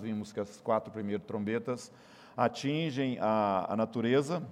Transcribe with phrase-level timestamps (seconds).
[0.00, 1.92] vimos que as quatro primeiras trombetas
[2.36, 4.42] atingem a, a natureza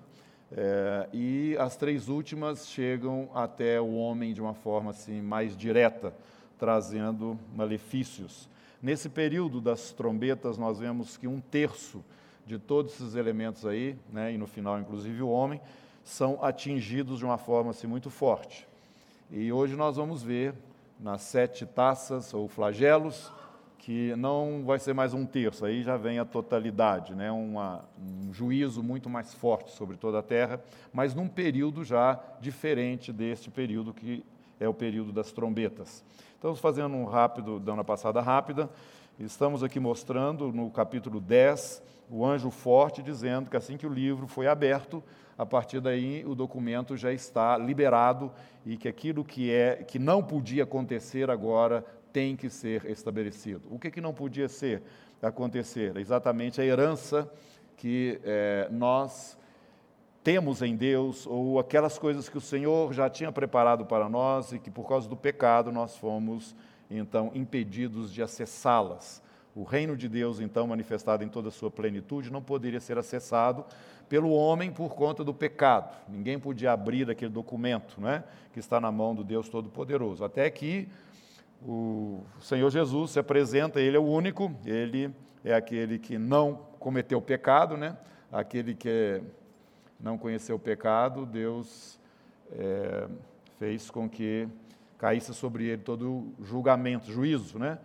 [0.52, 6.14] é, e as três últimas chegam até o homem de uma forma assim mais direta,
[6.56, 8.48] trazendo malefícios.
[8.80, 12.04] Nesse período das trombetas, nós vemos que um terço
[12.46, 15.60] de todos esses elementos aí, né, e no final, inclusive o homem,
[16.04, 18.64] são atingidos de uma forma assim, muito forte.
[19.28, 20.54] E hoje nós vamos ver
[21.00, 23.32] nas sete taças ou flagelos,
[23.78, 27.30] que não vai ser mais um terço, aí já vem a totalidade, né?
[27.30, 30.60] Uma, um juízo muito mais forte sobre toda a terra,
[30.92, 34.24] mas num período já diferente deste período que
[34.58, 36.04] é o período das trombetas.
[36.34, 38.68] Estamos fazendo um rápido, dando uma passada rápida,
[39.18, 44.26] estamos aqui mostrando no capítulo 10 o anjo forte dizendo que assim que o livro
[44.26, 45.02] foi aberto,
[45.36, 48.32] a partir daí o documento já está liberado
[48.64, 51.84] e que aquilo que é que não podia acontecer agora
[52.16, 53.68] tem que ser estabelecido.
[53.70, 54.82] O que, que não podia ser
[55.20, 55.94] acontecer?
[55.98, 57.30] Exatamente a herança
[57.76, 59.36] que é, nós
[60.24, 64.58] temos em Deus, ou aquelas coisas que o Senhor já tinha preparado para nós e
[64.58, 66.56] que por causa do pecado nós fomos
[66.90, 69.22] então impedidos de acessá-las.
[69.54, 73.62] O reino de Deus, então, manifestado em toda a sua plenitude, não poderia ser acessado
[74.08, 75.94] pelo homem por conta do pecado.
[76.08, 80.24] Ninguém podia abrir aquele documento né, que está na mão do Deus Todo-Poderoso.
[80.24, 80.88] Até que
[81.62, 85.10] o Senhor Jesus se apresenta, Ele é o único, Ele
[85.44, 87.96] é aquele que não cometeu pecado, né?
[88.30, 89.22] aquele que
[89.98, 91.98] não conheceu o pecado, Deus
[92.52, 93.08] é,
[93.58, 94.48] fez com que
[94.98, 97.78] caísse sobre ele todo julgamento, juízo, né?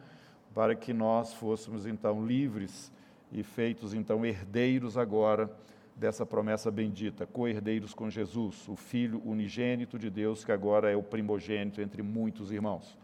[0.53, 2.91] para que nós fôssemos então livres
[3.31, 5.49] e feitos então herdeiros agora
[5.95, 11.03] dessa promessa bendita, co-herdeiros com Jesus, o Filho unigênito de Deus, que agora é o
[11.03, 12.97] primogênito entre muitos irmãos.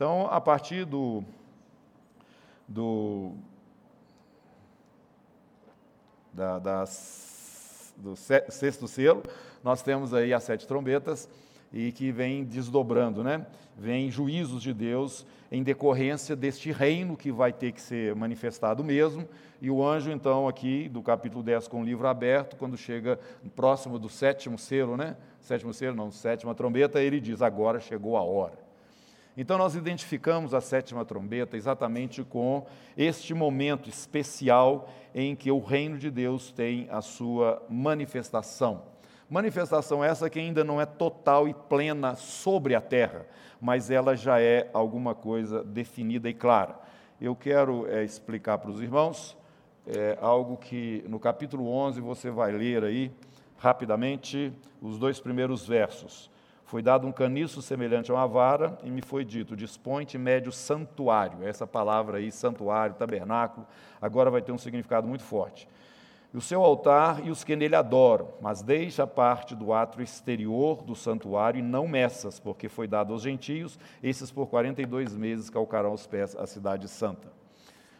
[0.00, 1.22] Então, a partir do,
[2.66, 3.34] do,
[6.32, 9.22] da, das, do sexto selo,
[9.62, 11.28] nós temos aí as sete trombetas
[11.70, 13.46] e que vem desdobrando, né?
[13.76, 19.28] Vem juízos de Deus em decorrência deste reino que vai ter que ser manifestado mesmo.
[19.60, 23.20] E o anjo, então, aqui do capítulo 10, com o livro aberto, quando chega
[23.54, 25.18] próximo do sétimo selo, né?
[25.42, 28.69] Sétimo selo, não, sétima trombeta, ele diz: agora chegou a hora.
[29.36, 35.98] Então, nós identificamos a sétima trombeta exatamente com este momento especial em que o reino
[35.98, 38.82] de Deus tem a sua manifestação.
[39.28, 43.26] Manifestação essa que ainda não é total e plena sobre a terra,
[43.60, 46.76] mas ela já é alguma coisa definida e clara.
[47.20, 49.36] Eu quero é, explicar para os irmãos
[49.86, 53.12] é, algo que no capítulo 11 você vai ler aí
[53.58, 56.29] rapidamente os dois primeiros versos.
[56.70, 61.44] Foi dado um caniço semelhante a uma vara e me foi dito: dispõe-te médio santuário.
[61.44, 63.66] Essa palavra aí, santuário, tabernáculo,
[64.00, 65.66] agora vai ter um significado muito forte
[66.32, 70.80] e o seu altar e os que nele adoram, mas deixa parte do átrio exterior
[70.84, 75.92] do santuário e não meças, porque foi dado aos gentios, esses por 42 meses calcarão
[75.92, 77.32] os pés à cidade santa.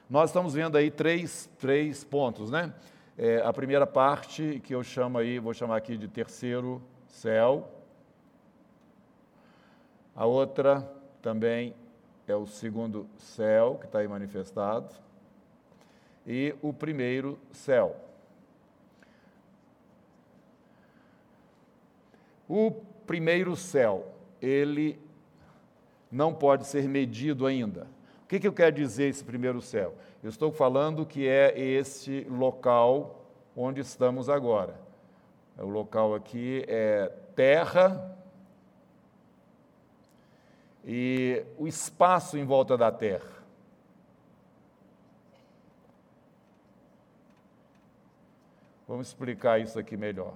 [0.09, 2.73] Nós estamos vendo aí três, três pontos, né?
[3.19, 7.80] É, a primeira parte, que eu chamo aí, vou chamar aqui de terceiro céu.
[10.21, 10.87] A outra
[11.23, 11.75] também
[12.29, 14.95] é o segundo céu, que está aí manifestado.
[16.27, 17.97] E o primeiro céu.
[22.47, 22.71] O
[23.07, 25.01] primeiro céu, ele
[26.13, 27.87] não pode ser medido ainda.
[28.23, 29.95] O que, que eu quero dizer esse primeiro céu?
[30.23, 33.25] Eu estou falando que é esse local
[33.57, 34.79] onde estamos agora.
[35.57, 38.20] O local aqui é terra
[40.85, 43.41] e o espaço em volta da terra.
[48.89, 50.35] Vamos explicar isso aqui melhor.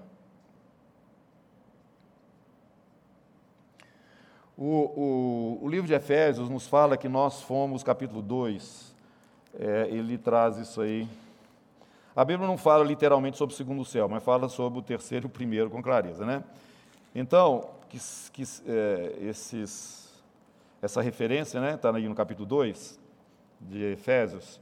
[4.56, 8.94] O, o, o, livro de Efésios nos fala que nós fomos, capítulo 2,
[9.58, 11.08] é, ele traz isso aí.
[12.14, 15.28] A Bíblia não fala literalmente sobre o segundo céu, mas fala sobre o terceiro e
[15.28, 16.44] o primeiro com clareza, né?
[17.12, 17.98] Então, que,
[18.32, 20.03] que, é, esses,
[20.84, 23.00] essa referência, né, está aí no capítulo 2
[23.58, 24.60] de Efésios,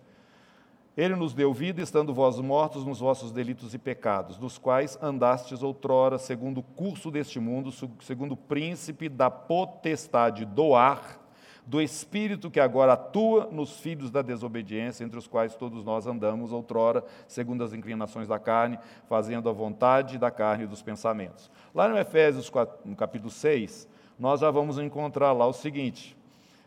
[0.97, 5.65] ele nos deu vida, estando vós mortos nos vossos delitos e pecados, dos quais andastes
[5.65, 11.19] outrora, segundo o curso deste mundo, segundo o príncipe da potestade do ar,
[11.67, 16.53] do espírito que agora atua nos filhos da desobediência, entre os quais todos nós andamos
[16.53, 18.79] outrora, segundo as inclinações da carne,
[19.09, 21.51] fazendo a vontade da carne e dos pensamentos.
[21.75, 22.49] Lá no Efésios,
[22.85, 26.17] no capítulo 6, nós já vamos encontrar lá o seguinte: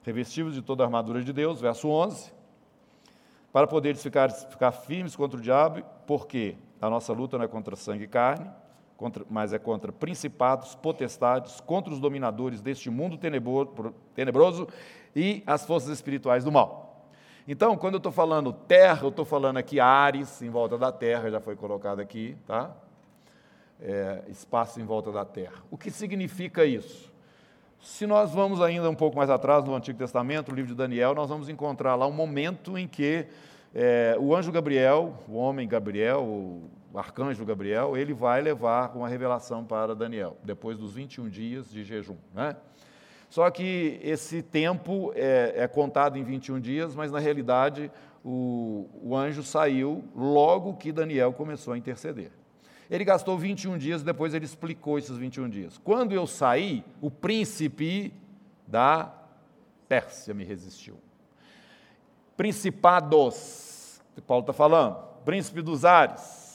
[0.04, 2.36] revestidos de toda a armadura de Deus, verso 11
[3.56, 7.74] para poderes ficar, ficar firmes contra o diabo, porque a nossa luta não é contra
[7.78, 8.52] sangue e carne,
[8.98, 13.18] contra, mas é contra principados, potestades, contra os dominadores deste mundo
[14.14, 14.68] tenebroso
[15.16, 17.08] e as forças espirituais do mal.
[17.48, 21.32] Então, quando eu estou falando terra, eu estou falando aqui Ares, em volta da terra,
[21.32, 22.76] já foi colocado aqui, tá?
[23.80, 25.64] É, espaço em volta da terra.
[25.72, 27.10] O que significa isso?
[27.86, 31.14] Se nós vamos ainda um pouco mais atrás no Antigo Testamento, o livro de Daniel,
[31.14, 33.28] nós vamos encontrar lá um momento em que
[33.76, 36.68] é, o anjo Gabriel, o homem Gabriel, o
[36.98, 42.18] arcanjo Gabriel, ele vai levar uma revelação para Daniel, depois dos 21 dias de jejum.
[42.34, 42.56] Né?
[43.30, 47.92] Só que esse tempo é, é, contado em 21 dias, mas na realidade
[48.24, 52.32] o, o anjo saiu logo que Daniel começou a interceder.
[52.90, 55.78] Ele gastou 21 dias, depois ele explicou esses 21 dias.
[55.78, 58.14] Quando eu saí, o príncipe
[58.68, 59.12] da
[59.88, 60.98] Pérsia me resistiu.
[62.38, 66.46] Principados, Paulo está falando, príncipe dos ares.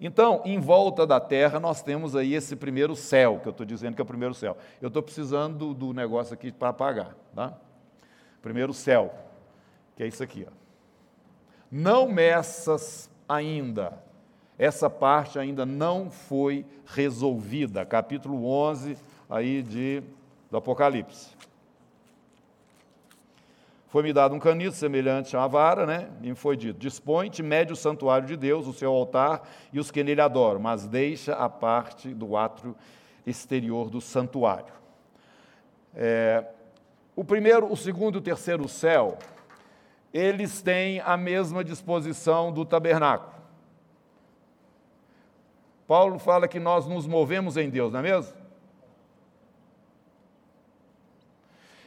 [0.00, 3.94] Então, em volta da terra, nós temos aí esse primeiro céu, que eu estou dizendo
[3.94, 4.56] que é o primeiro céu.
[4.80, 7.16] Eu estou precisando do, do, negócio aqui para apagar.
[7.34, 7.52] Tá?
[8.40, 9.12] Primeiro céu,
[9.96, 10.46] que é isso aqui.
[10.48, 10.52] Ó.
[11.70, 14.00] Não meças ainda
[14.58, 17.86] essa parte ainda não foi resolvida.
[17.86, 18.96] Capítulo 11
[19.30, 20.02] aí de,
[20.50, 21.38] do Apocalipse.
[23.86, 26.08] Foi-me dado um caniço semelhante a uma vara, né?
[26.22, 29.90] E me foi dito: Dispõe-te, mede o santuário de Deus, o seu altar e os
[29.90, 32.76] que nele adoram, mas deixa a parte do átrio
[33.26, 34.74] exterior do santuário.
[35.94, 36.44] É,
[37.16, 39.16] o primeiro, o segundo e o terceiro céu,
[40.12, 43.37] eles têm a mesma disposição do tabernáculo.
[45.88, 48.34] Paulo fala que nós nos movemos em Deus, não é mesmo?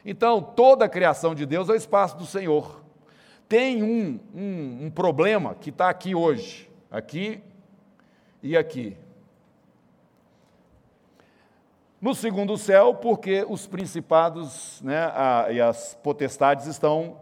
[0.04, 2.82] Então, toda a criação de Deus é o espaço do Senhor.
[3.48, 7.44] Tem um, um, um problema que está aqui hoje, aqui
[8.42, 8.98] e aqui.
[12.02, 17.20] No segundo céu, porque os principados né, a, e as potestades estão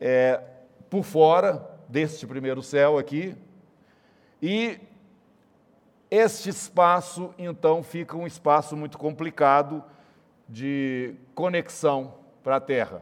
[0.00, 0.40] é,
[0.88, 3.34] por fora deste primeiro céu aqui,
[4.40, 4.78] e
[6.14, 9.82] este espaço, então, fica um espaço muito complicado
[10.46, 12.12] de conexão
[12.44, 13.00] para a terra,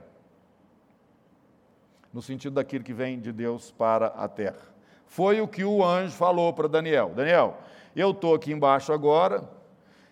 [2.14, 4.62] no sentido daquilo que vem de Deus para a terra.
[5.06, 7.58] Foi o que o anjo falou para Daniel: Daniel,
[7.96, 9.42] eu estou aqui embaixo agora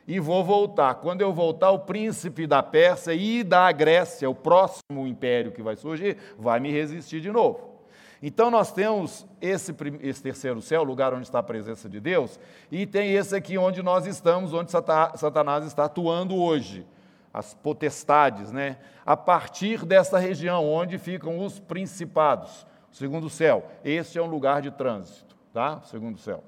[0.05, 0.97] e vou voltar.
[0.97, 5.77] Quando eu voltar, o príncipe da Pérsia e da Grécia, o próximo império que vai
[5.77, 7.78] surgir, vai me resistir de novo.
[8.23, 12.39] Então nós temos esse, esse, terceiro céu, lugar onde está a presença de Deus,
[12.71, 16.85] e tem esse aqui onde nós estamos, onde Satanás está atuando hoje,
[17.33, 18.79] as potestades, né?
[19.07, 23.71] A partir dessa região onde ficam os principados, o segundo céu.
[23.85, 25.77] Este é um lugar de trânsito, tá?
[25.77, 26.43] O segundo céu.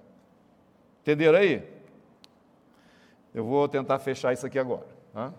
[1.02, 1.80] Entenderam aí?
[3.32, 4.86] Eu vou tentar fechar isso aqui agora.
[5.12, 5.32] Tá?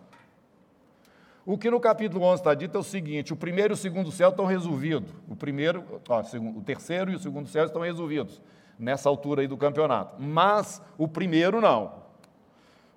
[1.46, 4.12] O que no capítulo 11 está dito é o seguinte: o primeiro e o segundo
[4.12, 5.12] céu estão resolvidos.
[5.28, 8.42] O primeiro, ó, o terceiro e o segundo céu estão resolvidos
[8.78, 10.22] nessa altura aí do campeonato.
[10.22, 12.02] Mas o primeiro não.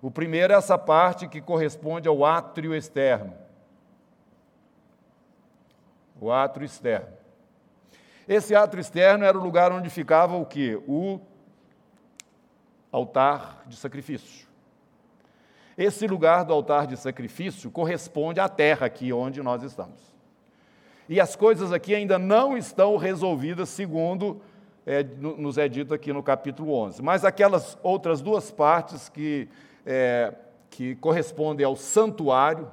[0.03, 3.33] O primeiro é essa parte que corresponde ao átrio externo.
[6.21, 7.09] O átrio externo.
[8.29, 10.77] Esse átrio externo era o lugar onde ficava o que?
[10.87, 11.21] O
[12.93, 14.44] altar de sacrifício.
[15.77, 20.15] Esse lugar do altar de sacrifício corresponde à terra aqui onde nós estamos.
[21.09, 24.41] E as coisas aqui ainda não estão resolvidas segundo
[24.87, 27.03] é, nos é dito aqui no capítulo 11.
[27.03, 29.49] Mas aquelas outras duas partes que,
[29.85, 30.35] é,
[30.71, 32.71] que correspondem ao santuário,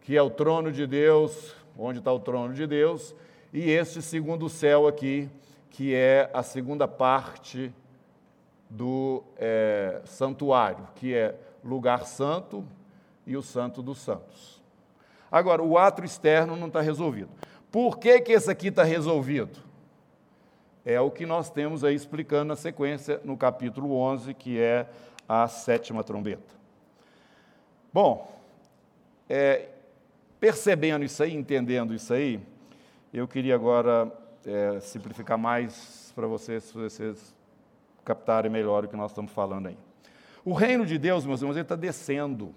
[0.00, 3.14] que é o trono de Deus, onde está o trono de Deus,
[3.52, 5.28] e este segundo céu aqui,
[5.70, 7.72] que é a segunda parte
[8.70, 11.34] do é, santuário, que é
[11.64, 12.64] lugar santo
[13.26, 14.62] e o santo dos santos.
[15.30, 17.30] Agora, o ato externo não está resolvido.
[17.70, 19.58] Por que, que esse aqui está resolvido?
[20.84, 24.86] É o que nós temos aí explicando na sequência no capítulo 11, que é
[25.28, 26.54] a sétima trombeta.
[27.92, 28.32] Bom,
[29.28, 29.68] é,
[30.38, 32.40] percebendo isso aí, entendendo isso aí,
[33.12, 34.10] eu queria agora
[34.44, 37.34] é, simplificar mais para vocês, se vocês
[38.04, 39.78] captarem melhor o que nós estamos falando aí.
[40.44, 42.54] O reino de Deus, meus irmãos, ele está descendo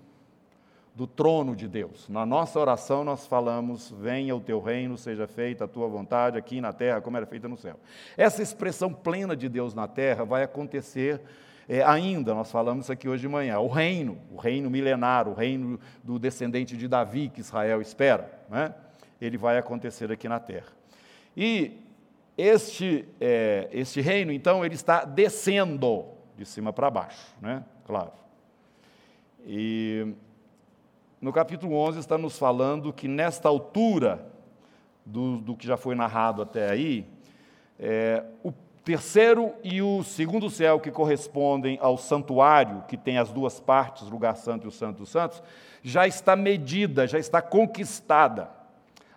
[0.95, 2.07] do trono de Deus.
[2.07, 6.61] Na nossa oração nós falamos: venha o teu reino, seja feita a tua vontade aqui
[6.61, 7.79] na terra, como era feita no céu.
[8.15, 11.21] Essa expressão plena de Deus na terra vai acontecer
[11.67, 15.33] é, ainda, nós falamos isso aqui hoje de manhã, o reino, o reino milenar, o
[15.33, 18.29] reino do descendente de Davi que Israel espera.
[18.49, 18.73] Né?
[19.25, 20.67] ele vai acontecer aqui na terra.
[21.35, 21.79] E
[22.37, 27.63] este, é, este reino, então, ele está descendo de cima para baixo, né?
[27.85, 28.11] Claro.
[29.45, 30.13] E
[31.21, 34.25] no capítulo 11 está nos falando que nesta altura
[35.05, 37.05] do, do que já foi narrado até aí,
[37.79, 38.51] é, o
[38.83, 44.35] terceiro e o segundo céu, que correspondem ao santuário, que tem as duas partes, lugar
[44.35, 45.41] santo e o santo dos santos,
[45.81, 48.49] já está medida, já está conquistada.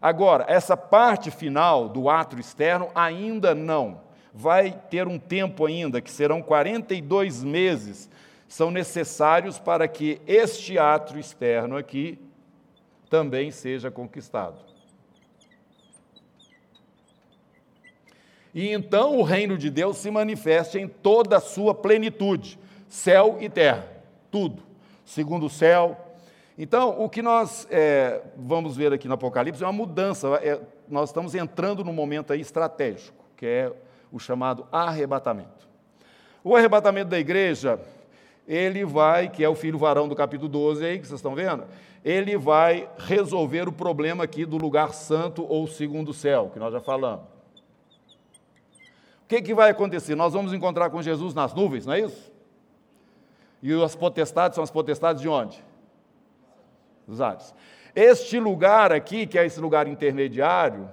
[0.00, 4.00] Agora, essa parte final do átrio externo ainda não.
[4.32, 8.08] Vai ter um tempo ainda, que serão 42 meses,
[8.46, 12.18] são necessários para que este átrio externo aqui
[13.08, 14.56] também seja conquistado.
[18.54, 23.48] E então o reino de Deus se manifeste em toda a sua plenitude, céu e
[23.48, 23.86] terra,
[24.30, 24.62] tudo.
[25.04, 26.05] Segundo o céu.
[26.58, 30.28] Então, o que nós é, vamos ver aqui no Apocalipse é uma mudança.
[30.36, 30.58] É,
[30.88, 33.72] nós estamos entrando num momento aí estratégico, que é
[34.10, 35.68] o chamado arrebatamento.
[36.42, 37.78] O arrebatamento da igreja,
[38.48, 41.64] ele vai, que é o filho varão do capítulo 12 aí, que vocês estão vendo,
[42.02, 46.80] ele vai resolver o problema aqui do lugar santo ou segundo céu, que nós já
[46.80, 47.26] falamos.
[49.24, 50.14] O que, que vai acontecer?
[50.14, 52.32] Nós vamos encontrar com Jesus nas nuvens, não é isso?
[53.60, 55.65] E as potestades são as potestades de onde?
[57.06, 57.54] Dos ares.
[57.94, 60.90] Este lugar aqui, que é esse lugar intermediário,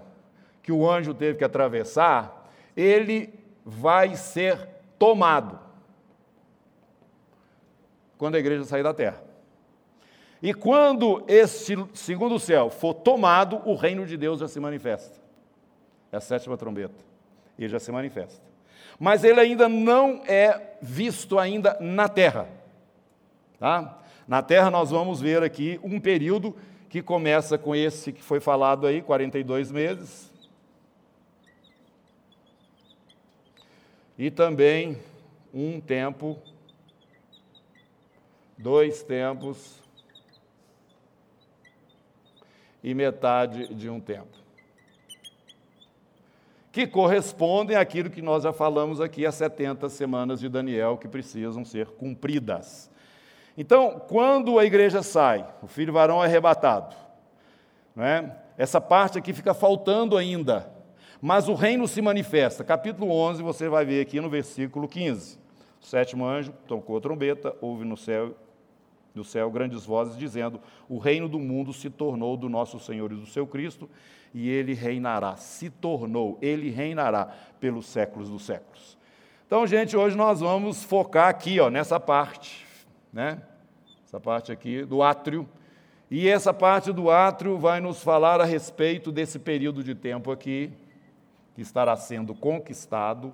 [0.61, 3.33] que o anjo teve que atravessar, ele
[3.65, 4.57] vai ser
[4.97, 5.59] tomado
[8.17, 9.21] quando a igreja sair da terra.
[10.41, 15.19] E quando este segundo céu for tomado, o reino de Deus já se manifesta.
[16.11, 17.13] É a sétima trombeta
[17.57, 18.41] ele já se manifesta.
[18.99, 22.47] Mas ele ainda não é visto ainda na terra.
[23.59, 23.99] Tá?
[24.27, 26.55] Na terra nós vamos ver aqui um período
[26.89, 30.31] que começa com esse que foi falado aí, 42 meses.
[34.17, 34.97] E também
[35.53, 36.37] um tempo,
[38.57, 39.81] dois tempos
[42.83, 44.43] e metade de um tempo
[46.73, 51.63] que correspondem àquilo que nós já falamos aqui, as 70 semanas de Daniel que precisam
[51.63, 52.89] ser cumpridas.
[53.57, 56.95] Então, quando a igreja sai, o filho varão é arrebatado,
[57.95, 58.35] né?
[58.57, 60.71] essa parte aqui fica faltando ainda,
[61.21, 62.63] mas o reino se manifesta.
[62.63, 65.39] Capítulo 11, você vai ver aqui no versículo 15.
[65.81, 68.35] O sétimo anjo tocou a trombeta, houve no céu
[69.13, 73.15] do céu grandes vozes dizendo: O reino do mundo se tornou do nosso Senhor e
[73.15, 73.89] do seu Cristo,
[74.33, 75.35] e ele reinará.
[75.35, 78.97] Se tornou, ele reinará pelos séculos dos séculos.
[79.45, 82.65] Então, gente, hoje nós vamos focar aqui, ó, nessa parte,
[83.13, 83.41] né?
[84.05, 85.47] Essa parte aqui do átrio.
[86.09, 90.73] E essa parte do átrio vai nos falar a respeito desse período de tempo aqui,
[91.55, 93.33] que estará sendo conquistado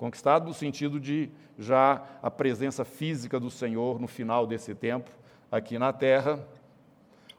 [0.00, 5.10] conquistado no sentido de já a presença física do Senhor no final desse tempo
[5.52, 6.40] aqui na terra.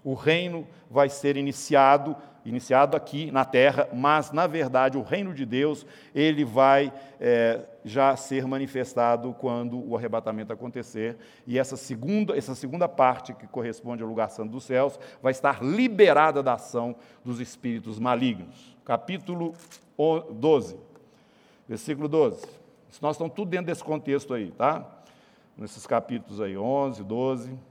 [0.03, 5.45] O reino vai ser iniciado, iniciado aqui na terra, mas na verdade o reino de
[5.45, 12.55] Deus ele vai é, já ser manifestado quando o arrebatamento acontecer e essa segunda essa
[12.55, 17.39] segunda parte que corresponde ao lugar santo dos céus vai estar liberada da ação dos
[17.39, 18.75] espíritos malignos.
[18.83, 19.53] Capítulo
[20.31, 20.77] 12,
[21.67, 22.61] versículo 12.
[22.99, 24.85] Nós estamos tudo dentro desse contexto aí, tá?
[25.57, 27.70] Nesses capítulos aí, 11, 12.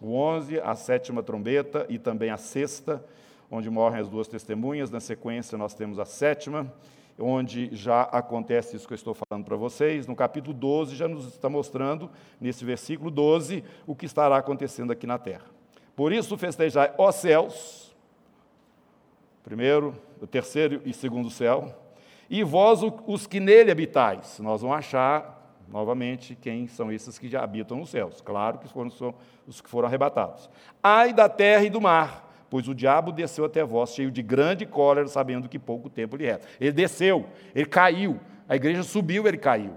[0.00, 3.04] O 11, a sétima trombeta e também a sexta,
[3.50, 4.90] onde morrem as duas testemunhas.
[4.90, 6.72] Na sequência, nós temos a sétima,
[7.18, 10.06] onde já acontece isso que eu estou falando para vocês.
[10.06, 12.08] No capítulo 12, já nos está mostrando,
[12.40, 15.46] nesse versículo 12, o que estará acontecendo aqui na terra.
[15.96, 17.92] Por isso, festejai, ó céus,
[19.42, 21.74] primeiro, o terceiro e segundo céu,
[22.30, 24.38] e vós, os que nele habitais.
[24.38, 25.37] Nós vamos achar
[25.70, 28.20] novamente quem são esses que já habitam nos céus.
[28.20, 28.90] Claro que foram
[29.46, 30.48] os que foram arrebatados.
[30.82, 34.64] Ai da terra e do mar, pois o diabo desceu até vós, cheio de grande
[34.64, 36.46] cólera, sabendo que pouco tempo lhe resta.
[36.60, 38.18] Ele desceu, ele caiu.
[38.48, 39.76] A igreja subiu, ele caiu.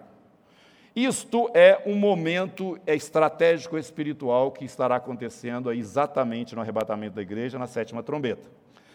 [0.96, 7.68] Isto é um momento estratégico espiritual que estará acontecendo exatamente no arrebatamento da igreja, na
[7.68, 8.50] sétima trombeta.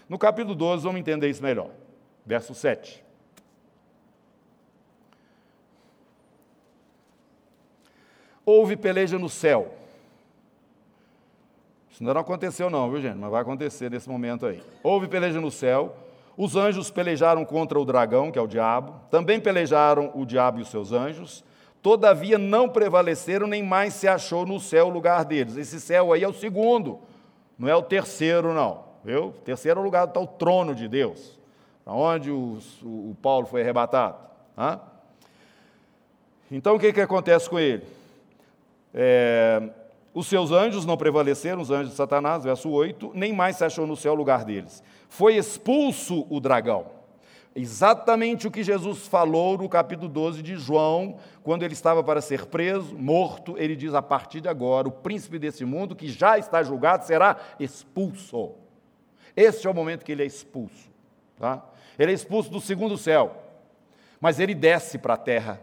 [0.08, 1.70] No capítulo 12, vamos entender isso melhor.
[2.24, 3.05] Verso 7.
[8.46, 9.74] Houve peleja no céu.
[11.90, 13.16] Isso não aconteceu, não, viu, gente?
[13.16, 14.62] Mas vai acontecer nesse momento aí.
[14.82, 15.96] Houve peleja no céu.
[16.36, 18.94] Os anjos pelejaram contra o dragão, que é o diabo.
[19.10, 21.42] Também pelejaram o diabo e os seus anjos.
[21.82, 25.56] Todavia não prevaleceram, nem mais se achou no céu o lugar deles.
[25.56, 27.00] Esse céu aí é o segundo,
[27.58, 28.84] não é o terceiro, não.
[29.04, 29.32] Viu?
[29.44, 31.38] Terceiro lugar está o trono de Deus,
[31.84, 34.16] para onde o, o, Paulo foi arrebatado.
[34.56, 34.80] Tá?
[36.50, 37.84] Então o que, que acontece com ele?
[38.98, 39.62] É,
[40.14, 43.86] os seus anjos não prevaleceram, os anjos de Satanás, verso 8, nem mais se achou
[43.86, 44.82] no céu lugar deles.
[45.10, 46.86] Foi expulso o dragão.
[47.54, 52.46] Exatamente o que Jesus falou no capítulo 12 de João, quando ele estava para ser
[52.46, 56.62] preso, morto, ele diz: a partir de agora, o príncipe desse mundo, que já está
[56.62, 58.52] julgado, será expulso.
[59.36, 60.90] Este é o momento que ele é expulso.
[61.38, 61.62] Tá?
[61.98, 63.36] Ele é expulso do segundo céu,
[64.18, 65.60] mas ele desce para a terra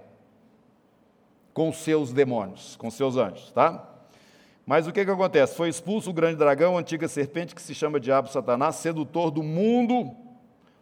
[1.54, 3.52] com seus demônios, com seus anjos.
[3.52, 3.90] Tá?
[4.66, 5.56] Mas o que, que acontece?
[5.56, 9.44] Foi expulso o grande dragão, a antiga serpente que se chama Diabo Satanás, sedutor do
[9.44, 10.16] mundo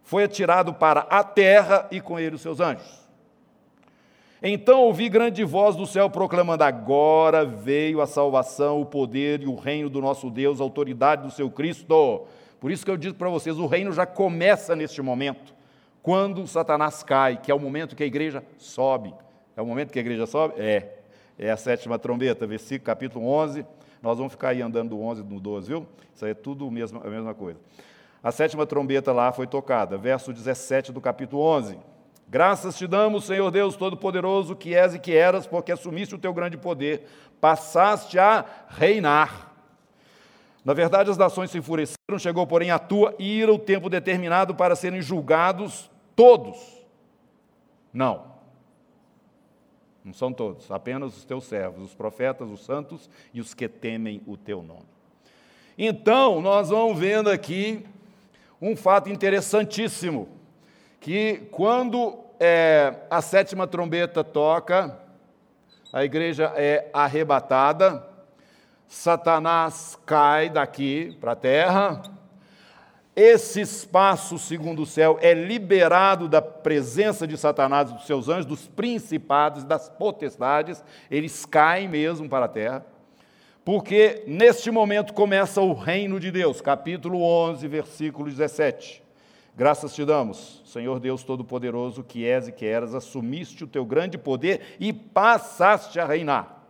[0.02, 3.02] foi atirado para a terra e com ele os seus anjos.
[4.42, 9.54] Então ouvi grande voz do céu proclamando: Agora veio a salvação, o poder e o
[9.54, 12.26] reino do nosso Deus, a autoridade do seu Cristo.
[12.58, 15.54] Por isso que eu digo para vocês: o reino já começa neste momento,
[16.02, 19.14] quando Satanás cai, que é o momento que a igreja sobe.
[19.56, 20.60] É o momento que a igreja sobe?
[20.60, 20.98] É.
[21.38, 23.66] É a sétima trombeta, versículo capítulo 11.
[24.02, 25.86] Nós vamos ficar aí andando do 11 no 12, viu?
[26.14, 27.58] Isso aí é tudo a mesma, a mesma coisa.
[28.22, 31.78] A sétima trombeta lá foi tocada, verso 17 do capítulo 11.
[32.28, 36.32] Graças te damos, Senhor Deus Todo-Poderoso, que és e que eras, porque assumiste o teu
[36.32, 37.06] grande poder,
[37.40, 39.52] passaste a reinar.
[40.64, 44.76] Na verdade, as nações se enfureceram, chegou, porém, a tua ira, o tempo determinado para
[44.76, 46.58] serem julgados todos.
[47.92, 48.31] Não.
[50.04, 54.20] Não são todos, apenas os teus servos, os profetas, os santos e os que temem
[54.26, 54.86] o teu nome.
[55.78, 57.86] Então, nós vamos vendo aqui
[58.60, 60.28] um fato interessantíssimo,
[61.00, 64.98] que quando é, a sétima trombeta toca,
[65.92, 68.06] a igreja é arrebatada,
[68.88, 72.02] Satanás cai daqui para a terra,
[73.14, 78.46] esse espaço, segundo o céu, é liberado da presença de Satanás e dos seus anjos,
[78.46, 82.86] dos principados, das potestades, eles caem mesmo para a terra
[83.64, 89.02] porque neste momento começa o reino de Deus, capítulo 11, versículo 17.
[89.56, 94.18] Graças te damos, Senhor Deus Todo-Poderoso, que és e que eras, assumiste o teu grande
[94.18, 96.64] poder e passaste a reinar.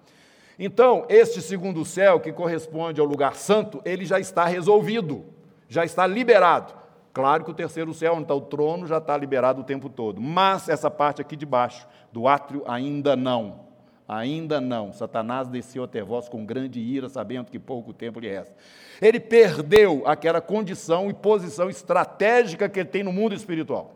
[0.58, 5.24] Então, este segundo céu, que corresponde ao lugar santo, ele já está resolvido,
[5.72, 6.74] já está liberado.
[7.14, 10.20] Claro que o terceiro céu, onde está o trono, já está liberado o tempo todo,
[10.20, 13.60] mas essa parte aqui de baixo, do átrio, ainda não.
[14.06, 14.92] Ainda não.
[14.92, 18.54] Satanás desceu até vós com grande ira, sabendo que pouco tempo lhe resta.
[19.00, 23.94] Ele perdeu aquela condição e posição estratégica que ele tem no mundo espiritual.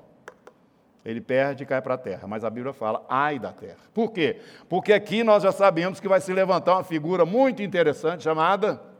[1.05, 2.27] Ele perde e cai para a terra.
[2.27, 3.77] Mas a Bíblia fala, ai da terra.
[3.93, 4.41] Por quê?
[4.67, 8.96] Porque aqui nós já sabemos que vai se levantar uma figura muito interessante chamada.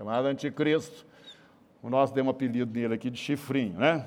[0.00, 1.04] Chamada Anticristo.
[1.82, 4.06] O nosso deu um apelido dele aqui de chifrinho, né?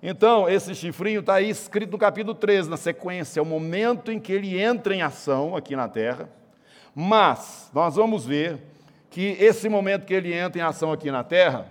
[0.00, 4.20] Então, esse chifrinho está aí escrito no capítulo 13, na sequência, é o momento em
[4.20, 6.28] que ele entra em ação aqui na terra.
[6.94, 8.60] Mas, nós vamos ver
[9.10, 11.66] que esse momento que ele entra em ação aqui na terra,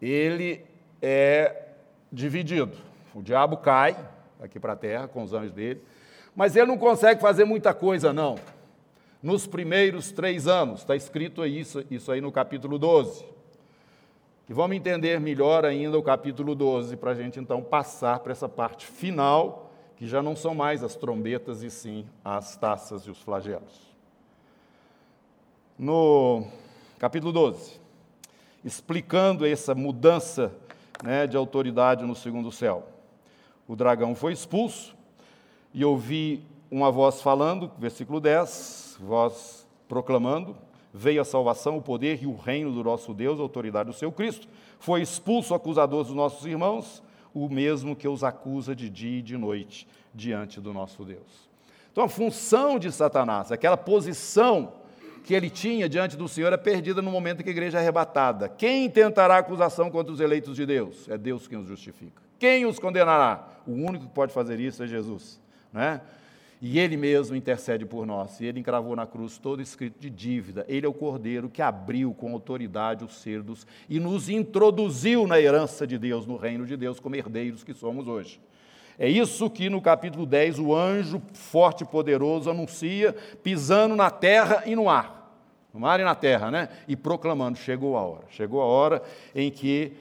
[0.00, 0.64] ele
[1.02, 1.66] é
[2.10, 2.72] dividido.
[3.14, 3.94] O diabo cai
[4.42, 5.82] aqui para a terra com os anjos dele,
[6.34, 8.36] mas ele não consegue fazer muita coisa, não.
[9.24, 13.24] Nos primeiros três anos, está escrito isso, isso aí no capítulo 12.
[14.46, 18.50] E vamos entender melhor ainda o capítulo 12, para a gente então passar para essa
[18.50, 23.18] parte final, que já não são mais as trombetas e sim as taças e os
[23.22, 23.96] flagelos.
[25.78, 26.46] No
[26.98, 27.80] capítulo 12,
[28.62, 30.52] explicando essa mudança
[31.02, 32.86] né, de autoridade no segundo céu.
[33.66, 34.94] O dragão foi expulso
[35.72, 40.56] e ouvi uma voz falando, versículo 10, voz proclamando:
[40.92, 44.12] veio a salvação, o poder e o reino do nosso Deus, a autoridade do seu
[44.12, 44.48] Cristo.
[44.78, 47.02] Foi expulso o acusador dos nossos irmãos,
[47.32, 51.48] o mesmo que os acusa de dia e de noite diante do nosso Deus.
[51.90, 54.72] Então a função de Satanás, aquela posição
[55.24, 58.48] que ele tinha diante do Senhor é perdida no momento que a igreja é arrebatada.
[58.48, 61.08] Quem tentará acusação contra os eleitos de Deus?
[61.08, 62.22] É Deus quem os justifica.
[62.38, 63.48] Quem os condenará?
[63.66, 65.40] O único que pode fazer isso é Jesus.
[65.72, 66.00] Não é?
[66.60, 68.40] E ele mesmo intercede por nós.
[68.40, 70.64] E ele encravou na cruz todo escrito de dívida.
[70.68, 75.86] Ele é o cordeiro que abriu com autoridade os cerdos e nos introduziu na herança
[75.86, 78.40] de Deus, no reino de Deus, como herdeiros que somos hoje.
[78.98, 83.12] É isso que no capítulo 10 o anjo forte e poderoso anuncia,
[83.42, 85.22] pisando na terra e no ar.
[85.72, 86.68] No mar e na terra, né?
[86.86, 88.24] E proclamando: chegou a hora.
[88.30, 89.02] Chegou a hora
[89.34, 89.92] em que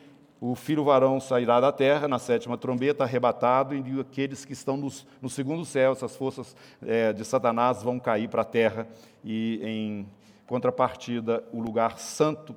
[0.45, 5.07] o filho varão sairá da terra na sétima trombeta, arrebatado, e aqueles que estão nos,
[5.21, 6.53] no segundo céu, essas forças
[6.85, 8.85] é, de Satanás vão cair para a terra
[9.23, 10.05] e em
[10.45, 12.53] Contrapartida, o lugar santo,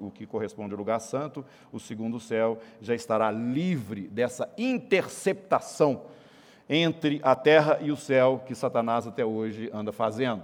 [0.00, 6.02] o que corresponde ao lugar santo, o segundo céu, já estará livre dessa interceptação
[6.68, 10.42] entre a terra e o céu que Satanás até hoje anda fazendo,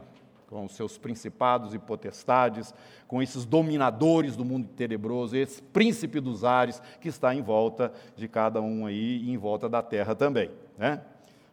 [0.48, 2.74] com seus principados e potestades,
[3.08, 8.28] com esses dominadores do mundo tenebroso, esse príncipe dos ares que está em volta de
[8.28, 10.50] cada um aí e em volta da terra também.
[10.78, 11.00] Né?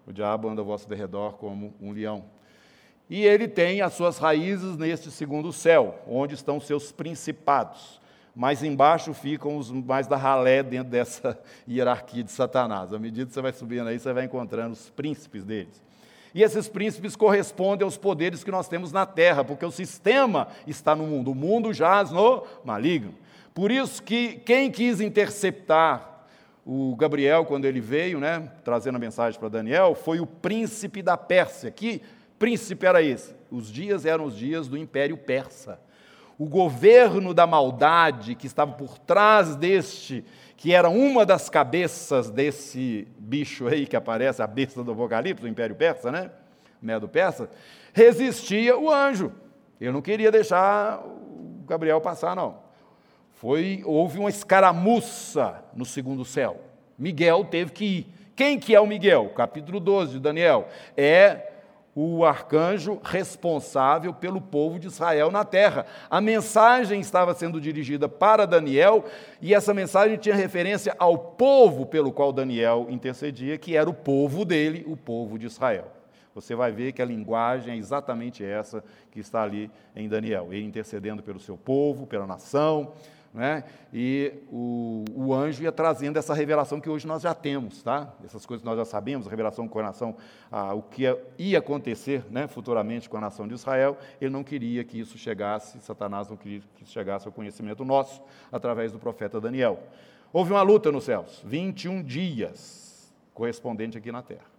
[0.06, 2.24] O diabo anda ao vosso derredor como um leão.
[3.10, 8.00] E ele tem as suas raízes neste segundo céu, onde estão seus principados.
[8.34, 12.94] Mais embaixo ficam os mais da ralé dentro dessa hierarquia de Satanás.
[12.94, 15.84] À medida que você vai subindo aí, você vai encontrando os príncipes deles.
[16.34, 20.96] E esses príncipes correspondem aos poderes que nós temos na terra, porque o sistema está
[20.96, 21.32] no mundo.
[21.32, 23.14] O mundo jaz no maligno.
[23.54, 26.26] Por isso que quem quis interceptar
[26.66, 31.18] o Gabriel quando ele veio, né, trazendo a mensagem para Daniel, foi o príncipe da
[31.18, 32.02] Pérsia, que
[32.40, 33.36] príncipe era esse?
[33.52, 35.80] Os dias eram os dias do Império Persa.
[36.40, 40.26] O governo da maldade que estava por trás deste,
[40.62, 45.48] que era uma das cabeças desse bicho aí que aparece, a besta do Apocalipse, do
[45.48, 46.30] Império Persa, né?
[46.80, 47.50] Medo Persa,
[47.92, 49.32] resistia o anjo.
[49.80, 52.60] Eu não queria deixar o Gabriel passar, não.
[53.34, 56.62] Foi, houve uma escaramuça no segundo céu.
[56.96, 58.08] Miguel teve que ir.
[58.36, 59.30] Quem que é o Miguel?
[59.30, 60.68] Capítulo 12 de Daniel.
[60.96, 61.51] É
[61.96, 65.86] o arcanjo responsável pelo povo de Israel na terra.
[66.10, 69.06] A mensagem estava sendo dirigida para Daniel
[69.42, 74.46] e essa mensagem tinha referência ao povo pelo qual Daniel intercedia, que era o povo
[74.46, 75.92] dele, o povo de Israel.
[76.34, 80.66] Você vai ver que a linguagem é exatamente essa que está ali em Daniel, ele
[80.66, 82.94] intercedendo pelo seu povo, pela nação,
[83.34, 83.64] né?
[83.94, 88.14] e o, o, anjo ia trazendo essa revelação que hoje nós já temos, tá?
[88.26, 90.16] essas coisas nós já sabemos, a revelação com a nação,
[90.76, 91.04] o que
[91.38, 95.80] ia acontecer né, futuramente com a nação de Israel, ele não queria que isso chegasse,
[95.80, 99.80] Satanás não queria que isso chegasse ao conhecimento nosso, através do profeta Daniel.
[100.34, 104.52] Houve uma luta nos céus, 21 dias, correspondente aqui na terra.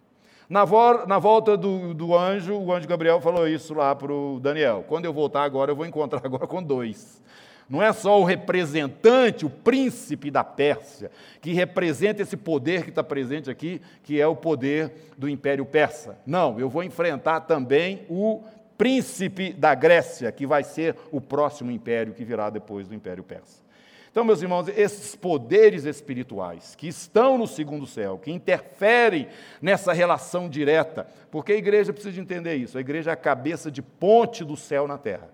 [0.49, 4.39] Na, vo na volta do, do, anjo, o anjo Gabriel falou isso lá para o
[4.39, 4.83] Daniel.
[4.87, 7.23] Quando eu voltar agora, eu vou encontrar agora com dois.
[7.69, 11.09] Não é só o representante, o príncipe da Pérsia,
[11.41, 16.17] que representa esse poder que está presente aqui, que é o poder do Império Persa.
[16.25, 18.43] Não, eu vou enfrentar também o
[18.77, 23.63] príncipe da Grécia, que vai ser o próximo império que virá depois do Império Persa.
[24.11, 29.27] Então, meus irmãos, esses poderes espirituais que estão no segundo céu, que interferem
[29.59, 33.81] nessa relação direta, porque a igreja precisa entender isso, a igreja é a cabeça de
[33.81, 35.29] ponte do céu na terra.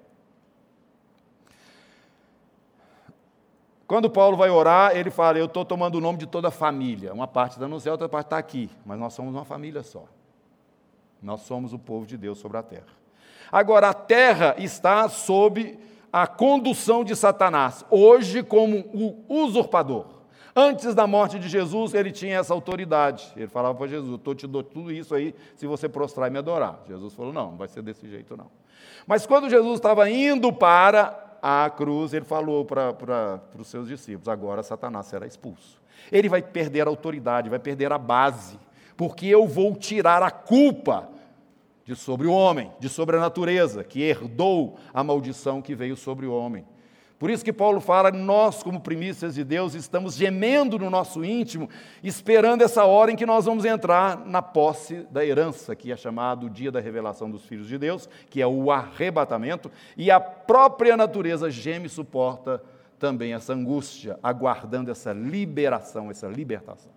[3.89, 7.11] Quando Paulo vai orar, ele fala: Eu estou tomando o nome de toda a família.
[7.11, 8.69] Uma parte está no céu, outra parte está aqui.
[8.85, 10.05] Mas nós somos uma família só.
[11.19, 12.85] Nós somos o povo de Deus sobre a terra.
[13.51, 15.79] Agora, a terra está sob
[16.13, 20.05] a condução de Satanás, hoje como o usurpador.
[20.55, 23.33] Antes da morte de Jesus, ele tinha essa autoridade.
[23.35, 26.37] Ele falava para Jesus: Eu te dou tudo isso aí se você prostrar e me
[26.37, 26.79] adorar.
[26.87, 28.51] Jesus falou: Não, não vai ser desse jeito não.
[29.07, 34.63] Mas quando Jesus estava indo para à cruz, ele falou para os seus discípulos: agora
[34.63, 35.81] Satanás será expulso.
[36.11, 38.57] Ele vai perder a autoridade, vai perder a base,
[38.95, 41.09] porque eu vou tirar a culpa
[41.83, 46.25] de sobre o homem, de sobre a natureza, que herdou a maldição que veio sobre
[46.25, 46.65] o homem.
[47.19, 51.69] Por isso que Paulo fala, nós, como primícias de Deus, estamos gemendo no nosso íntimo,
[52.01, 56.45] esperando essa hora em que nós vamos entrar na posse da herança, que é chamado
[56.45, 60.95] o dia da revelação dos filhos de Deus, que é o arrebatamento, e a própria
[60.95, 62.63] natureza geme e suporta
[62.97, 66.91] também essa angústia, aguardando essa liberação, essa libertação.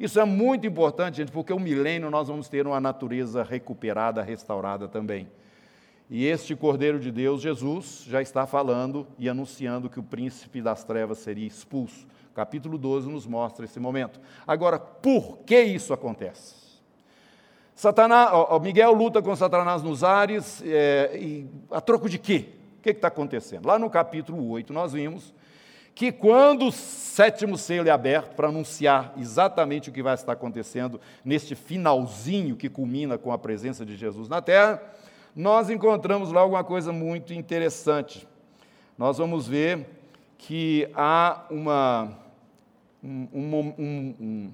[0.00, 4.88] Isso é muito importante, gente, porque o milênio nós vamos ter uma natureza recuperada, restaurada
[4.88, 5.28] também.
[6.08, 10.84] E este Cordeiro de Deus, Jesus, já está falando e anunciando que o príncipe das
[10.84, 12.06] trevas seria expulso.
[12.32, 14.20] Capítulo 12 nos mostra esse momento.
[14.46, 16.54] Agora, por que isso acontece?
[17.74, 22.50] Satanás, ó, Miguel luta com Satanás nos ares, é, e a troco de quê?
[22.78, 23.66] O que está acontecendo?
[23.66, 25.34] Lá no capítulo 8, nós vimos
[25.96, 31.00] que quando o sétimo selo é aberto para anunciar exatamente o que vai estar acontecendo
[31.24, 34.80] neste finalzinho que culmina com a presença de Jesus na terra,
[35.36, 38.26] nós encontramos lá alguma coisa muito interessante.
[38.96, 39.86] Nós vamos ver
[40.38, 42.18] que há uma,
[43.04, 44.52] um, um, um,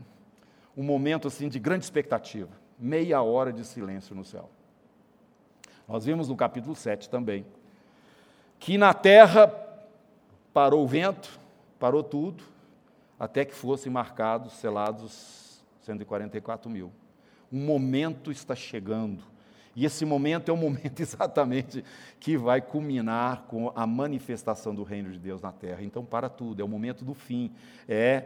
[0.76, 4.50] um momento assim de grande expectativa, meia hora de silêncio no céu.
[5.86, 7.46] Nós vimos no capítulo 7 também
[8.58, 9.48] que na terra
[10.52, 11.40] parou o vento,
[11.80, 12.44] parou tudo,
[13.18, 16.92] até que fossem marcados, selados 144 mil.
[17.52, 19.31] Um momento está chegando
[19.74, 21.84] E esse momento é o momento exatamente
[22.20, 25.82] que vai culminar com a manifestação do reino de Deus na terra.
[25.82, 27.50] Então, para tudo, é o momento do fim.
[27.88, 28.24] É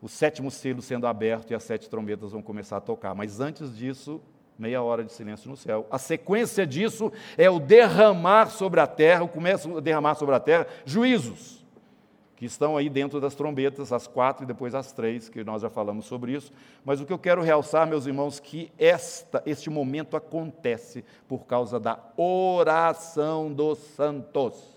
[0.00, 3.14] o sétimo selo sendo aberto e as sete trombetas vão começar a tocar.
[3.14, 4.20] Mas antes disso,
[4.58, 5.86] meia hora de silêncio no céu.
[5.90, 10.66] A sequência disso é o derramar sobre a terra, começa a derramar sobre a terra
[10.84, 11.63] juízos
[12.44, 15.70] que estão aí dentro das trombetas, as quatro e depois as três, que nós já
[15.70, 16.52] falamos sobre isso.
[16.84, 21.80] Mas o que eu quero realçar, meus irmãos, que esta, este momento acontece por causa
[21.80, 24.74] da oração dos santos.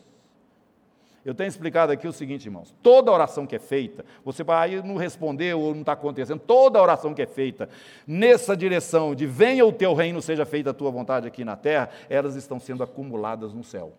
[1.26, 4.96] Eu tenho explicado aqui o seguinte, irmãos: toda oração que é feita, você vai não
[4.96, 7.68] responder ou não está acontecendo, toda oração que é feita
[8.08, 11.90] nessa direção de venha o teu reino, seja feita a tua vontade aqui na terra,
[12.10, 13.92] elas estão sendo acumuladas no céu.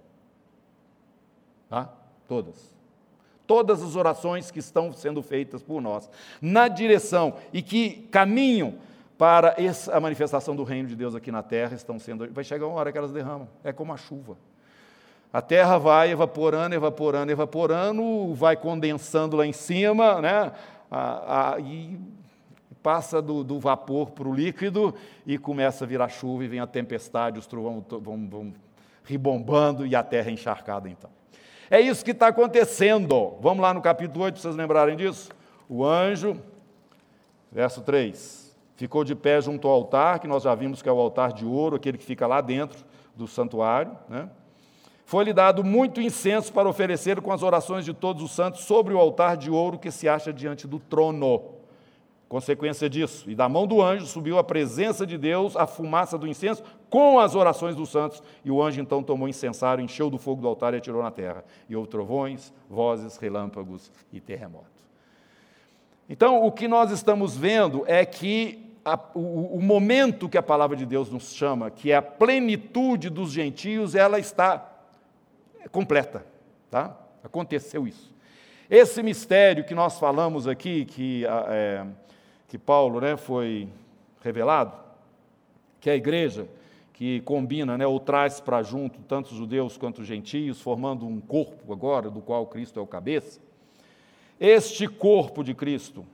[1.68, 1.92] Tá?
[2.26, 2.77] Todas
[3.48, 6.08] todas as orações que estão sendo feitas por nós,
[6.40, 8.74] na direção e que caminham
[9.16, 12.30] para essa, a manifestação do reino de Deus aqui na terra, estão sendo.
[12.30, 14.36] Vai chegar uma hora que elas derramam, é como a chuva.
[15.32, 20.52] A terra vai evaporando, evaporando, evaporando, vai condensando lá em cima, né?
[20.90, 21.98] A, a, e
[22.82, 24.94] passa do, do vapor para o líquido
[25.26, 28.54] e começa a virar chuva e vem a tempestade, os trovões vão, vão
[29.04, 31.10] ribombando e a terra é encharcada então.
[31.70, 33.36] É isso que está acontecendo.
[33.40, 35.30] Vamos lá no capítulo 8, para vocês lembrarem disso.
[35.68, 36.40] O anjo,
[37.52, 40.98] verso 3, ficou de pé junto ao altar, que nós já vimos que é o
[40.98, 43.92] altar de ouro, aquele que fica lá dentro do santuário.
[44.08, 44.30] Né?
[45.04, 48.98] Foi-lhe dado muito incenso para oferecer com as orações de todos os santos sobre o
[48.98, 51.57] altar de ouro que se acha diante do trono.
[52.28, 56.26] Consequência disso, e da mão do anjo subiu a presença de Deus, a fumaça do
[56.26, 60.42] incenso, com as orações dos santos, e o anjo então tomou incensário, encheu do fogo
[60.42, 61.42] do altar e atirou na terra.
[61.70, 64.66] E houve trovões, vozes, relâmpagos e terremoto.
[66.06, 70.76] Então, o que nós estamos vendo é que a, o, o momento que a palavra
[70.76, 74.70] de Deus nos chama, que é a plenitude dos gentios, ela está
[75.72, 76.26] completa.
[76.70, 76.94] Tá?
[77.24, 78.14] Aconteceu isso.
[78.68, 81.24] Esse mistério que nós falamos aqui, que.
[81.26, 81.86] É,
[82.48, 83.68] que Paulo né, foi
[84.22, 84.72] revelado,
[85.80, 86.48] que é a igreja
[86.94, 92.10] que combina né, ou traz para junto tanto judeus quanto gentios, formando um corpo agora,
[92.10, 93.40] do qual Cristo é o cabeça.
[94.40, 96.04] Este corpo de Cristo,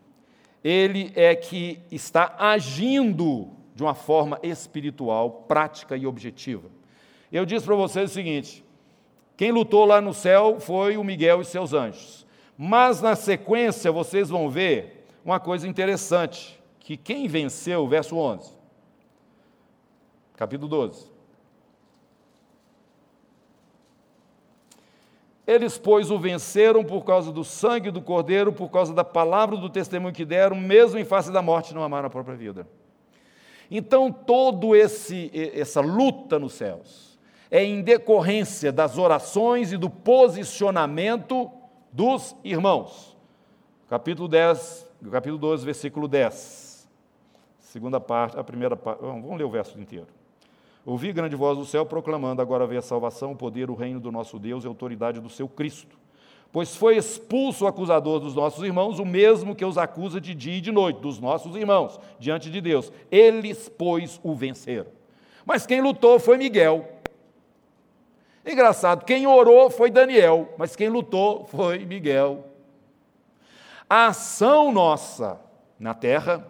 [0.62, 6.68] ele é que está agindo de uma forma espiritual, prática e objetiva.
[7.33, 8.64] Eu disse para vocês o seguinte:
[9.37, 12.27] quem lutou lá no céu foi o Miguel e seus anjos.
[12.57, 18.51] Mas na sequência vocês vão ver uma coisa interessante, que quem venceu, verso 11,
[20.37, 21.15] capítulo 12.
[25.47, 29.69] Eles, pois, o venceram por causa do sangue do Cordeiro, por causa da palavra do
[29.69, 32.67] testemunho que deram, mesmo em face da morte, não amaram a própria vida.
[33.71, 37.19] Então, todo esse essa luta nos céus
[37.51, 41.51] é em decorrência das orações e do posicionamento
[41.93, 43.17] dos irmãos.
[43.89, 46.88] Capítulo 10, capítulo 12, versículo 10.
[47.59, 50.07] Segunda parte, a primeira parte, vamos ler o verso inteiro.
[50.87, 54.12] Ouvi grande voz do céu proclamando: agora vem a salvação, o poder, o reino do
[54.12, 55.97] nosso Deus e a autoridade do seu Cristo.
[56.53, 60.59] Pois foi expulso o acusador dos nossos irmãos, o mesmo que os acusa de dia
[60.59, 62.93] e de noite, dos nossos irmãos, diante de Deus.
[63.11, 64.87] Eles, pois, o venceram.
[65.45, 66.88] Mas quem lutou foi Miguel.
[68.47, 72.45] Engraçado, quem orou foi Daniel, mas quem lutou foi Miguel.
[73.88, 75.40] A ação nossa
[75.79, 76.47] na terra,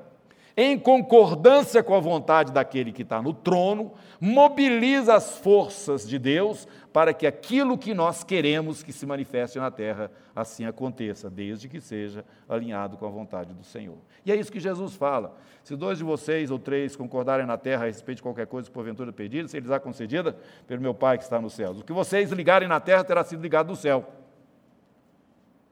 [0.57, 6.69] em concordância com a vontade daquele que está no trono, mobiliza as forças de Deus
[6.93, 11.81] para que aquilo que nós queremos que se manifeste na terra assim aconteça, desde que
[11.81, 13.99] seja alinhado com a vontade do Senhor.
[14.25, 15.37] E é isso que Jesus fala.
[15.65, 18.73] Se dois de vocês ou três concordarem na terra a respeito de qualquer coisa que
[18.73, 20.37] porventura pedida, se lhes há concedida
[20.69, 21.81] pelo meu Pai que está nos céus.
[21.81, 24.07] O que vocês ligarem na terra terá sido ligado no céu.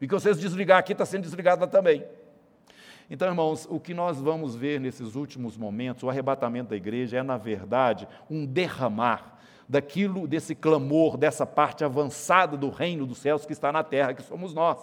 [0.02, 2.04] E que vocês desligar aqui está sendo desligado lá também.
[3.08, 7.22] Então, irmãos, o que nós vamos ver nesses últimos momentos, o arrebatamento da igreja, é,
[7.22, 9.38] na verdade, um derramar
[9.68, 14.22] daquilo, desse clamor, dessa parte avançada do reino dos céus que está na terra, que
[14.22, 14.76] somos nós.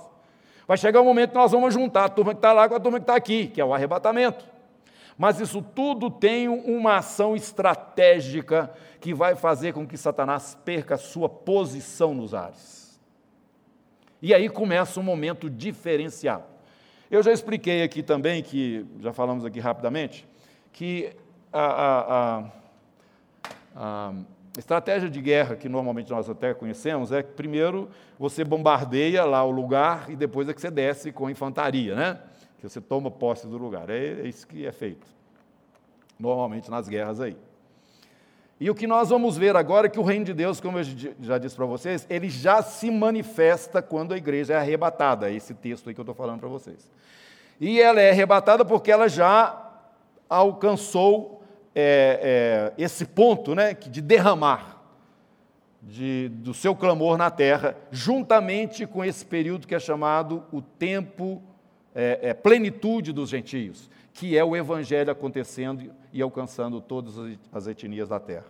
[0.65, 2.79] Vai chegar um momento que nós vamos juntar a turma que está lá com a
[2.79, 4.45] turma que está aqui, que é o arrebatamento.
[5.17, 10.97] Mas isso tudo tem uma ação estratégica que vai fazer com que Satanás perca a
[10.97, 12.78] sua posição nos ares.
[14.21, 16.43] E aí começa um momento diferenciado.
[17.09, 20.27] Eu já expliquei aqui também, que já falamos aqui rapidamente,
[20.71, 21.11] que
[21.51, 22.39] a, a,
[23.75, 24.13] a, a
[24.57, 29.49] estratégia de guerra que normalmente nós até conhecemos é que primeiro você bombardeia lá o
[29.49, 32.19] lugar e depois é que você desce com infantaria, né?
[32.59, 33.89] Que você toma posse do lugar.
[33.89, 35.07] É, é isso que é feito.
[36.19, 37.37] Normalmente nas guerras aí.
[38.59, 40.83] E o que nós vamos ver agora é que o reino de Deus, como eu
[41.21, 45.29] já disse para vocês, ele já se manifesta quando a igreja é arrebatada.
[45.29, 46.91] É esse texto aí que eu estou falando para vocês.
[47.59, 49.65] E ela é arrebatada porque ela já
[50.27, 51.41] alcançou
[51.73, 54.77] é, é, esse ponto né, de derramar
[55.81, 61.41] de, do seu clamor na terra, juntamente com esse período que é chamado o tempo,
[61.95, 63.89] é, é plenitude dos gentios
[64.19, 67.13] que é o evangelho acontecendo e alcançando todas
[67.53, 68.47] as etnias da terra.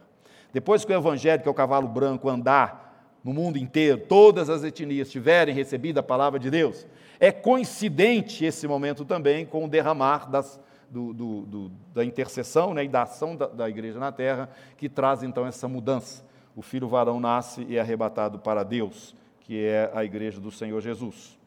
[0.51, 4.63] Depois que o evangelho, que é o cavalo branco, andar no mundo inteiro, todas as
[4.63, 6.87] etnias tiverem recebido a palavra de Deus,
[7.19, 12.85] é coincidente esse momento também com o derramar das, do, do, do, da intercessão né,
[12.85, 16.25] e da ação da, da igreja na terra, que traz então essa mudança.
[16.55, 20.81] O filho varão nasce e é arrebatado para Deus, que é a igreja do Senhor
[20.81, 21.37] Jesus.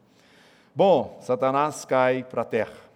[0.73, 2.92] Bom, Satanás cai para a terra.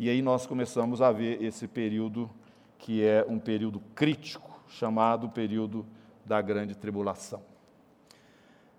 [0.00, 2.30] E aí nós começamos a ver esse período
[2.78, 5.84] que é um período crítico, chamado período
[6.24, 7.42] da grande tribulação.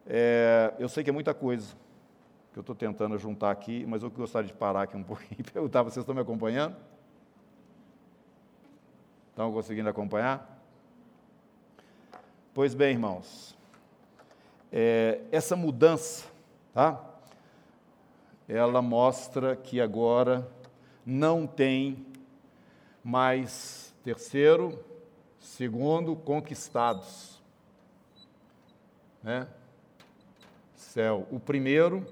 [0.08, 1.76] É, eu sei que é muita coisa
[2.52, 5.44] que eu estou tentando juntar aqui, mas eu gostaria de parar aqui um pouquinho e
[5.44, 6.76] perguntar: vocês estão me acompanhando?
[9.30, 10.60] Estão conseguindo acompanhar?
[12.52, 13.56] Pois bem, irmãos,
[14.72, 16.28] é, essa mudança,
[16.74, 17.00] tá?
[18.50, 20.50] Ela mostra que agora
[21.06, 22.06] não tem
[23.04, 24.84] mais terceiro,
[25.40, 27.42] segundo, conquistados.
[29.24, 29.48] Né?
[30.76, 31.28] Céu.
[31.32, 32.06] O primeiro,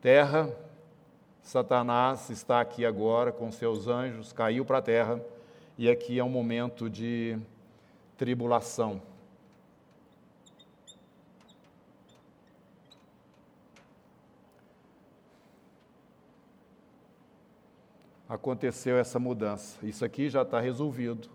[0.00, 0.50] terra,
[1.42, 5.20] Satanás está aqui agora com seus anjos, caiu para a terra,
[5.78, 7.38] e aqui é um momento de
[8.16, 9.00] tribulação.
[18.28, 19.84] Aconteceu essa mudança.
[19.86, 21.28] Isso aqui já está resolvido.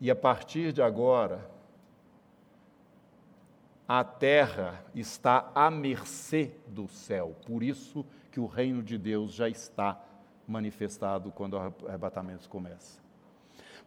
[0.00, 1.46] E a partir de agora,
[3.86, 7.36] a terra está à mercê do céu.
[7.44, 10.00] Por isso que o reino de Deus já está
[10.46, 13.00] manifestado quando o arrebatamento começa.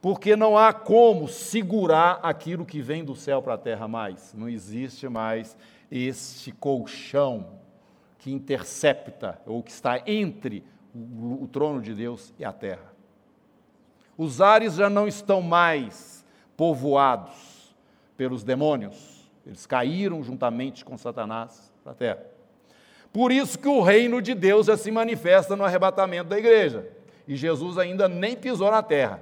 [0.02, 4.34] Porque não há como segurar aquilo que vem do céu para a terra mais.
[4.34, 5.58] Não existe mais
[5.90, 7.62] este colchão
[8.20, 12.94] que intercepta ou que está entre o, trono de Deus e a terra.
[14.18, 16.26] Os ares já não estão mais
[16.56, 17.76] povoados
[18.16, 22.26] pelos demônios, eles caíram juntamente com Satanás para a terra.
[23.12, 26.90] Por isso que o reino de Deus já se manifesta no arrebatamento da igreja.
[27.28, 29.22] E Jesus ainda nem pisou na terra.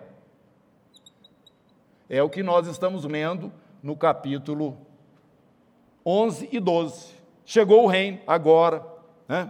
[2.10, 4.78] É o que nós estamos lendo no capítulo
[6.06, 7.14] 11 e 12.
[7.46, 8.86] Chegou o reino agora,
[9.28, 9.50] né?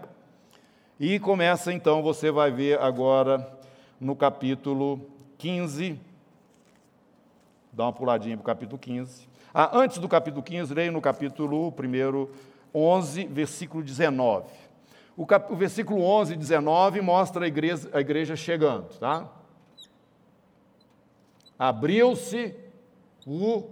[1.04, 3.52] E começa então, você vai ver agora
[4.00, 5.02] no capítulo
[5.40, 6.00] 15.
[7.74, 9.28] Dá uma puladinha para o capítulo 15.
[9.52, 12.28] Ah, antes do capítulo 15, leio no capítulo 1,
[12.72, 14.46] 11, versículo 19.
[15.18, 19.28] O, cap, o versículo 11 e 19 mostra a igreja, a igreja chegando, tá?
[21.58, 22.54] Abriu-se
[23.26, 23.72] o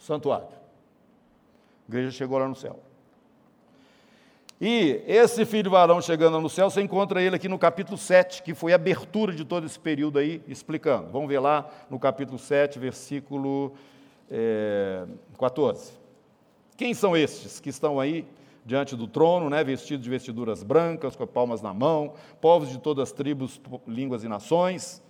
[0.00, 0.48] santuário.
[0.48, 2.85] A igreja chegou lá no céu.
[4.58, 8.54] E esse filho varão chegando no céu, você encontra ele aqui no capítulo 7, que
[8.54, 11.10] foi a abertura de todo esse período aí, explicando.
[11.12, 13.74] Vamos ver lá no capítulo 7, versículo
[14.30, 15.04] é,
[15.38, 15.92] 14.
[16.74, 18.26] Quem são estes que estão aí
[18.64, 23.10] diante do trono, né, vestidos de vestiduras brancas, com palmas na mão, povos de todas
[23.10, 25.02] as tribos, línguas e nações?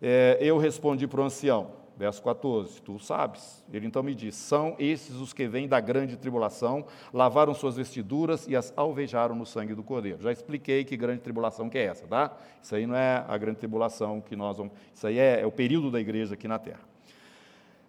[0.00, 3.64] É, eu respondi para o ancião, Verso 14, tu sabes.
[3.72, 8.46] Ele então me diz: São esses os que vêm da grande tribulação, lavaram suas vestiduras
[8.46, 10.22] e as alvejaram no sangue do cordeiro.
[10.22, 12.36] Já expliquei que grande tribulação que é essa, tá?
[12.62, 14.74] Isso aí não é a grande tribulação que nós vamos.
[14.94, 16.82] Isso aí é, é o período da igreja aqui na terra.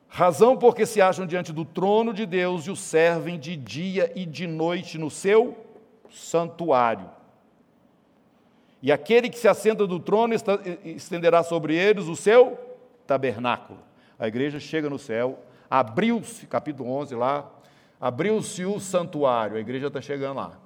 [0.08, 4.26] Razão porque se acham diante do trono de Deus e o servem de dia e
[4.26, 5.56] de noite no seu
[6.10, 7.12] santuário.
[8.82, 10.34] E aquele que se assenta do trono
[10.84, 12.58] estenderá sobre eles o seu
[13.06, 13.88] tabernáculo
[14.20, 17.50] a igreja chega no céu, abriu-se, capítulo 11 lá,
[18.02, 20.60] abriu-se o santuário, a igreja está chegando lá.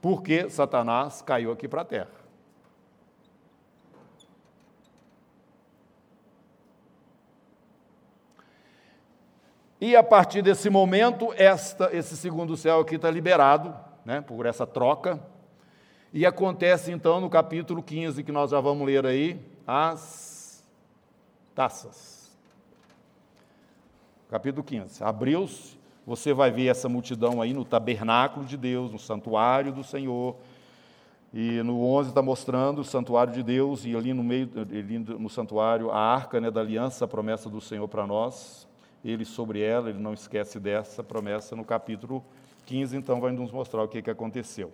[0.00, 2.26] Porque Satanás caiu aqui para a terra.
[9.80, 14.66] E a partir desse momento, esta, esse segundo céu aqui está liberado, né, por essa
[14.66, 15.20] troca.
[16.12, 20.64] E acontece então no capítulo 15, que nós já vamos ler aí, as
[21.54, 22.36] taças.
[24.30, 25.02] Capítulo 15.
[25.02, 30.36] Abriu-se, você vai ver essa multidão aí no tabernáculo de Deus, no santuário do Senhor.
[31.34, 35.28] E no 11 está mostrando o santuário de Deus, e ali no meio, ali no
[35.28, 38.68] santuário, a arca né, da aliança, a promessa do Senhor para nós.
[39.04, 42.24] Ele sobre ela, ele não esquece dessa promessa no capítulo
[42.64, 44.72] 15, então vai nos mostrar o que, que aconteceu.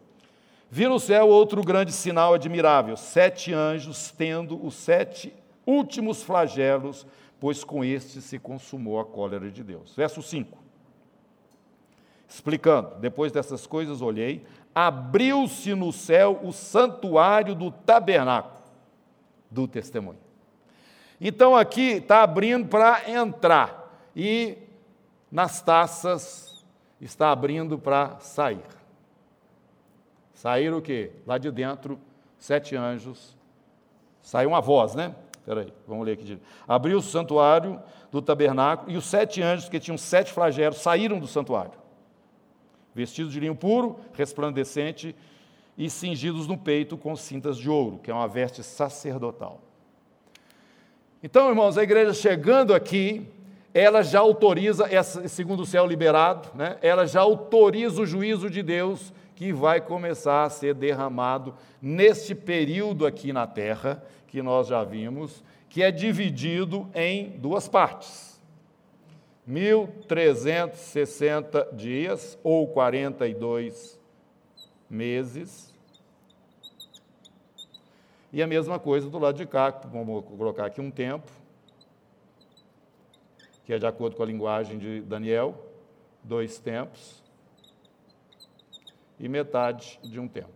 [0.75, 5.31] Vi no céu outro grande sinal admirável: sete anjos tendo os sete
[5.67, 7.07] últimos flagelos,
[7.39, 9.95] pois com este se consumou a cólera de Deus.
[9.95, 10.57] Verso 5.
[12.27, 18.63] Explicando, depois dessas coisas olhei, abriu-se no céu o santuário do tabernáculo
[19.51, 20.21] do testemunho.
[21.21, 24.57] Então aqui está abrindo para entrar, e
[25.31, 26.65] nas taças
[26.99, 28.82] está abrindo para sair.
[30.43, 31.13] Saíram o quê?
[31.25, 32.01] Lá de dentro,
[32.37, 33.37] sete anjos.
[34.21, 35.15] Saiu uma voz, né?
[35.39, 36.37] Espera aí, vamos ler aqui.
[36.67, 37.81] Abriu o santuário
[38.11, 41.71] do tabernáculo e os sete anjos que tinham sete flagelos saíram do santuário,
[42.93, 45.15] vestidos de linho puro, resplandecente
[45.79, 49.61] e cingidos no peito com cintas de ouro, que é uma veste sacerdotal.
[51.23, 53.29] Então, irmãos, a igreja chegando aqui,
[53.73, 54.89] ela já autoriza,
[55.29, 60.45] segundo o céu liberado, né, ela já autoriza o juízo de Deus que vai começar
[60.45, 66.89] a ser derramado neste período aqui na terra, que nós já vimos, que é dividido
[66.95, 68.31] em duas partes.
[69.47, 73.99] 1360 dias ou 42
[74.89, 75.73] meses.
[78.33, 81.31] E a mesma coisa do lado de cá, vamos colocar aqui um tempo,
[83.65, 85.55] que é de acordo com a linguagem de Daniel,
[86.23, 87.22] dois tempos
[89.23, 90.51] e metade de um tempo.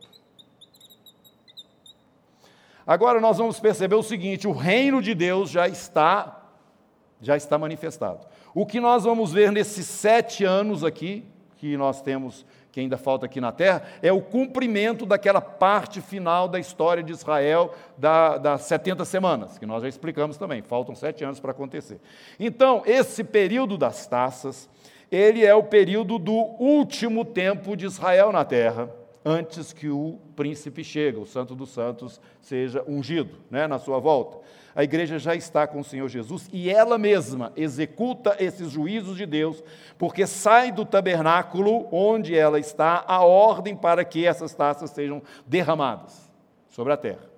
[2.85, 6.43] Agora nós vamos perceber o seguinte: o reino de Deus já está,
[7.21, 8.27] já está manifestado.
[8.53, 11.25] O que nós vamos ver nesses sete anos aqui,
[11.57, 16.49] que nós temos, que ainda falta aqui na terra, é o cumprimento daquela parte final
[16.49, 21.25] da história de Israel, da, das 70 semanas, que nós já explicamos também, faltam sete
[21.25, 22.01] anos para acontecer.
[22.39, 24.69] Então, esse período das taças,
[25.11, 28.90] ele é o período do último tempo de Israel na terra,
[29.24, 34.38] antes que o príncipe chegue, o santo dos santos, seja ungido né, na sua volta.
[34.74, 39.24] A igreja já está com o Senhor Jesus e ela mesma executa esses juízos de
[39.24, 39.64] Deus,
[39.96, 46.30] porque sai do tabernáculo onde ela está a ordem para que essas taças sejam derramadas
[46.68, 47.30] sobre a terra.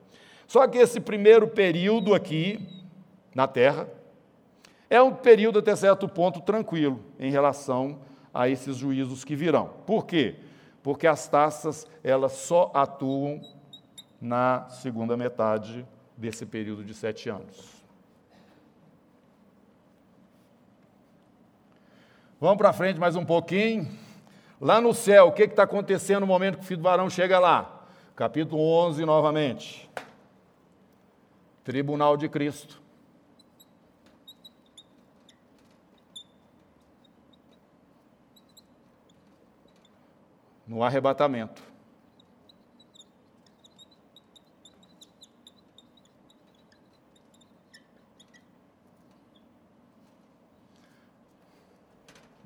[0.48, 2.58] Só que esse primeiro período aqui,
[3.34, 3.88] na terra,
[4.90, 7.98] é um período até certo ponto tranquilo em relação
[8.32, 9.68] a esses juízos que virão.
[9.86, 10.36] Por quê?
[10.82, 13.40] Porque as taças elas só atuam
[14.20, 15.86] na segunda metade
[16.16, 17.78] desse período de sete anos.
[22.40, 23.88] Vamos para frente mais um pouquinho.
[24.60, 27.38] Lá no céu, o que está acontecendo no momento que o filho do varão chega
[27.38, 27.84] lá?
[28.14, 29.88] Capítulo 11, novamente.
[31.62, 32.80] Tribunal de Cristo.
[40.68, 41.62] No arrebatamento.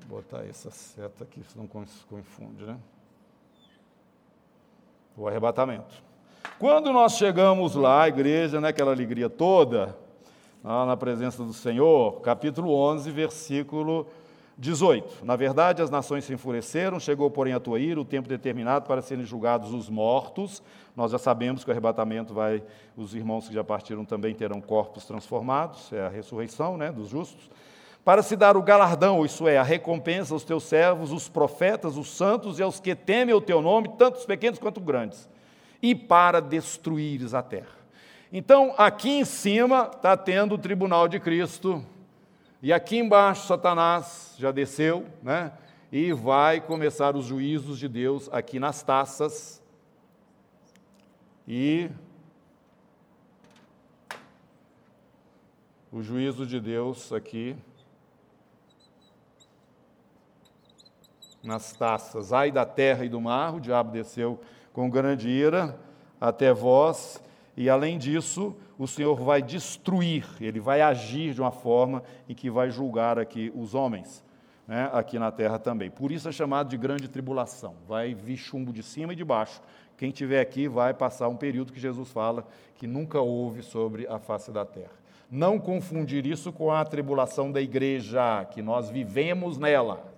[0.07, 2.79] Vou botar essa seta aqui, senão confunde, né?
[5.17, 6.01] O arrebatamento.
[6.57, 9.97] Quando nós chegamos lá, a igreja, né, aquela alegria toda,
[10.63, 14.07] na presença do Senhor, capítulo 11, versículo
[14.63, 15.25] 18.
[15.25, 19.01] Na verdade, as nações se enfureceram, chegou, porém, a tua ira, o tempo determinado para
[19.01, 20.63] serem julgados os mortos.
[20.95, 22.63] Nós já sabemos que o arrebatamento vai,
[22.95, 27.51] os irmãos que já partiram também terão corpos transformados, é a ressurreição né, dos justos.
[28.05, 32.09] Para se dar o galardão, isso é, a recompensa aos teus servos, os profetas, os
[32.09, 35.29] santos e aos que temem o teu nome, tanto os pequenos quanto os grandes,
[35.81, 37.83] e para destruíres a terra.
[38.31, 41.83] Então, aqui em cima está tendo o tribunal de Cristo,
[42.63, 45.51] e aqui embaixo, Satanás já desceu, né?
[45.91, 49.61] E vai começar os juízos de Deus aqui nas taças.
[51.45, 51.91] E
[55.91, 57.53] o juízo de Deus aqui
[61.43, 62.31] nas taças.
[62.31, 64.39] Ai da terra e do mar, o diabo desceu
[64.71, 65.77] com grande ira
[66.19, 67.21] até vós,
[67.55, 72.49] e além disso, o Senhor vai destruir, ele vai agir de uma forma em que
[72.49, 74.23] vai julgar aqui os homens,
[74.67, 75.91] né, aqui na terra também.
[75.91, 77.75] Por isso é chamado de grande tribulação.
[77.87, 79.61] Vai vir chumbo de cima e de baixo.
[79.97, 84.17] Quem estiver aqui vai passar um período que Jesus fala que nunca houve sobre a
[84.17, 84.91] face da terra.
[85.29, 90.11] Não confundir isso com a tribulação da igreja, que nós vivemos nela.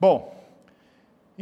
[0.00, 0.39] Bom,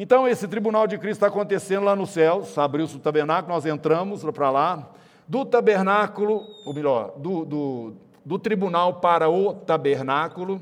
[0.00, 4.22] Então, esse tribunal de Cristo está acontecendo lá no céu, abriu-se o tabernáculo, nós entramos
[4.22, 4.88] para lá.
[5.26, 7.94] Do tabernáculo, ou melhor, do, do,
[8.24, 10.60] do tribunal para o tabernáculo,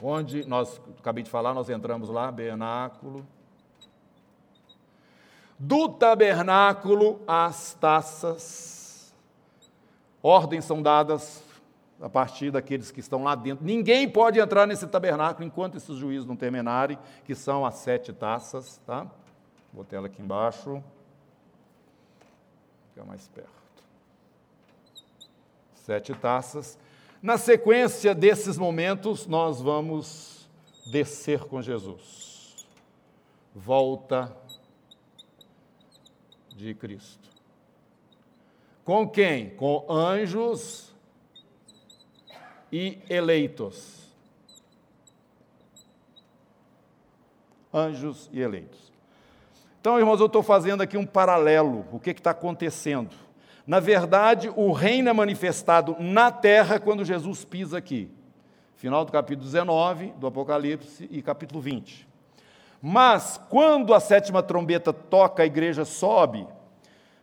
[0.00, 3.26] onde nós, acabei de falar, nós entramos lá, tabernáculo.
[5.58, 9.12] Do tabernáculo às taças,
[10.22, 11.42] ordens são dadas
[12.00, 13.64] a partir daqueles que estão lá dentro.
[13.64, 18.80] Ninguém pode entrar nesse tabernáculo enquanto esses juízes não terminarem, que são as sete taças,
[18.86, 19.06] tá?
[19.72, 20.82] Botei ela aqui embaixo.
[22.88, 23.50] Fica mais perto.
[25.74, 26.78] Sete taças.
[27.22, 30.48] Na sequência desses momentos, nós vamos
[30.90, 32.66] descer com Jesus.
[33.54, 34.34] Volta
[36.48, 37.28] de Cristo.
[38.84, 39.50] Com quem?
[39.50, 40.89] Com anjos
[42.72, 44.10] e eleitos.
[47.72, 48.90] Anjos e eleitos.
[49.80, 51.86] Então, irmãos, eu estou fazendo aqui um paralelo.
[51.90, 53.14] O que está acontecendo?
[53.66, 58.10] Na verdade, o reino é manifestado na terra quando Jesus pisa aqui.
[58.76, 62.08] Final do capítulo 19 do Apocalipse e capítulo 20.
[62.82, 66.46] Mas, quando a sétima trombeta toca, a igreja sobe,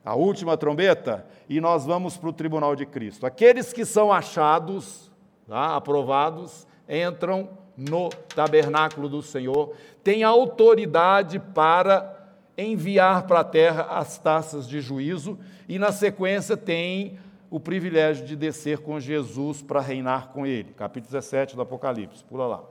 [0.06, 3.26] a última trombeta, e nós vamos para o tribunal de Cristo.
[3.26, 5.12] Aqueles que são achados
[5.48, 5.76] tá?
[5.76, 12.16] aprovados, entram no tabernáculo do Senhor, têm autoridade para
[12.58, 15.38] enviar para a terra as taças de juízo
[15.70, 17.20] e, na sequência, têm
[17.50, 20.74] o privilégio de descer com Jesus para reinar com ele.
[20.74, 22.64] Capítulo 17 do Apocalipse, pula lá.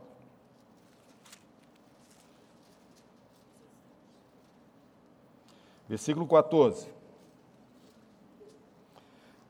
[5.88, 6.95] Versículo 14.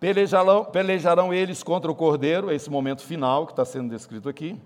[0.06, 4.56] Pelejarão, pelejarão eles contra o cordeiro, esse momento final que está sendo descrito aqui.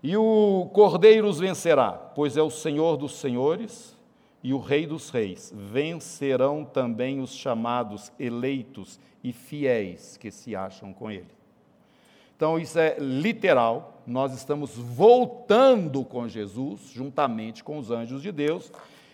[0.00, 3.96] E o cordeiro os vencerá, pois é o Senhor dos senhores
[4.40, 5.52] e o Rei dos reis.
[5.52, 11.34] Vencerão também os chamados eleitos e fiéis que se acham com ele.
[12.36, 18.70] Então, isso é literal, nós estamos voltando com Jesus, juntamente com os anjos de Deus,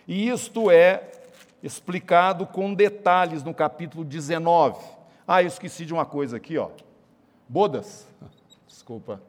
[0.07, 1.24] e isto é
[1.61, 4.79] explicado com detalhes no capítulo 19.
[5.27, 6.69] Ah, eu esqueci de uma coisa aqui, ó.
[7.47, 8.07] Bodas.
[8.67, 9.21] Desculpa.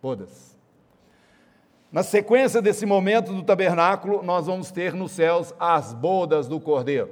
[0.00, 0.56] Bodas.
[1.92, 7.10] Na sequência desse momento do tabernáculo, nós vamos ter nos céus as bodas do Cordeiro.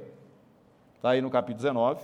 [0.95, 2.01] Está aí no capítulo 19.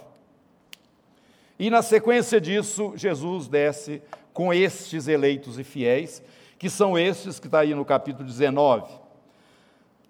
[1.60, 4.02] E na sequência disso, Jesus desce
[4.34, 6.24] com estes eleitos e fiéis,
[6.58, 8.92] que são estes que está aí no capítulo 19.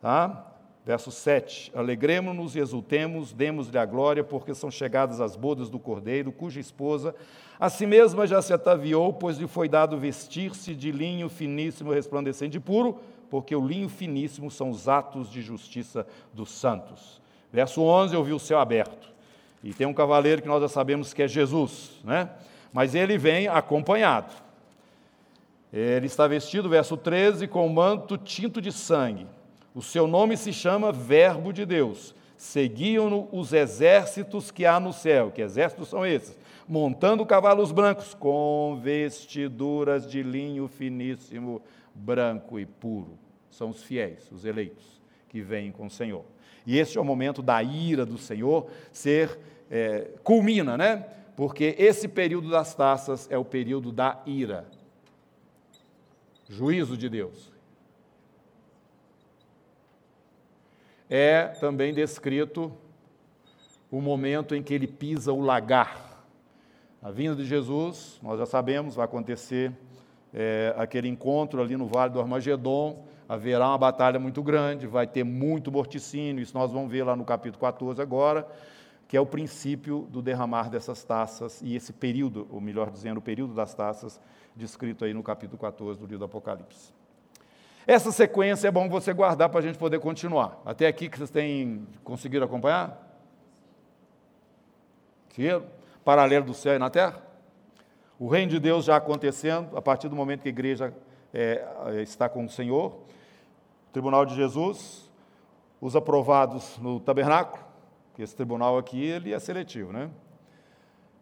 [0.02, 0.51] Tá?
[0.84, 6.32] Verso 7: Alegremos-nos e exultemos, demos-lhe a glória, porque são chegadas as bodas do cordeiro,
[6.32, 7.16] cuja esposa
[7.60, 12.58] a si mesma já se ataviou, pois lhe foi dado vestir-se de linho finíssimo, resplandecente
[12.58, 17.22] e puro, porque o linho finíssimo são os atos de justiça dos santos.
[17.54, 19.12] Verso 11: Eu vi o céu aberto,
[19.64, 22.32] e tem um cavaleiro que nós já sabemos que é Jesus, né?
[22.74, 24.34] mas ele vem acompanhado.
[25.72, 29.28] Ele está vestido, verso 13, com manto tinto de sangue
[29.74, 32.14] o seu nome se chama Verbo de Deus.
[32.36, 35.32] Seguiam-no os exércitos que há no céu.
[35.32, 36.38] Que exércitos são esses?
[36.68, 41.62] Montando cavalos brancos, com vestiduras de linho finíssimo,
[41.94, 43.18] branco e puro.
[43.50, 45.00] São os fiéis, os eleitos,
[45.30, 46.26] que vêm com o Senhor.
[46.66, 51.06] E este é o momento da ira do Senhor ser, é, culmina, né?
[51.36, 54.66] Porque esse período das taças é o período da ira.
[56.50, 57.51] Juízo de Deus.
[61.14, 62.72] É também descrito
[63.92, 66.26] o momento em que ele pisa o lagar.
[67.04, 69.74] A vinda de Jesus, nós já sabemos, vai acontecer
[70.34, 75.26] é, aquele encontro ali no Vale do Armagedon, haverá uma batalha muito grande, vai ter
[75.26, 78.48] muito morticínio, isso nós vamos ver lá no capítulo 14 agora,
[79.06, 83.22] que é o princípio do derramar dessas taças, e esse período, ou melhor dizendo, o
[83.22, 84.18] período das taças,
[84.56, 87.01] descrito aí no capítulo 14 do livro do Apocalipse.
[87.88, 90.62] Essa sequência é bom você guardar para a gente poder continuar.
[90.66, 92.98] Até aqui que vocês têm conseguido acompanhar?
[95.34, 95.64] Seguiram?
[96.06, 97.22] Paralelo do céu e na terra?
[98.20, 100.94] O reino de Deus já acontecendo, a partir do momento que a igreja
[101.34, 101.66] é,
[102.04, 102.92] está com o Senhor.
[102.92, 105.10] O tribunal de Jesus,
[105.80, 107.64] os aprovados no tabernáculo,
[108.20, 110.10] esse tribunal aqui ele é seletivo, né?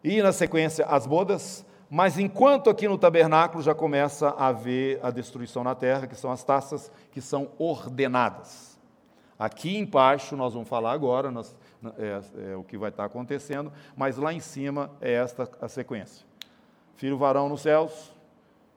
[0.04, 5.10] E na sequência as bodas, mas enquanto aqui no tabernáculo já começa a haver a
[5.10, 8.78] destruição na terra, que são as taças que são ordenadas.
[9.36, 11.56] Aqui embaixo, nós vamos falar agora, nós,
[11.98, 16.24] é, é, o que vai estar acontecendo, mas lá em cima é esta a sequência.
[16.94, 18.12] Filho varão nos céus,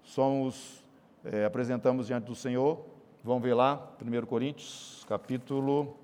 [0.01, 0.83] somos
[1.23, 2.83] é, apresentamos diante do Senhor.
[3.23, 5.95] Vamos ver lá, 1 Coríntios, capítulo.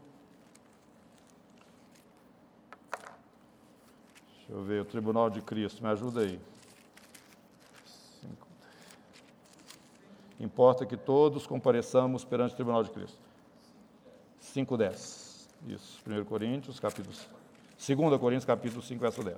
[4.38, 6.40] Deixa eu ver, o Tribunal de Cristo, me ajuda aí.
[10.40, 13.20] Importa que todos compareçamos perante o Tribunal de Cristo.
[14.42, 15.48] 5,10.
[15.68, 17.14] Isso, 1 Coríntios, capítulo
[17.78, 19.38] 2 Coríntios, capítulo 5, verso 10.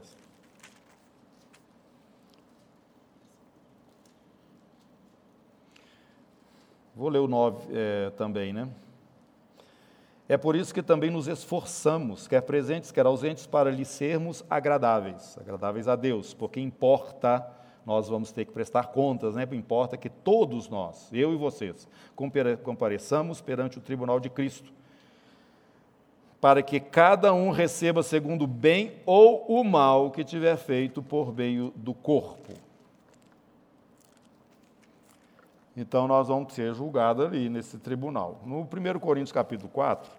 [6.96, 8.70] Vou ler o 9 é, também, né?
[10.30, 15.38] É por isso que também nos esforçamos, quer presentes, quer ausentes, para lhe sermos agradáveis,
[15.38, 17.46] agradáveis a Deus, porque importa,
[17.86, 19.48] nós vamos ter que prestar contas, né?
[19.52, 21.88] Importa que todos nós, eu e vocês,
[22.64, 24.72] compareçamos perante o tribunal de Cristo,
[26.40, 31.34] para que cada um receba segundo o bem ou o mal que tiver feito por
[31.34, 32.54] meio do corpo.
[35.76, 38.42] Então nós vamos ser julgados ali nesse tribunal.
[38.46, 40.12] No 1 Coríntios capítulo 4,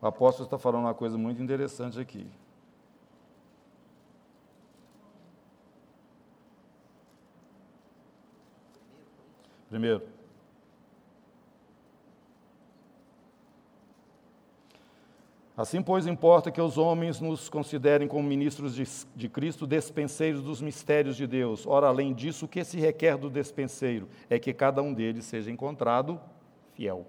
[0.00, 2.26] o apóstolo está falando uma coisa muito interessante aqui.
[9.68, 10.02] Primeiro.
[15.56, 18.84] Assim, pois, importa que os homens nos considerem como ministros de,
[19.16, 21.66] de, Cristo, despenseiros dos mistérios de Deus.
[21.66, 25.50] Ora, além disso, o que se requer do despenseiro é que cada um deles seja
[25.50, 26.20] encontrado
[26.74, 27.06] fiel.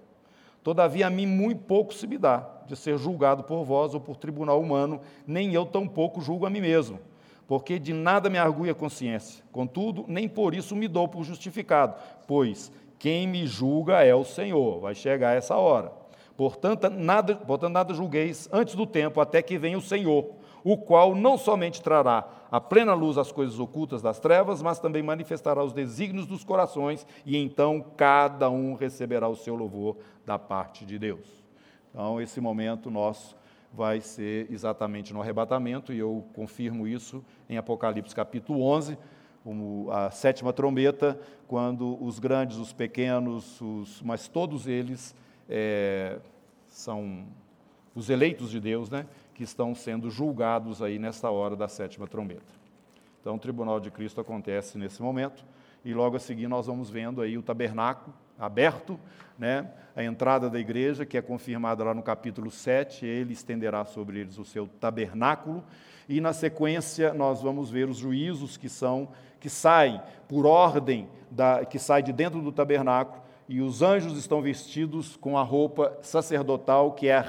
[0.64, 4.16] Todavia, a mim muito pouco se me dá de ser julgado por vós ou por
[4.16, 6.98] tribunal humano, nem eu tampouco julgo a mim mesmo,
[7.48, 9.42] porque de nada me argui a consciência.
[9.50, 11.96] Contudo, nem por isso me dou por justificado,
[12.26, 14.80] pois quem me julga é o Senhor.
[14.80, 15.90] Vai chegar essa hora.
[16.36, 20.30] Portanto nada, portanto, nada julgueis antes do tempo, até que venha o Senhor,
[20.62, 25.02] o qual não somente trará a plena luz às coisas ocultas das trevas, mas também
[25.02, 30.84] manifestará os desígnios dos corações, e então cada um receberá o seu louvor da parte
[30.84, 31.26] de Deus.
[31.90, 33.37] Então, esse momento nosso
[33.72, 38.98] vai ser exatamente no arrebatamento, e eu confirmo isso em Apocalipse capítulo 11,
[39.90, 45.14] a sétima trombeta, quando os grandes, os pequenos, os, mas todos eles
[45.48, 46.18] é,
[46.66, 47.26] são
[47.94, 52.52] os eleitos de Deus, né, que estão sendo julgados aí nesta hora da sétima trombeta.
[53.20, 55.44] Então, o tribunal de Cristo acontece nesse momento,
[55.88, 59.00] e logo a seguir nós vamos vendo aí o tabernáculo aberto,
[59.38, 64.18] né, a entrada da igreja, que é confirmada lá no capítulo 7, ele estenderá sobre
[64.18, 65.64] eles o seu tabernáculo,
[66.06, 69.08] e na sequência nós vamos ver os juízos que são
[69.40, 74.42] que saem por ordem da que sai de dentro do tabernáculo e os anjos estão
[74.42, 77.24] vestidos com a roupa sacerdotal, que é a,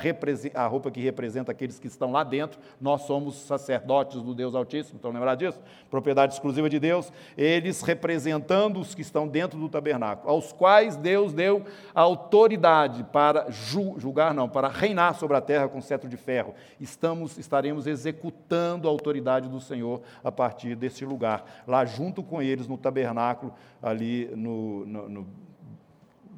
[0.55, 2.59] a, roupa que representa aqueles que estão lá dentro.
[2.79, 5.61] Nós somos sacerdotes do Deus Altíssimo, estão lembrados disso?
[5.89, 7.09] Propriedade exclusiva de Deus.
[7.37, 11.63] Eles representando os que estão dentro do tabernáculo, aos quais Deus deu
[11.95, 16.53] autoridade para julgar, não, para reinar sobre a terra com cetro de ferro.
[16.81, 22.67] Estamos, estaremos executando a autoridade do Senhor a partir desse lugar, lá junto com eles
[22.67, 25.48] no tabernáculo, ali no, no, no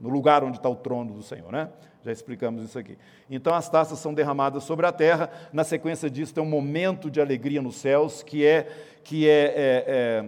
[0.01, 1.69] no lugar onde está o trono do Senhor, né?
[2.03, 2.97] Já explicamos isso aqui.
[3.29, 5.29] Então as taças são derramadas sobre a terra.
[5.53, 8.67] Na sequência disso tem um momento de alegria nos céus que é
[9.03, 10.25] que é, é,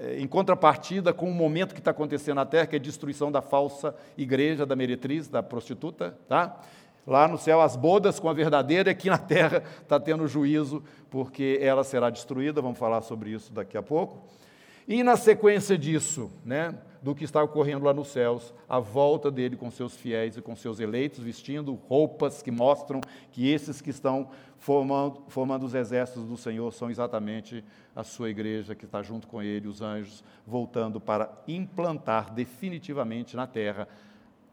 [0.00, 2.82] é, é em contrapartida com o momento que está acontecendo na terra, que é a
[2.82, 6.60] destruição da falsa igreja, da meretriz, da prostituta, tá?
[7.06, 11.58] Lá no céu, as bodas com a verdadeira, aqui na terra está tendo juízo, porque
[11.60, 14.18] ela será destruída, vamos falar sobre isso daqui a pouco.
[14.90, 19.54] E na sequência disso, né, do que está ocorrendo lá nos céus, a volta dele
[19.54, 24.30] com seus fiéis e com seus eleitos, vestindo roupas que mostram que esses que estão
[24.58, 27.64] formando, formando os exércitos do Senhor são exatamente
[27.94, 33.46] a sua igreja que está junto com ele, os anjos, voltando para implantar definitivamente na
[33.46, 33.86] terra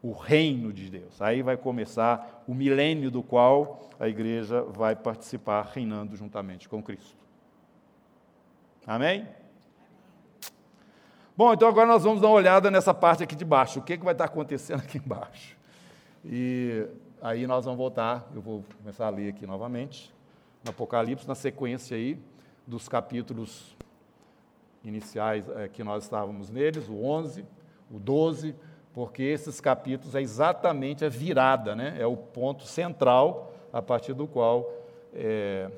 [0.00, 1.20] o reino de Deus.
[1.20, 7.18] Aí vai começar o milênio do qual a igreja vai participar, reinando juntamente com Cristo.
[8.86, 9.26] Amém?
[11.38, 13.78] Bom, então agora nós vamos dar uma olhada nessa parte aqui de baixo.
[13.78, 15.56] O que, que vai estar acontecendo aqui embaixo?
[16.24, 16.84] E
[17.22, 20.12] aí nós vamos voltar, eu vou começar a ler aqui novamente,
[20.64, 22.18] no Apocalipse, na sequência aí
[22.66, 23.76] dos capítulos
[24.82, 27.46] iniciais é, que nós estávamos neles, o 11,
[27.88, 28.52] o 12,
[28.92, 31.94] porque esses capítulos é exatamente a virada, né?
[32.00, 34.68] é o ponto central a partir do qual
[35.14, 35.70] é,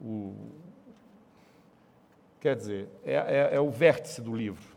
[0.00, 0.32] o,
[2.40, 4.75] quer dizer, é, é, é o vértice do livro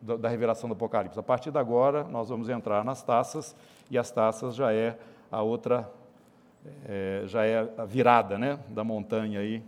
[0.00, 1.18] da revelação do Apocalipse.
[1.18, 3.54] A partir de agora, nós vamos entrar nas taças,
[3.90, 4.96] e as taças já é
[5.30, 5.90] a outra,
[6.86, 9.62] é, já é a virada né, da montanha aí,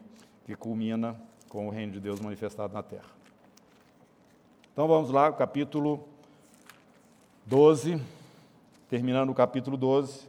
[0.45, 1.17] que culmina
[1.49, 3.11] com o reino de Deus manifestado na terra.
[4.73, 6.09] Então vamos lá, capítulo
[7.45, 8.01] 12,
[8.89, 10.29] terminando o capítulo 12,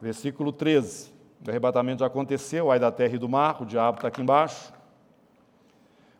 [0.00, 1.12] versículo 13.
[1.46, 4.72] O arrebatamento já aconteceu, ai da terra e do mar, o diabo está aqui embaixo.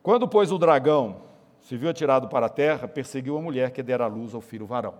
[0.03, 1.30] Quando, pois, o dragão
[1.71, 4.67] se viu atirado para a terra, perseguiu a mulher que dera à luz ao filho
[4.67, 4.95] varão.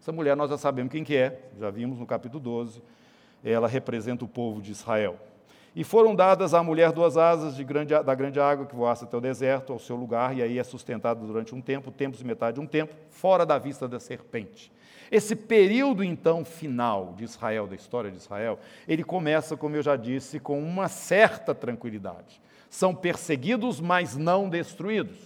[0.00, 2.82] Essa mulher nós já sabemos quem que é, já vimos no capítulo 12,
[3.44, 5.18] ela representa o povo de Israel.
[5.74, 9.20] E foram dadas à mulher duas asas grande, da grande água que voasse até o
[9.20, 12.60] deserto, ao seu lugar, e aí é sustentada durante um tempo, tempos e metade de
[12.62, 14.72] um tempo, fora da vista da serpente.
[15.10, 18.58] Esse período, então, final de Israel, da história de Israel,
[18.88, 22.40] ele começa, como eu já disse, com uma certa tranquilidade.
[22.70, 25.25] São perseguidos, mas não destruídos.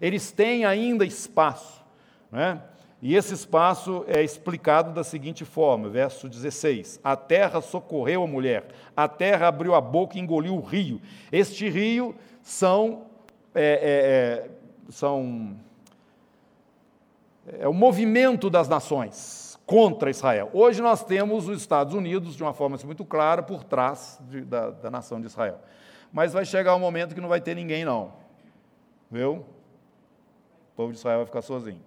[0.00, 1.84] Eles têm ainda espaço.
[2.30, 2.60] Né?
[3.02, 8.66] E esse espaço é explicado da seguinte forma, verso 16: A terra socorreu a mulher,
[8.96, 11.00] a terra abriu a boca e engoliu o rio.
[11.32, 13.06] Este rio são,
[13.54, 14.50] é, é, é
[14.90, 15.56] são
[17.58, 20.50] é o movimento das nações contra Israel.
[20.52, 24.42] Hoje nós temos os Estados Unidos, de uma forma assim, muito clara, por trás de,
[24.42, 25.58] da, da nação de Israel.
[26.12, 28.12] Mas vai chegar um momento que não vai ter ninguém, não.
[29.10, 29.44] Viu?
[30.80, 31.82] Povo de Israel vai ficar sozinho.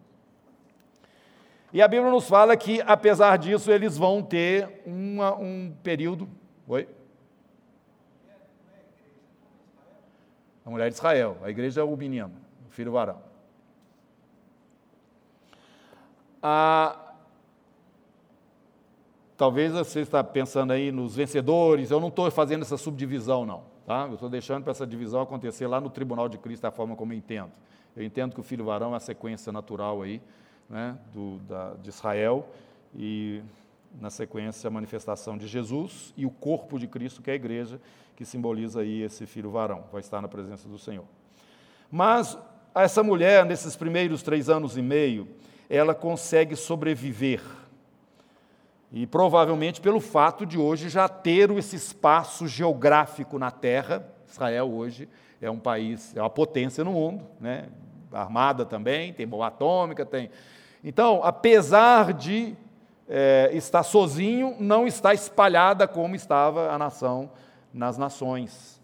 [1.73, 6.29] E a Bíblia nos fala que, apesar disso, eles vão ter uma, um período.
[6.67, 6.87] Oi?
[10.63, 11.37] A mulher de Israel.
[11.41, 12.33] A igreja é o menino,
[12.67, 13.19] o filho varão.
[16.39, 17.15] Ah,
[19.35, 23.63] talvez você está pensando aí nos vencedores, eu não estou fazendo essa subdivisão, não.
[23.87, 24.05] Tá?
[24.07, 27.11] Eu estou deixando para essa divisão acontecer lá no tribunal de Cristo, da forma como
[27.11, 27.51] eu entendo.
[27.95, 30.21] Eu entendo que o filho varão é a sequência natural aí,
[30.69, 32.47] né, do, da, de Israel,
[32.95, 33.41] e
[33.99, 37.79] na sequência a manifestação de Jesus e o corpo de Cristo, que é a igreja,
[38.15, 41.05] que simboliza aí esse filho varão, vai estar na presença do Senhor.
[41.91, 42.37] Mas
[42.73, 45.27] essa mulher, nesses primeiros três anos e meio,
[45.69, 47.41] ela consegue sobreviver.
[48.91, 55.07] E provavelmente pelo fato de hoje já ter esse espaço geográfico na Terra, Israel hoje
[55.43, 57.67] é um país, é uma potência no mundo, né?
[58.11, 60.29] armada também, tem bomba atômica, tem.
[60.83, 62.55] Então, apesar de
[63.09, 67.31] é, estar sozinho, não está espalhada como estava a nação
[67.73, 68.81] nas nações,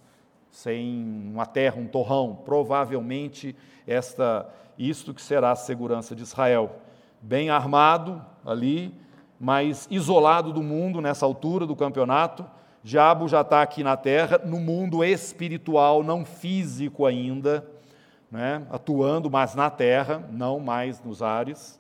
[0.49, 2.41] sem uma terra, um torrão.
[2.43, 3.55] Provavelmente
[3.87, 6.77] esta isto que será a segurança de Israel.
[7.21, 8.93] Bem armado ali,
[9.39, 12.45] mas isolado do mundo nessa altura do campeonato.
[12.83, 17.65] Diabo já está aqui na terra, no mundo espiritual, não físico ainda,
[18.31, 18.63] né?
[18.69, 21.79] atuando, mas na terra, não mais nos ares.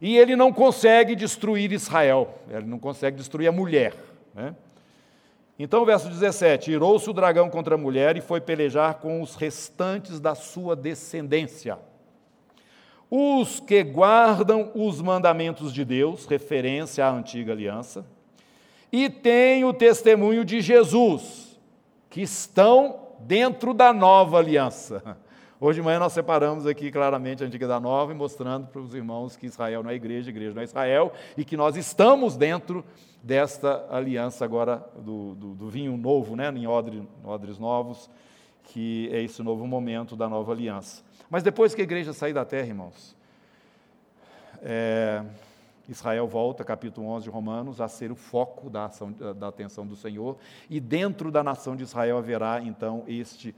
[0.00, 3.94] E ele não consegue destruir Israel, ele não consegue destruir a mulher.
[4.34, 4.54] Né?
[5.58, 10.20] Então, verso 17: Irou-se o dragão contra a mulher e foi pelejar com os restantes
[10.20, 11.78] da sua descendência
[13.16, 18.04] os que guardam os mandamentos de Deus, referência à antiga aliança,
[18.94, 21.58] e têm o testemunho de Jesus,
[22.08, 25.18] que estão dentro da nova aliança.
[25.60, 28.94] Hoje de manhã nós separamos aqui claramente a antiga da nova e mostrando para os
[28.94, 32.84] irmãos que Israel não é igreja, igreja não é Israel, e que nós estamos dentro
[33.20, 38.08] desta aliança agora do, do, do vinho novo, né, em odres, odres novos,
[38.62, 41.02] que é esse novo momento da nova aliança.
[41.28, 43.16] Mas depois que a igreja sair da terra, irmãos,
[44.62, 45.24] é,
[45.88, 49.94] Israel volta, capítulo 11 de Romanos, a ser o foco da, ação, da atenção do
[49.94, 50.36] Senhor,
[50.70, 53.54] e dentro da nação de Israel haverá então este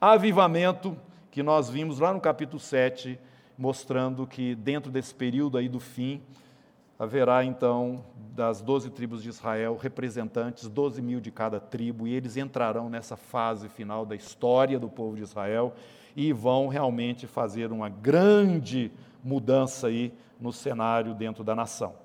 [0.00, 0.96] avivamento
[1.30, 3.18] que nós vimos lá no capítulo 7,
[3.58, 6.22] mostrando que dentro desse período aí do fim,
[6.98, 8.04] haverá então
[8.34, 13.16] das doze tribos de Israel representantes, doze mil de cada tribo, e eles entrarão nessa
[13.16, 15.74] fase final da história do povo de Israel
[16.16, 18.92] e vão realmente fazer uma grande
[19.24, 22.04] mudança aí no cenário dentro da nação.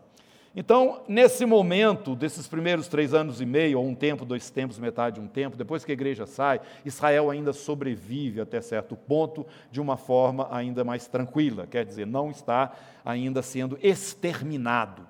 [0.56, 5.20] Então, nesse momento, desses primeiros três anos e meio, ou um tempo, dois tempos, metade
[5.20, 9.80] de um tempo, depois que a igreja sai, Israel ainda sobrevive até certo ponto de
[9.80, 12.74] uma forma ainda mais tranquila, quer dizer, não está
[13.06, 15.08] ainda sendo exterminado.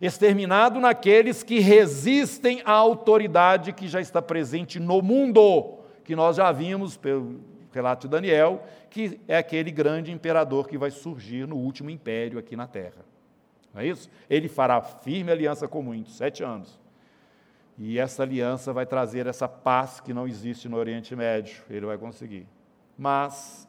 [0.00, 6.52] Exterminado naqueles que resistem à autoridade que já está presente no mundo, que nós já
[6.52, 7.40] vimos pelo
[7.78, 12.56] relato de Daniel, que é aquele grande imperador que vai surgir no último império aqui
[12.56, 13.04] na terra.
[13.72, 14.10] Não é isso?
[14.28, 16.78] Ele fará firme aliança com muitos, sete anos.
[17.78, 21.62] E essa aliança vai trazer essa paz que não existe no Oriente Médio.
[21.70, 22.46] Ele vai conseguir.
[22.96, 23.68] Mas,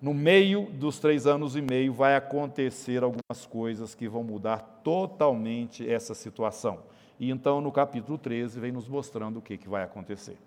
[0.00, 5.88] no meio dos três anos e meio, vai acontecer algumas coisas que vão mudar totalmente
[5.88, 6.82] essa situação.
[7.20, 10.38] E então, no capítulo 13, vem nos mostrando o que, que vai acontecer.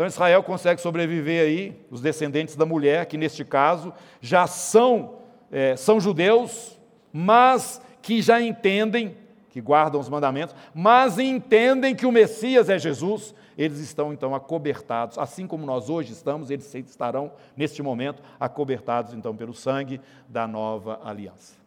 [0.00, 5.16] Então Israel consegue sobreviver aí, os descendentes da mulher, que neste caso já são,
[5.52, 6.80] é, são judeus,
[7.12, 9.14] mas que já entendem,
[9.50, 15.18] que guardam os mandamentos, mas entendem que o Messias é Jesus, eles estão então acobertados,
[15.18, 20.98] assim como nós hoje estamos, eles estarão neste momento acobertados então pelo sangue da nova
[21.04, 21.58] aliança.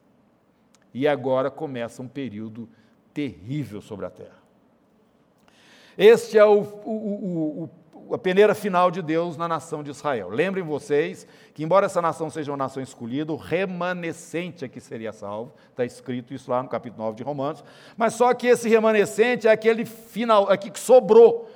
[0.91, 2.67] E agora começa um período
[3.13, 4.41] terrível sobre a terra.
[5.95, 7.69] Este é o, o, o,
[8.11, 10.29] a peneira final de Deus na nação de Israel.
[10.29, 15.13] Lembrem vocês que, embora essa nação seja uma nação escolhida, o remanescente é que seria
[15.13, 15.53] salvo.
[15.69, 17.63] Está escrito isso lá no capítulo 9 de Romanos.
[17.95, 21.49] Mas só que esse remanescente é aquele final, aqui que sobrou.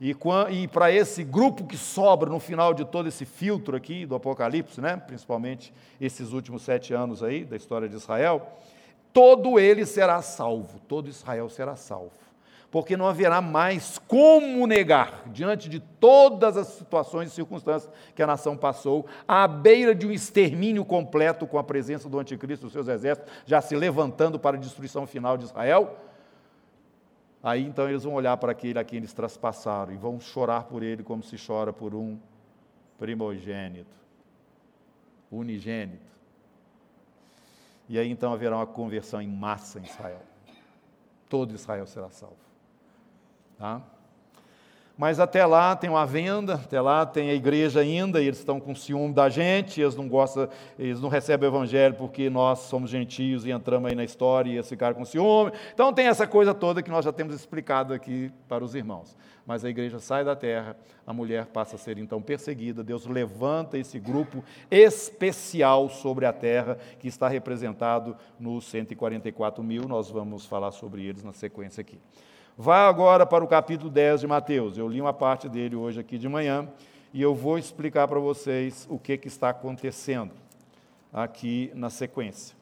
[0.00, 0.14] E,
[0.50, 4.80] e para esse grupo que sobra no final de todo esse filtro aqui do Apocalipse,
[4.80, 8.46] né, principalmente esses últimos sete anos aí da história de Israel,
[9.12, 12.25] todo ele será salvo, todo Israel será salvo
[12.70, 18.26] porque não haverá mais como negar, diante de todas as situações e circunstâncias que a
[18.26, 22.88] nação passou, à beira de um extermínio completo com a presença do anticristo e seus
[22.88, 25.96] exércitos, já se levantando para a destruição final de Israel.
[27.42, 30.82] Aí então eles vão olhar para aquele a quem eles traspassaram e vão chorar por
[30.82, 32.18] ele como se chora por um
[32.98, 33.96] primogênito,
[35.30, 36.10] unigênito.
[37.88, 40.22] E aí então haverá uma conversão em massa em Israel.
[41.28, 42.45] Todo Israel será salvo.
[43.58, 43.82] Tá?
[44.96, 48.58] Mas até lá tem uma venda, até lá tem a igreja ainda, e eles estão
[48.58, 50.48] com ciúme da gente, eles não gostam,
[50.78, 54.54] eles não recebem o evangelho porque nós somos gentios e entramos aí na história e
[54.54, 55.52] eles ficaram com ciúme.
[55.74, 59.14] Então tem essa coisa toda que nós já temos explicado aqui para os irmãos.
[59.44, 60.74] Mas a igreja sai da terra,
[61.06, 66.78] a mulher passa a ser então perseguida, Deus levanta esse grupo especial sobre a terra,
[66.98, 72.00] que está representado nos 144 mil, nós vamos falar sobre eles na sequência aqui.
[72.58, 74.78] Vá agora para o capítulo 10 de Mateus.
[74.78, 76.66] Eu li uma parte dele hoje aqui de manhã
[77.12, 80.32] e eu vou explicar para vocês o que, que está acontecendo
[81.12, 82.56] aqui na sequência.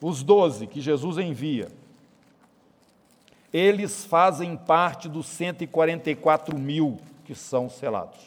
[0.00, 1.72] Os doze que Jesus envia,
[3.52, 8.20] eles fazem parte dos 144 mil que são selados.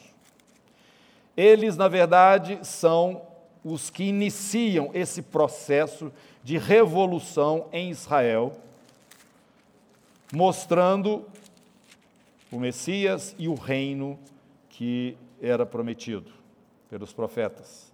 [1.37, 3.21] Eles, na verdade, são
[3.63, 6.11] os que iniciam esse processo
[6.43, 8.51] de revolução em Israel
[10.33, 11.25] mostrando
[12.51, 14.17] o Messias e o reino
[14.69, 16.31] que era prometido
[16.89, 17.93] pelos profetas.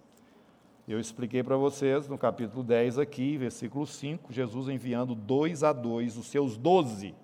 [0.86, 6.16] Eu expliquei para vocês no capítulo 10 aqui, versículo 5, Jesus enviando dois a dois
[6.16, 7.14] os seus doze.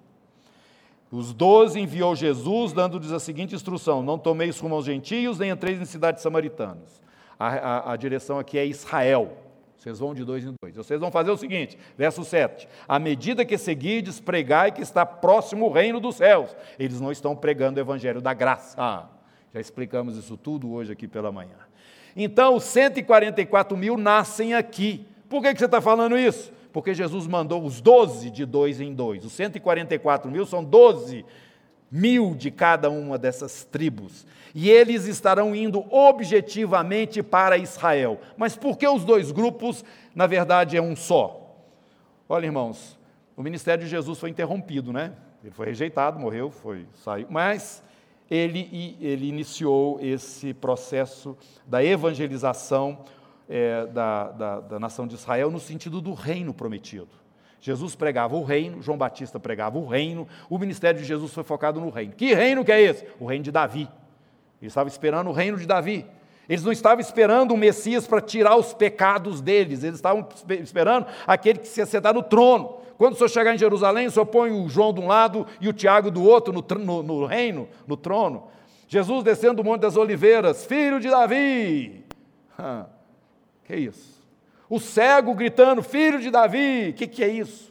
[1.11, 5.81] Os doze enviou Jesus, dando-lhes a seguinte instrução: Não tomeis rumo aos gentios, nem entreis
[5.81, 7.03] em cidades samaritanas.
[7.39, 9.37] A, a, a direção aqui é Israel.
[9.79, 10.75] Vocês vão de dois em dois.
[10.75, 12.69] Vocês vão fazer o seguinte, verso 7.
[12.87, 16.55] À medida que seguides, pregai que está próximo o reino dos céus.
[16.79, 18.75] Eles não estão pregando o evangelho da graça.
[18.77, 19.07] Ah,
[19.55, 21.57] já explicamos isso tudo hoje aqui pela manhã.
[22.17, 25.07] Então, os 144 mil nascem aqui.
[25.29, 26.53] Por que, que você está falando isso?
[26.73, 29.25] Porque Jesus mandou os 12 de dois em dois.
[29.25, 31.25] Os 144 mil são 12
[31.91, 38.21] mil de cada uma dessas tribos e eles estarão indo objetivamente para Israel.
[38.37, 39.85] Mas por que os dois grupos,
[40.15, 41.57] na verdade, é um só?
[42.29, 42.99] Olha, irmãos,
[43.37, 45.13] o ministério de Jesus foi interrompido, né?
[45.43, 47.83] Ele foi rejeitado, morreu, foi saiu, mas
[48.31, 51.37] ele, ele iniciou esse processo
[51.67, 52.99] da evangelização
[53.49, 57.09] é, da, da, da nação de Israel no sentido do reino prometido.
[57.61, 61.81] Jesus pregava o reino, João Batista pregava o reino, o ministério de Jesus foi focado
[61.81, 62.13] no reino.
[62.13, 63.07] Que reino que é esse?
[63.19, 63.89] O reino de Davi.
[64.61, 66.07] Eles estavam esperando o reino de Davi.
[66.49, 70.27] Eles não estavam esperando o Messias para tirar os pecados deles, eles estavam
[70.63, 72.79] esperando aquele que se sentar no trono.
[72.97, 75.69] Quando o senhor chegar em Jerusalém, o senhor põe o João de um lado e
[75.69, 78.49] o Tiago do outro no, no, no reino, no trono.
[78.89, 82.05] Jesus descendo do Monte das Oliveiras, filho de Davi.
[82.59, 82.87] Ah,
[83.65, 84.19] que isso?
[84.69, 86.95] O cego gritando, filho de Davi.
[86.97, 87.71] Que, que é isso?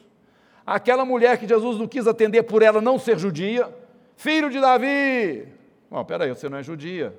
[0.65, 3.67] Aquela mulher que Jesus não quis atender por ela não ser judia,
[4.15, 5.57] filho de Davi.
[5.89, 7.17] Bom, peraí, você não é judia.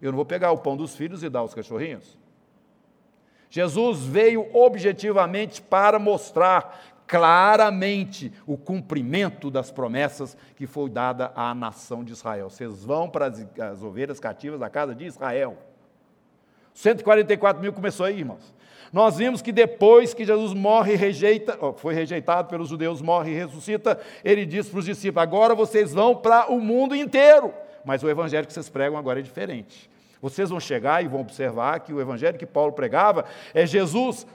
[0.00, 2.18] Eu não vou pegar o pão dos filhos e dar aos cachorrinhos.
[3.48, 12.02] Jesus veio objetivamente para mostrar claramente o cumprimento das promessas que foi dada à nação
[12.04, 12.50] de Israel.
[12.50, 15.56] Vocês vão para as, as ovelhas cativas da casa de Israel.
[16.74, 18.54] 144 mil começou aí, irmãos.
[18.92, 23.34] Nós vimos que depois que Jesus morre e rejeita, foi rejeitado pelos judeus, morre e
[23.34, 27.52] ressuscita, ele diz para os discípulos: agora vocês vão para o mundo inteiro
[27.86, 29.88] mas o evangelho que vocês pregam agora é diferente.
[30.20, 33.24] Vocês vão chegar e vão observar que o evangelho que Paulo pregava
[33.54, 34.26] é Jesus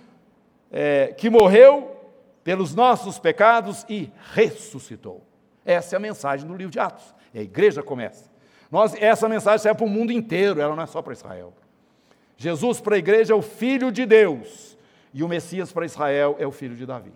[0.71, 1.97] é, que morreu
[2.45, 5.21] pelos nossos pecados e ressuscitou.
[5.65, 7.13] Essa é a mensagem do livro de Atos.
[7.33, 8.31] E a igreja começa.
[8.71, 11.53] Nós, essa mensagem serve para o mundo inteiro, ela não é só para Israel.
[12.37, 14.77] Jesus para a igreja é o Filho de Deus,
[15.13, 17.11] e o Messias para Israel é o Filho de Davi.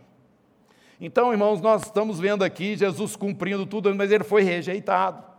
[1.00, 5.35] Então, irmãos, nós estamos vendo aqui Jesus cumprindo tudo, mas ele foi rejeitado.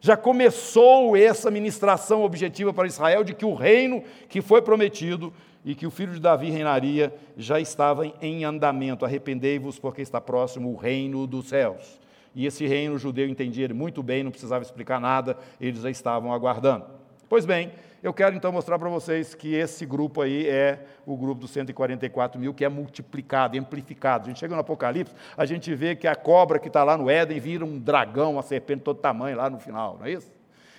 [0.00, 5.32] Já começou essa ministração objetiva para Israel de que o reino que foi prometido
[5.64, 9.04] e que o filho de Davi reinaria já estava em andamento.
[9.04, 11.98] Arrependei-vos, porque está próximo o reino dos céus.
[12.34, 15.90] E esse reino o judeu entendia ele muito bem, não precisava explicar nada, eles já
[15.90, 16.84] estavam aguardando.
[17.28, 17.72] Pois bem,
[18.02, 22.40] eu quero então mostrar para vocês que esse grupo aí é o grupo dos 144
[22.40, 24.24] mil, que é multiplicado, amplificado.
[24.24, 27.10] A gente chega no Apocalipse, a gente vê que a cobra que está lá no
[27.10, 30.30] Éden vira um dragão, uma serpente de todo tamanho lá no final, não é isso?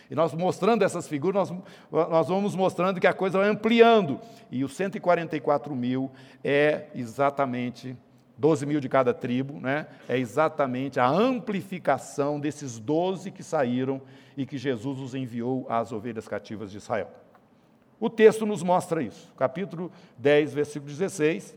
[0.10, 4.20] E nós mostrando essas figuras, nós, nós vamos mostrando que a coisa vai ampliando.
[4.50, 6.10] E os 144 mil
[6.44, 7.96] é exatamente
[8.40, 9.86] 12 mil de cada tribo, né?
[10.08, 14.02] é exatamente a amplificação desses 12 que saíram
[14.38, 17.12] e que Jesus os enviou às ovelhas cativas de Israel.
[18.00, 19.30] O texto nos mostra isso.
[19.38, 21.54] Capítulo 10, versículo 16.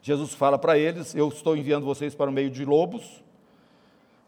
[0.00, 3.22] Jesus fala para eles: Eu estou enviando vocês para o meio de lobos,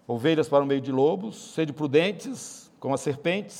[0.06, 3.54] ovelhas para o meio de lobos, sede prudentes como as serpentes,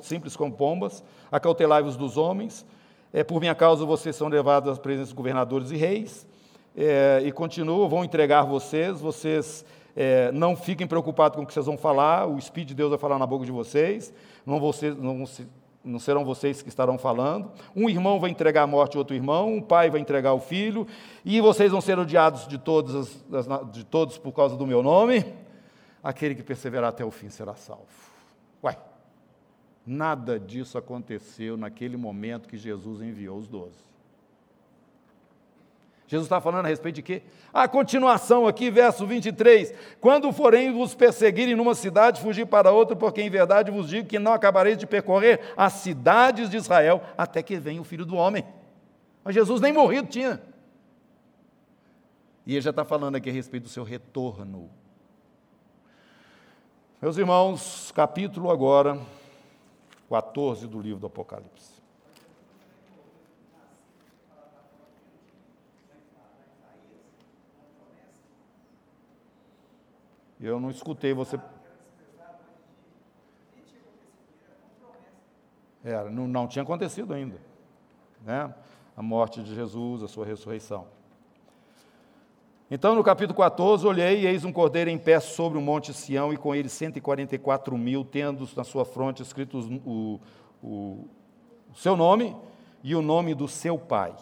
[0.00, 2.64] simples como pombas, acautelai-vos dos homens,
[3.12, 6.26] é, por minha causa vocês são levados às presenças de governadores e reis,
[6.76, 9.64] é, e continua, vão entregar vocês, vocês
[9.94, 12.98] é, não fiquem preocupados com o que vocês vão falar, o Espírito de Deus vai
[12.98, 14.12] falar na boca de vocês,
[14.44, 15.24] não, vocês, não,
[15.84, 17.50] não serão vocês que estarão falando.
[17.76, 20.86] Um irmão vai entregar a morte a outro irmão, um pai vai entregar o filho,
[21.24, 23.22] e vocês vão ser odiados de todos,
[23.70, 25.24] de todos por causa do meu nome.
[26.02, 27.86] Aquele que perseverar até o fim será salvo.
[28.64, 28.76] Uai,
[29.86, 33.91] nada disso aconteceu naquele momento que Jesus enviou os doze.
[36.12, 37.22] Jesus está falando a respeito de quê?
[37.54, 39.72] A continuação aqui, verso 23.
[39.98, 44.18] Quando forem vos perseguirem numa cidade, fugir para outra, porque em verdade vos digo que
[44.18, 48.44] não acabareis de percorrer as cidades de Israel até que venha o filho do homem.
[49.24, 50.38] Mas Jesus nem morrido tinha.
[52.44, 54.68] E ele já está falando aqui a respeito do seu retorno.
[57.00, 59.00] Meus irmãos, capítulo agora
[60.10, 61.81] 14 do livro do Apocalipse.
[70.42, 71.38] Eu não escutei você.
[75.84, 77.40] Era, não, não tinha acontecido ainda.
[78.24, 78.52] Né?
[78.96, 80.88] A morte de Jesus, a sua ressurreição.
[82.68, 86.32] Então, no capítulo 14, olhei e eis um cordeiro em pé sobre o monte Sião,
[86.32, 90.18] e com ele 144 mil, tendo na sua fronte escritos o,
[90.62, 91.06] o,
[91.70, 92.34] o seu nome
[92.82, 94.14] e o nome do seu pai.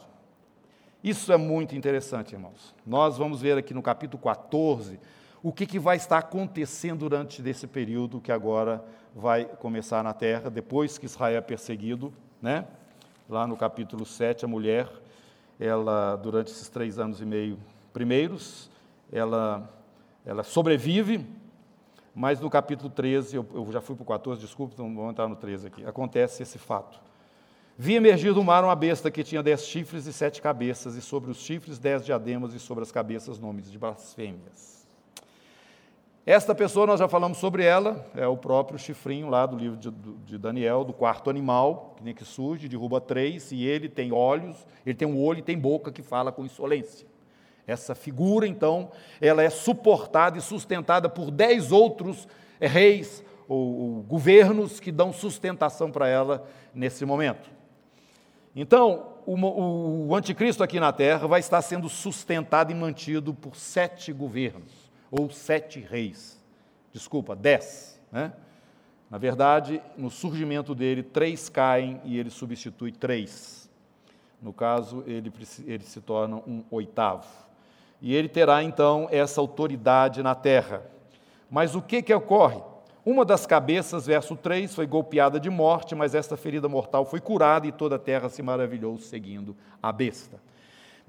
[1.02, 2.74] Isso é muito interessante, irmãos.
[2.84, 4.98] Nós vamos ver aqui no capítulo 14
[5.42, 8.84] o que, que vai estar acontecendo durante esse período que agora
[9.14, 12.66] vai começar na terra, depois que Israel é perseguido, né?
[13.28, 14.88] Lá no capítulo 7, a mulher,
[15.58, 17.58] ela, durante esses três anos e meio
[17.92, 18.70] primeiros,
[19.10, 19.68] ela,
[20.26, 21.26] ela sobrevive,
[22.14, 25.28] mas no capítulo 13, eu, eu já fui para o 14, desculpa, então vamos entrar
[25.28, 27.00] no 13 aqui, acontece esse fato.
[27.78, 31.30] Vi emergir do mar uma besta que tinha dez chifres e sete cabeças, e sobre
[31.30, 34.79] os chifres dez diademas, e sobre as cabeças nomes de blasfêmias.
[36.30, 39.90] Esta pessoa, nós já falamos sobre ela, é o próprio chifrinho lá do livro de,
[39.90, 44.56] de Daniel, do quarto animal, que nem que surge, derruba três, e ele tem olhos,
[44.86, 47.04] ele tem um olho e tem boca que fala com insolência.
[47.66, 52.28] Essa figura, então, ela é suportada e sustentada por dez outros
[52.60, 57.50] reis ou, ou governos que dão sustentação para ela nesse momento.
[58.54, 64.12] Então, o, o anticristo aqui na terra vai estar sendo sustentado e mantido por sete
[64.12, 66.40] governos ou sete reis.
[66.92, 68.00] Desculpa, dez.
[68.10, 68.32] Né?
[69.10, 73.68] Na verdade, no surgimento dele, três caem e ele substitui três.
[74.40, 75.32] No caso, ele,
[75.66, 77.26] ele se torna um oitavo.
[78.00, 80.82] E ele terá então essa autoridade na terra.
[81.50, 82.62] Mas o que, que ocorre?
[83.04, 87.66] Uma das cabeças, verso 3, foi golpeada de morte, mas esta ferida mortal foi curada
[87.66, 90.38] e toda a terra se maravilhou seguindo a besta.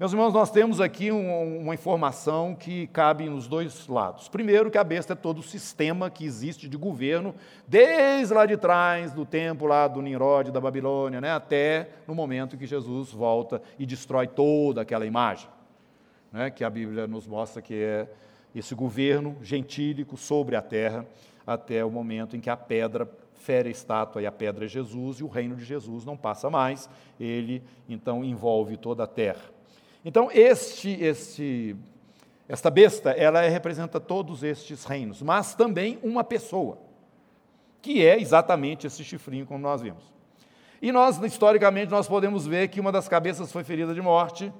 [0.00, 4.26] Meus irmãos, nós temos aqui um, uma informação que cabe nos dois lados.
[4.26, 7.34] Primeiro, que a besta é todo o sistema que existe de governo,
[7.68, 12.56] desde lá de trás, do tempo lá do Nimrod, da Babilônia, né, até no momento
[12.56, 15.48] que Jesus volta e destrói toda aquela imagem,
[16.32, 18.08] né, que a Bíblia nos mostra que é
[18.54, 21.06] esse governo gentílico sobre a terra,
[21.46, 25.18] até o momento em que a pedra fere a estátua e a pedra é Jesus,
[25.18, 26.88] e o reino de Jesus não passa mais,
[27.20, 29.51] ele então envolve toda a terra.
[30.04, 31.76] Então, este, este,
[32.48, 36.78] esta besta, ela representa todos estes reinos, mas também uma pessoa.
[37.80, 40.04] que é exatamente esse chifrinho, como nós vimos.
[40.80, 44.52] E nós, historicamente, nós podemos ver que uma das cabeças foi ferida de morte,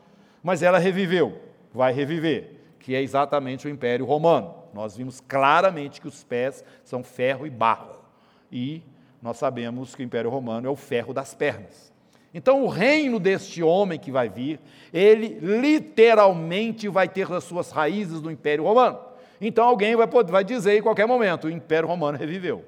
[0.42, 1.40] mas ela reviveu,
[1.72, 4.54] vai reviver, que é exatamente o Império Romano.
[4.74, 8.02] Nós vimos claramente que os pés são ferro e barro.
[8.50, 8.82] E
[9.20, 11.91] nós sabemos que o Império Romano é o ferro das pernas.
[12.34, 14.58] Então, o reino deste homem que vai vir,
[14.92, 18.98] ele literalmente vai ter as suas raízes no Império Romano.
[19.40, 22.64] Então, alguém vai, poder, vai dizer em qualquer momento: o Império Romano reviveu.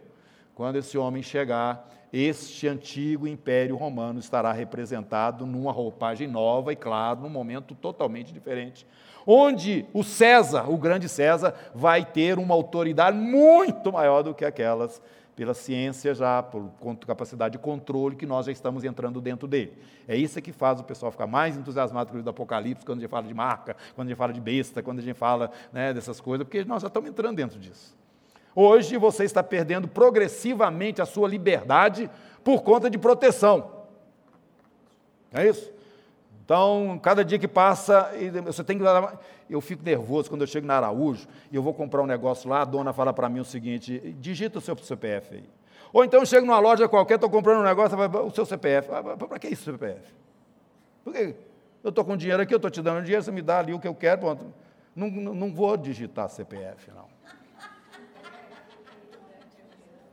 [0.54, 7.22] Quando esse homem chegar, este antigo Império Romano estará representado numa roupagem nova e, claro,
[7.22, 8.86] num momento totalmente diferente,
[9.26, 15.02] onde o César, o grande César, vai ter uma autoridade muito maior do que aquelas
[15.37, 16.70] pela ciência já, por
[17.07, 19.76] capacidade de controle que nós já estamos entrando dentro dele.
[20.07, 23.01] É isso que faz o pessoal ficar mais entusiasmado com o do Apocalipse, quando a
[23.03, 25.93] gente fala de marca, quando a gente fala de besta, quando a gente fala né,
[25.93, 27.97] dessas coisas, porque nós já estamos entrando dentro disso.
[28.55, 32.09] Hoje você está perdendo progressivamente a sua liberdade
[32.45, 33.85] por conta de proteção.
[35.32, 35.74] É isso?
[36.45, 38.11] Então, cada dia que passa,
[38.45, 38.84] você tem que.
[39.49, 42.61] Eu fico nervoso quando eu chego na Araújo e eu vou comprar um negócio lá,
[42.61, 45.45] a dona fala para mim o seguinte: digita o seu CPF aí.
[45.90, 48.88] Ou então eu chego numa loja qualquer, estou comprando um negócio, o seu CPF.
[49.28, 50.12] Para que isso, CPF?
[51.03, 51.34] Porque
[51.82, 53.80] eu estou com dinheiro aqui, eu estou te dando dinheiro, você me dá ali o
[53.80, 54.45] que eu quero, pronto.
[54.95, 57.07] Não, não vou digitar CPF, não.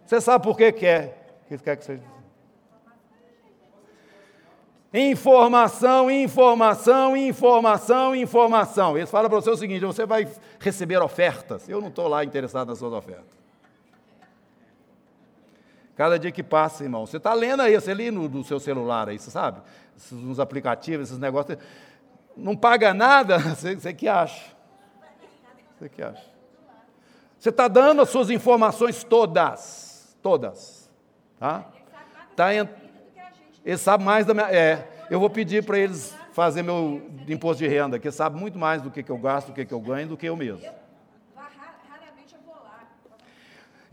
[0.05, 1.43] Você sabe por que quer?
[1.47, 1.99] Que quer que você
[4.93, 8.97] Informação, informação, informação, informação.
[8.97, 10.27] Eles falam para você o seguinte: você vai
[10.59, 11.69] receber ofertas.
[11.69, 13.41] Eu não estou lá interessado nas suas ofertas.
[15.95, 19.07] Cada dia que passa, irmão, você está lendo aí, você lê no, no, seu celular
[19.07, 19.61] aí, você sabe?
[20.11, 21.57] Nos aplicativos, esses negócios.
[22.35, 24.51] Não paga nada, você, você que acha.
[25.77, 26.25] Você que acha.
[27.39, 30.17] Você está dando as suas informações todas.
[30.21, 30.89] Todas.
[31.39, 31.65] Tá?
[32.35, 32.53] Tá,
[33.65, 34.51] eles sabem mais da minha.
[34.51, 38.81] É, eu vou pedir para eles fazer meu imposto de renda, que sabe muito mais
[38.81, 40.65] do que, que eu gasto, do que, que eu ganho, do que eu mesmo.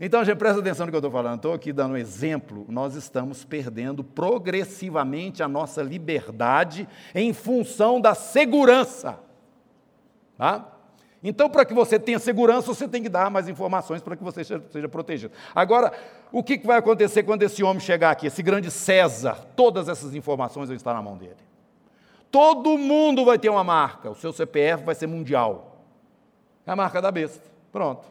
[0.01, 1.35] Então, gente, presta atenção no que eu estou falando.
[1.35, 2.65] Estou aqui dando um exemplo.
[2.69, 9.19] Nós estamos perdendo progressivamente a nossa liberdade em função da segurança.
[10.37, 10.78] Tá?
[11.23, 14.43] Então, para que você tenha segurança, você tem que dar mais informações para que você
[14.43, 15.33] seja protegido.
[15.53, 15.91] Agora,
[16.31, 19.45] o que vai acontecer quando esse homem chegar aqui, esse grande César?
[19.55, 21.35] Todas essas informações vão estar na mão dele.
[22.31, 25.83] Todo mundo vai ter uma marca, o seu CPF vai ser mundial.
[26.65, 27.43] É a marca da besta.
[27.71, 28.07] Pronto.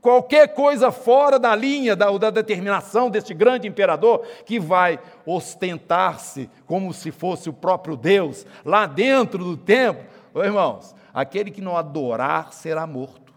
[0.00, 6.92] Qualquer coisa fora da linha da, da determinação deste grande imperador que vai ostentar-se como
[6.92, 10.04] se fosse o próprio Deus lá dentro do templo,
[10.36, 13.32] irmãos, aquele que não adorar será morto.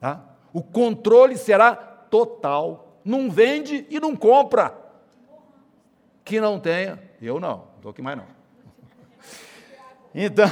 [0.00, 0.22] Tá?
[0.52, 2.98] O controle será total.
[3.04, 4.76] Não vende e não compra.
[6.24, 8.26] Que não tenha, eu não, estou aqui mais não.
[10.14, 10.48] Então,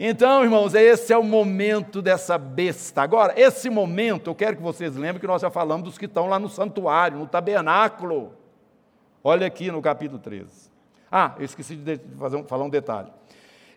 [0.00, 3.02] então, irmãos, esse é o momento dessa besta.
[3.02, 6.28] Agora, esse momento, eu quero que vocês lembrem que nós já falamos dos que estão
[6.28, 8.32] lá no santuário, no tabernáculo.
[9.24, 10.70] Olha aqui no capítulo 13.
[11.10, 13.10] Ah, eu esqueci de fazer, falar um detalhe.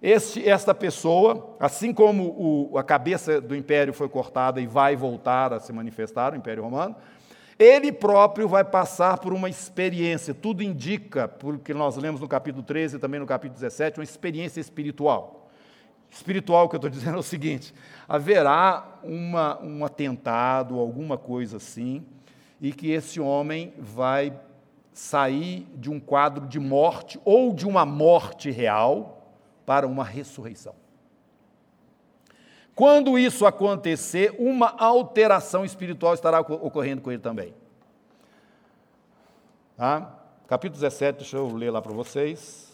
[0.02, 2.24] Este, esta pessoa, assim como
[2.72, 6.64] o, a cabeça do império foi cortada e vai voltar a se manifestar, o Império
[6.64, 6.95] Romano,
[7.60, 12.95] ele próprio vai passar por uma experiência, tudo indica, porque nós lemos no capítulo 13
[12.95, 15.52] e também no capítulo 17, uma experiência espiritual.
[16.10, 17.72] Espiritual, que eu estou dizendo é o seguinte:
[18.10, 22.03] haverá uma, um atentado, alguma coisa assim,
[22.60, 24.34] e que esse homem vai
[24.91, 29.20] sair de um quadro de morte ou de uma morte real,
[29.65, 30.75] para uma ressurreição.
[32.75, 37.53] Quando isso acontecer, uma alteração espiritual estará ocorrendo com ele também.
[39.75, 40.17] Tá?
[40.47, 42.71] Capítulo 17, deixa eu ler lá para vocês.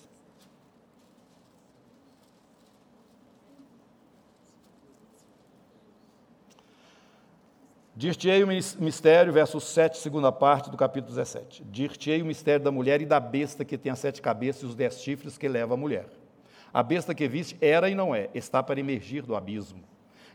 [7.96, 11.64] Dir-te-ei o mistério, verso 7, segunda parte do capítulo 17.
[11.64, 14.76] Dir-te-ei o mistério da mulher e da besta que tem as sete cabeças e os
[14.76, 16.08] dez chifres que leva a mulher.
[16.74, 19.84] A besta que viste era e não é, está para emergir do abismo.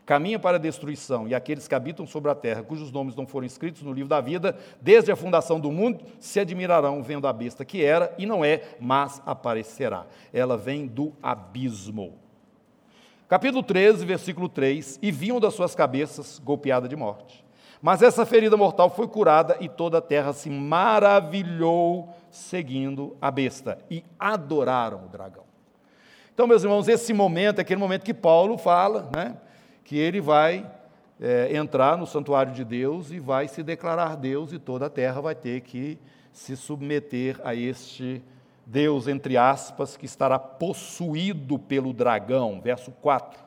[0.05, 3.47] Caminha para a destruição, e aqueles que habitam sobre a terra, cujos nomes não foram
[3.47, 7.63] escritos no livro da vida, desde a fundação do mundo, se admirarão vendo a besta
[7.63, 10.05] que era e não é, mas aparecerá.
[10.33, 12.19] Ela vem do abismo.
[13.29, 17.43] Capítulo 13, versículo 3: E vinham das suas cabeças golpeada de morte.
[17.81, 23.77] Mas essa ferida mortal foi curada e toda a terra se maravilhou seguindo a besta
[23.89, 25.52] e adoraram o dragão.
[26.33, 29.37] Então, meus irmãos, esse momento é aquele momento que Paulo fala, né,
[29.83, 30.65] que ele vai
[31.21, 35.21] é, entrar no santuário de Deus e vai se declarar Deus, e toda a terra
[35.21, 35.99] vai ter que
[36.31, 38.19] se submeter a este
[38.65, 42.59] Deus, entre aspas, que estará possuído pelo dragão.
[42.59, 43.39] Verso 4.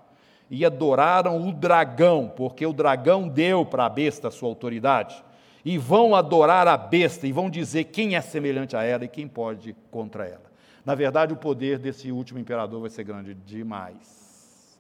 [0.49, 5.25] E adoraram o dragão, porque o dragão deu para a besta a sua autoridade.
[5.65, 9.27] E vão adorar a besta e vão dizer quem é semelhante a ela e quem
[9.27, 10.46] pode contra ela.
[10.87, 14.79] Na verdade, o poder desse último imperador vai ser grande demais.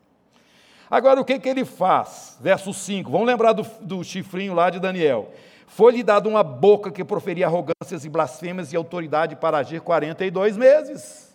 [0.88, 2.38] Agora, o que, que ele faz?
[2.40, 5.32] Verso 5, vamos lembrar do, do chifrinho lá de Daniel.
[5.66, 11.34] Foi-lhe dado uma boca que proferia arrogâncias e blasfêmias e autoridade para agir 42 meses.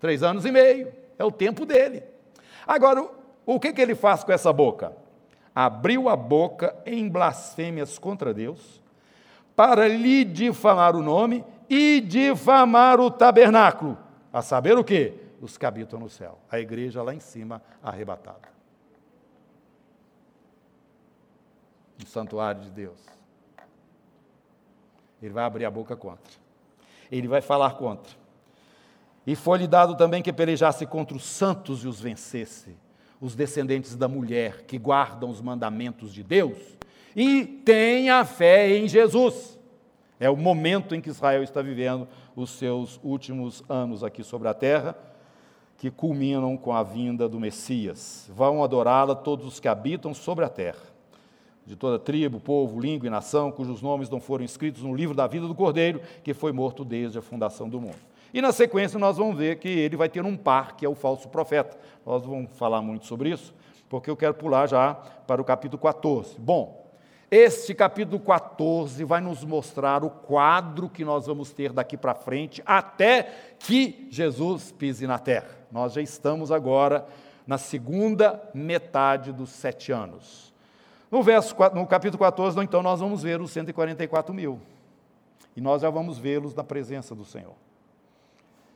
[0.00, 0.90] Três anos e meio.
[1.18, 2.02] É o tempo dele.
[2.66, 3.06] Agora,
[3.44, 4.96] o que, que ele faz com essa boca?
[5.54, 8.80] Abriu a boca em blasfêmias contra Deus,
[9.54, 14.05] para lhe difamar o nome e difamar o tabernáculo.
[14.36, 15.14] A saber o quê?
[15.40, 16.38] Os que habitam no céu.
[16.50, 18.54] A igreja lá em cima arrebatada.
[21.98, 22.98] no santuário de Deus.
[25.22, 26.34] Ele vai abrir a boca contra.
[27.10, 28.14] Ele vai falar contra.
[29.26, 32.76] E foi-lhe dado também que pelejasse contra os santos e os vencesse,
[33.18, 36.58] os descendentes da mulher que guardam os mandamentos de Deus
[37.16, 39.58] e têm a fé em Jesus.
[40.20, 42.06] É o momento em que Israel está vivendo
[42.36, 44.96] os seus últimos anos aqui sobre a terra,
[45.78, 48.30] que culminam com a vinda do Messias.
[48.32, 50.94] Vão adorá-la todos os que habitam sobre a terra
[51.66, 55.26] de toda tribo, povo, língua e nação, cujos nomes não foram escritos no livro da
[55.26, 57.96] vida do Cordeiro, que foi morto desde a fundação do mundo.
[58.32, 60.94] E na sequência nós vamos ver que ele vai ter um par, que é o
[60.94, 61.76] falso profeta.
[62.04, 63.52] Nós vamos falar muito sobre isso,
[63.88, 66.36] porque eu quero pular já para o capítulo 14.
[66.38, 66.85] Bom,
[67.30, 72.62] este capítulo 14 vai nos mostrar o quadro que nós vamos ter daqui para frente,
[72.64, 75.48] até que Jesus pise na terra.
[75.72, 77.06] Nós já estamos agora
[77.46, 80.52] na segunda metade dos sete anos.
[81.10, 84.60] No, verso, no capítulo 14, então, nós vamos ver os 144 mil.
[85.56, 87.54] E nós já vamos vê-los na presença do Senhor.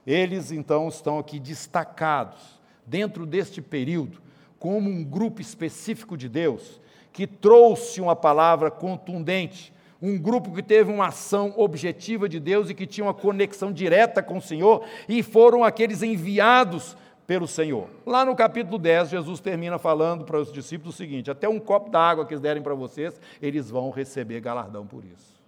[0.07, 4.21] Eles, então, estão aqui destacados, dentro deste período,
[4.59, 6.81] como um grupo específico de Deus,
[7.13, 12.75] que trouxe uma palavra contundente, um grupo que teve uma ação objetiva de Deus e
[12.75, 16.97] que tinha uma conexão direta com o Senhor, e foram aqueles enviados
[17.27, 17.89] pelo Senhor.
[18.05, 21.91] Lá no capítulo 10, Jesus termina falando para os discípulos o seguinte: até um copo
[21.91, 25.41] d'água que eles derem para vocês, eles vão receber galardão por isso.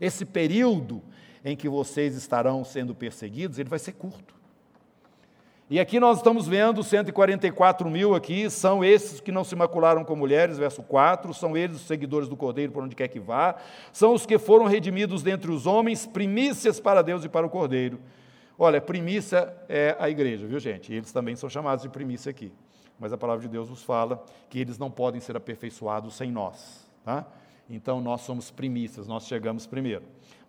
[0.00, 1.02] Esse período
[1.44, 4.41] em que vocês estarão sendo perseguidos, ele vai ser curto.
[5.72, 10.14] E aqui nós estamos vendo 144 mil aqui, são esses que não se macularam com
[10.14, 13.56] mulheres, verso 4, são eles os seguidores do Cordeiro por onde quer que vá,
[13.90, 17.98] são os que foram redimidos dentre os homens, primícias para Deus e para o Cordeiro.
[18.58, 20.92] Olha, primícia é a igreja, viu gente?
[20.92, 22.52] Eles também são chamados de primícia aqui.
[23.00, 26.86] Mas a palavra de Deus nos fala que eles não podem ser aperfeiçoados sem nós.
[27.02, 27.24] Tá?
[27.70, 30.02] Então nós somos primícias, nós chegamos primeiro.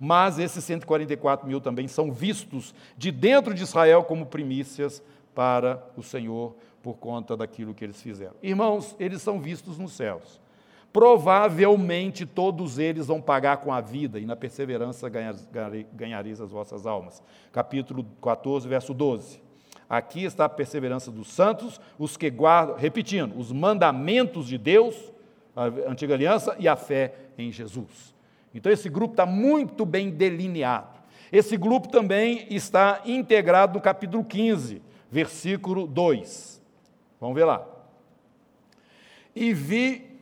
[0.06, 5.02] Mas esses 144 mil também são vistos de dentro de Israel como primícias
[5.34, 8.34] para o Senhor por conta daquilo que eles fizeram.
[8.44, 10.44] Irmãos, eles são vistos nos céus
[10.92, 15.10] provavelmente todos eles vão pagar com a vida, e na perseverança
[15.92, 17.24] ganhareis as vossas almas.
[17.52, 19.42] Capítulo 14, verso 12.
[19.90, 24.96] Aqui está a perseverança dos santos, os que guardam, repetindo, os mandamentos de Deus,
[25.56, 28.14] a antiga aliança, e a fé em Jesus.
[28.54, 31.02] Então esse grupo está muito bem delineado.
[31.32, 36.62] Esse grupo também está integrado no capítulo 15, versículo 2.
[37.20, 37.66] Vamos ver lá.
[39.36, 40.14] E vi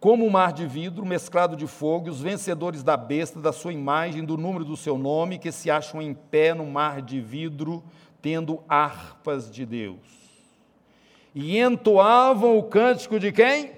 [0.00, 4.24] como um mar de vidro mesclado de fogo, os vencedores da besta, da sua imagem,
[4.24, 7.82] do número do seu nome, que se acham em pé no mar de vidro,
[8.22, 9.98] tendo harpas de Deus.
[11.34, 13.72] E entoavam o cântico de quem?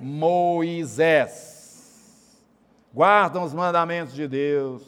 [0.00, 1.55] Moisés.
[2.96, 4.82] Guardam os mandamentos de Deus.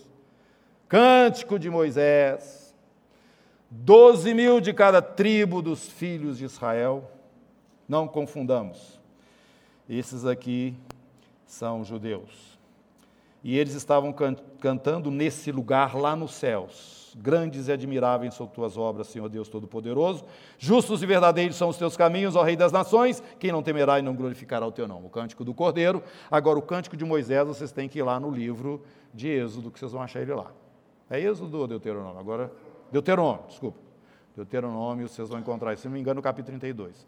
[0.89, 2.75] Cântico de Moisés.
[3.71, 7.09] Doze mil de cada tribo dos filhos de Israel.
[7.87, 8.99] Não confundamos
[9.89, 10.75] esses aqui
[11.47, 12.59] são judeus.
[13.43, 16.98] E eles estavam can cantando nesse lugar lá nos céus.
[17.15, 20.25] Grandes e admiráveis são tuas obras, Senhor Deus Todo-Poderoso.
[20.59, 23.23] Justos e verdadeiros são os teus caminhos, ó Rei das Nações.
[23.39, 25.07] Quem não temerá e não glorificará o teu nome?
[25.07, 26.03] O cântico do Cordeiro.
[26.31, 28.83] Agora, o cântico de Moisés, vocês têm que ir lá no livro
[29.13, 30.53] de Êxodo, que vocês vão achar ele lá.
[31.11, 32.19] É Êxodo ou Deuteronômio?
[32.19, 32.53] Agora,
[32.93, 33.79] Deuteronômio, desculpa.
[34.37, 37.07] Deuteronômio, vocês vão encontrar, se não me engano, no capítulo 32.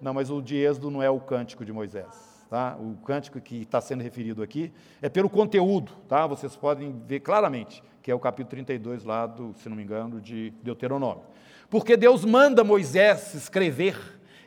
[0.00, 2.31] Não, mas o de Êxodo não é o cântico de Moisés.
[2.52, 2.76] Tá?
[2.78, 4.70] O cântico que está sendo referido aqui
[5.00, 5.90] é pelo conteúdo.
[6.06, 6.26] Tá?
[6.26, 10.20] Vocês podem ver claramente que é o capítulo 32 lá, do, se não me engano,
[10.20, 11.22] de Deuteronômio.
[11.70, 13.96] Porque Deus manda Moisés escrever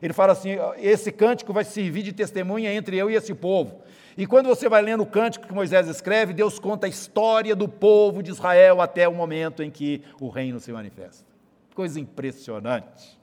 [0.04, 3.82] Ele fala assim: esse cântico vai servir de testemunha entre eu e esse povo.
[4.16, 7.68] E quando você vai lendo o cântico que Moisés escreve, Deus conta a história do
[7.68, 11.26] povo de Israel até o momento em que o reino se manifesta.
[11.74, 13.18] Coisa impressionante.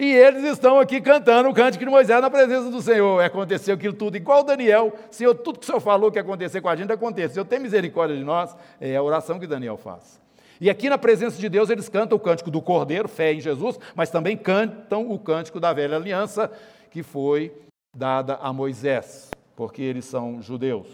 [0.00, 3.22] E eles estão aqui cantando o cântico de Moisés na presença do Senhor.
[3.22, 4.94] Aconteceu aquilo tudo, igual Daniel.
[5.10, 7.44] Senhor, tudo que o Senhor falou que ia acontecer com a gente, aconteceu.
[7.44, 8.56] Tem misericórdia de nós.
[8.80, 10.18] É a oração que Daniel faz.
[10.58, 13.78] E aqui na presença de Deus, eles cantam o cântico do Cordeiro, fé em Jesus,
[13.94, 16.50] mas também cantam o cântico da velha aliança,
[16.90, 17.52] que foi
[17.94, 20.88] dada a Moisés, porque eles são judeus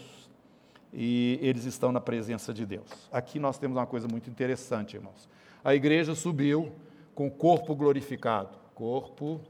[0.91, 3.07] e eles estão na presença de Deus.
[3.09, 5.29] Aqui nós temos uma coisa muito interessante, irmãos.
[5.63, 6.73] A igreja subiu
[7.15, 9.41] com o corpo glorificado corpo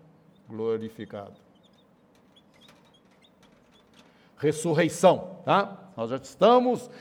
[0.48, 1.36] glorificado.
[4.38, 5.87] Ressurreição, tá?
[5.98, 6.92] Nós já estamos,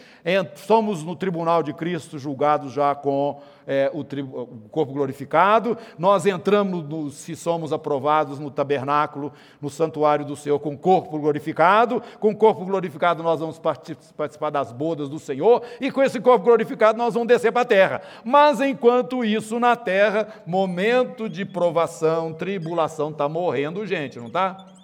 [0.55, 5.77] somos no tribunal de Cristo julgados já com é, o, o, corpo glorificado.
[5.99, 11.19] Nós entramos, no, se somos aprovados, no tabernáculo, no santuário do Senhor com o corpo
[11.19, 12.03] glorificado.
[12.19, 16.47] Com o corpo glorificado nós vamos participar das bodas do Senhor e com esse corpo
[16.47, 18.01] glorificado nós vamos descer para a terra.
[18.25, 24.76] Mas enquanto isso na terra, momento de provação, tribulação, está morrendo gente, não está?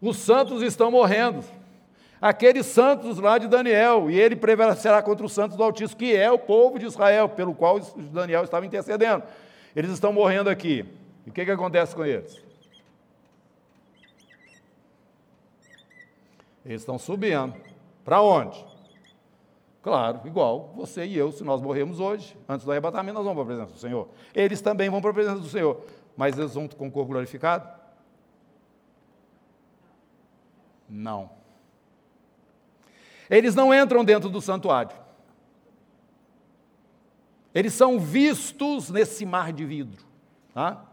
[0.00, 1.44] Os santos estão morrendo.
[2.20, 6.30] Aqueles santos lá de Daniel, e ele prevalecerá contra os santos do Altíssimo, que é
[6.30, 9.22] o povo de Israel, pelo qual Daniel estava intercedendo.
[9.74, 10.84] Eles estão morrendo aqui.
[11.26, 12.42] E o que, que acontece com eles?
[16.64, 17.54] Eles estão subindo.
[18.04, 18.64] Para onde?
[19.82, 23.54] Claro, igual você e eu, se nós morrermos hoje, antes do arrebatamento, nós vamos para
[23.54, 24.08] a presença do Senhor.
[24.34, 25.80] Eles também vão para a presença do Senhor,
[26.16, 27.75] mas eles vão com o corpo glorificado?
[30.88, 31.30] Não.
[33.28, 34.96] Eles não entram dentro do santuário.
[37.54, 40.04] Eles são vistos nesse mar de vidro.
[40.52, 40.84] Tá?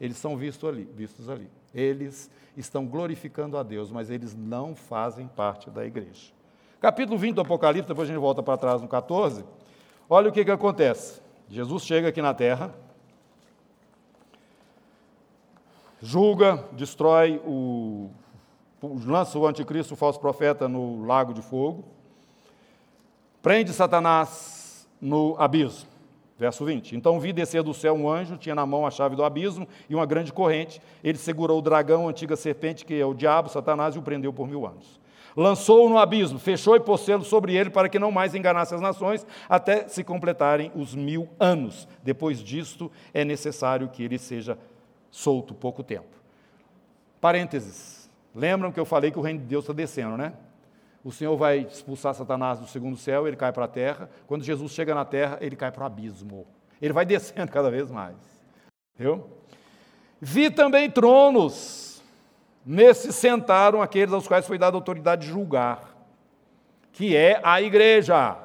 [0.00, 1.50] Eles são vistos ali, vistos ali.
[1.74, 6.32] Eles estão glorificando a Deus, mas eles não fazem parte da igreja.
[6.80, 9.44] Capítulo 20 do Apocalipse, depois a gente volta para trás no 14.
[10.08, 11.20] Olha o que, que acontece.
[11.48, 12.74] Jesus chega aqui na terra,
[16.00, 18.10] julga, destrói o.
[19.04, 21.84] lança o anticristo, o falso profeta, no lago de fogo,
[23.42, 25.88] prende Satanás no abismo.
[26.38, 26.94] Verso 20.
[26.94, 29.94] Então vi descer do céu um anjo, tinha na mão a chave do abismo e
[29.94, 30.82] uma grande corrente.
[31.02, 34.34] Ele segurou o dragão, a antiga serpente, que é o diabo, Satanás, e o prendeu
[34.34, 35.00] por mil anos.
[35.34, 38.80] Lançou-o no abismo, fechou e pôs selo sobre ele para que não mais enganasse as
[38.80, 41.88] nações, até se completarem os mil anos.
[42.02, 44.58] Depois disto, é necessário que ele seja
[45.10, 46.16] solto pouco tempo.
[47.20, 48.10] Parênteses.
[48.34, 50.34] Lembram que eu falei que o reino de Deus está descendo, né?
[51.02, 54.10] O Senhor vai expulsar Satanás do segundo céu, ele cai para a terra.
[54.26, 56.46] Quando Jesus chega na terra, ele cai para o abismo.
[56.82, 58.16] Ele vai descendo cada vez mais.
[58.98, 59.24] Viu?
[60.20, 62.02] Vi também tronos.
[62.64, 65.96] Nesses sentaram aqueles aos quais foi dada autoridade de julgar,
[66.92, 68.36] que é a igreja.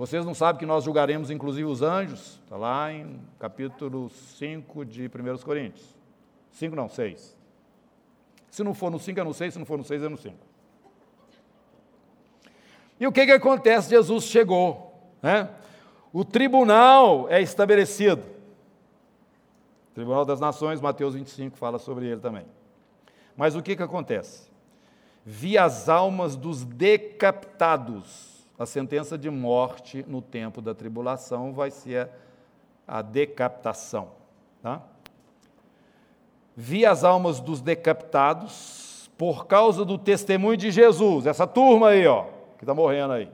[0.00, 2.40] Vocês não sabem que nós julgaremos inclusive os anjos?
[2.42, 5.94] Está lá em capítulo 5 de 1 Coríntios.
[6.52, 7.36] 5 não, 6.
[8.50, 10.16] Se não for no 5 é no 6, se não for no 6 é no
[10.16, 10.34] 5.
[12.98, 13.90] E o que, que acontece?
[13.90, 14.98] Jesus chegou.
[15.20, 15.50] Né?
[16.14, 18.22] O tribunal é estabelecido.
[19.90, 22.46] O Tribunal das Nações, Mateus 25 fala sobre ele também.
[23.36, 24.50] Mas o que, que acontece?
[25.26, 28.29] Vi as almas dos decapitados
[28.60, 32.10] a sentença de morte no tempo da tribulação vai ser
[32.86, 34.08] a decapitação.
[34.62, 34.82] Tá?
[36.54, 42.26] Vi as almas dos decapitados por causa do testemunho de Jesus, essa turma aí, ó,
[42.58, 43.30] que está morrendo aí.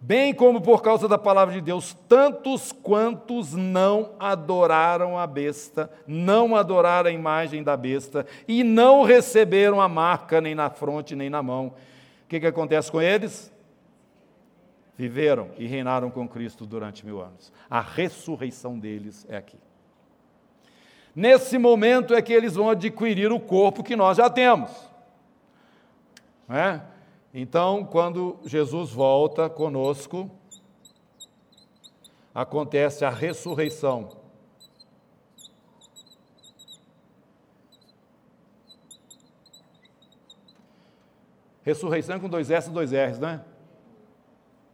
[0.00, 6.56] Bem como por causa da palavra de Deus, tantos quantos não adoraram a besta, não
[6.56, 11.42] adoraram a imagem da besta e não receberam a marca nem na fronte nem na
[11.42, 11.74] mão
[12.26, 13.52] o que, que acontece com eles?
[14.96, 17.52] Viveram e reinaram com Cristo durante mil anos.
[17.70, 19.56] A ressurreição deles é aqui.
[21.14, 24.72] Nesse momento é que eles vão adquirir o corpo que nós já temos.
[26.48, 26.80] É?
[27.32, 30.28] Então, quando Jesus volta conosco,
[32.34, 34.15] acontece a ressurreição
[41.66, 43.40] Ressurreição com dois S e dois R's, né?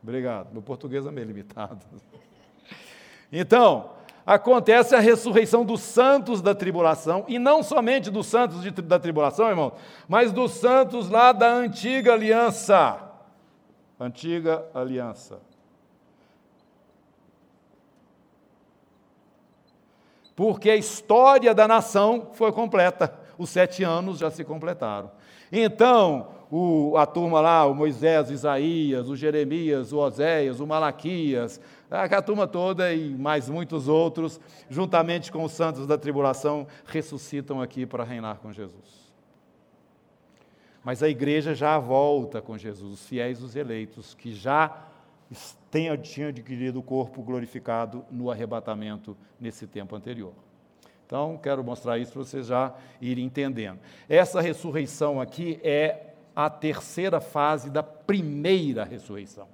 [0.03, 0.53] Obrigado.
[0.53, 1.81] Meu português é meio limitado.
[3.35, 3.93] Então,
[4.27, 9.49] acontece a ressurreição dos santos da tribulação, e não somente dos santos de, da tribulação,
[9.49, 9.73] irmão,
[10.07, 13.01] mas dos santos lá da antiga aliança.
[13.99, 15.41] Antiga aliança.
[20.37, 25.11] Porque a história da nação foi completa, os sete anos já se completaram.
[25.51, 31.59] Então, o, a turma lá, o Moisés, o Isaías, o Jeremias, o Oséias, o Malaquias,
[31.91, 34.39] a turma toda e mais muitos outros,
[34.69, 39.11] juntamente com os santos da tribulação, ressuscitam aqui para reinar com Jesus.
[40.85, 44.89] Mas a igreja já volta com Jesus, os fiéis, os eleitos, que já
[46.03, 50.35] tinham adquirido o corpo glorificado no arrebatamento nesse tempo anterior.
[51.07, 53.79] Então, quero mostrar isso para vocês já irem entendendo.
[54.07, 59.49] Essa ressurreição aqui é a terceira fase da primeira ressurreição.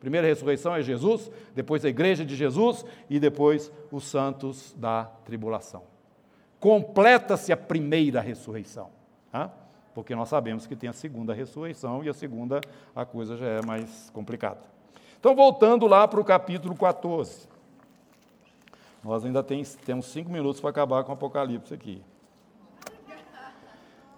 [0.00, 5.84] Primeira ressurreição é Jesus, depois a igreja de Jesus e depois os santos da tribulação.
[6.58, 8.90] Completa-se a primeira ressurreição,
[9.30, 9.50] tá?
[9.94, 12.60] porque nós sabemos que tem a segunda ressurreição e a segunda
[12.94, 14.60] a coisa já é mais complicada.
[15.20, 17.46] Então, voltando lá para o capítulo 14.
[19.04, 22.02] Nós ainda tem, temos cinco minutos para acabar com o Apocalipse aqui.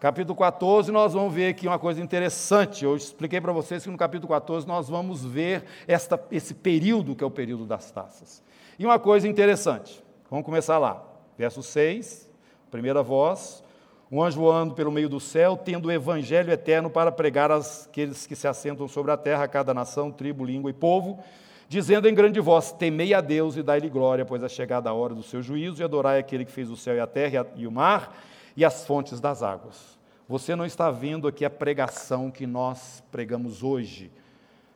[0.04, 2.84] Capítulo 14, nós vamos ver aqui uma coisa interessante.
[2.84, 7.24] Eu expliquei para vocês que no capítulo 14 nós vamos ver esta, esse período que
[7.24, 8.42] é o período das taças.
[8.78, 11.02] E uma coisa interessante, vamos começar lá.
[11.38, 12.30] Verso 6,
[12.70, 13.64] primeira voz.
[14.12, 18.36] Um anjo voando pelo meio do céu, tendo o evangelho eterno para pregar àqueles que
[18.36, 21.18] se assentam sobre a terra, a cada nação, tribo, língua e povo,
[21.66, 25.14] dizendo em grande voz: Temei a Deus e dai-lhe glória, pois é chegada a hora
[25.14, 27.72] do seu juízo, e adorai aquele que fez o céu e a terra e o
[27.72, 28.14] mar
[28.54, 29.93] e as fontes das águas.
[30.28, 34.10] Você não está vendo aqui a pregação que nós pregamos hoje,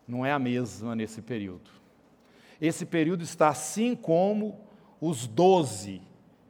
[0.07, 1.71] não é a mesma nesse período.
[2.61, 4.61] Esse período está assim como
[5.01, 6.03] os doze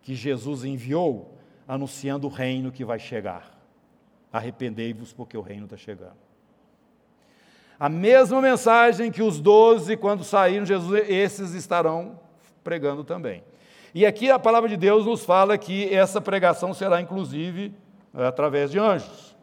[0.03, 3.57] que Jesus enviou, anunciando o reino que vai chegar.
[4.33, 6.17] Arrependei-vos, porque o reino está chegando.
[7.79, 12.19] A mesma mensagem que os doze, quando saíram Jesus, esses estarão
[12.65, 13.45] pregando também.
[13.95, 17.73] E aqui a palavra de Deus nos fala que essa pregação será inclusive
[18.27, 19.37] através de anjos.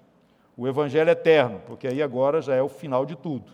[0.57, 3.52] O evangelho eterno, porque aí agora já é o final de tudo,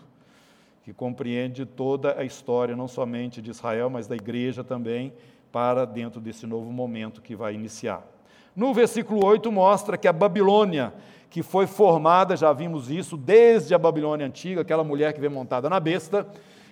[0.84, 5.12] que compreende toda a história, não somente de Israel, mas da igreja também,
[5.50, 8.06] para dentro desse novo momento que vai iniciar.
[8.54, 10.92] No versículo 8 mostra que a Babilônia,
[11.28, 15.68] que foi formada, já vimos isso, desde a Babilônia antiga, aquela mulher que vem montada
[15.68, 16.26] na besta,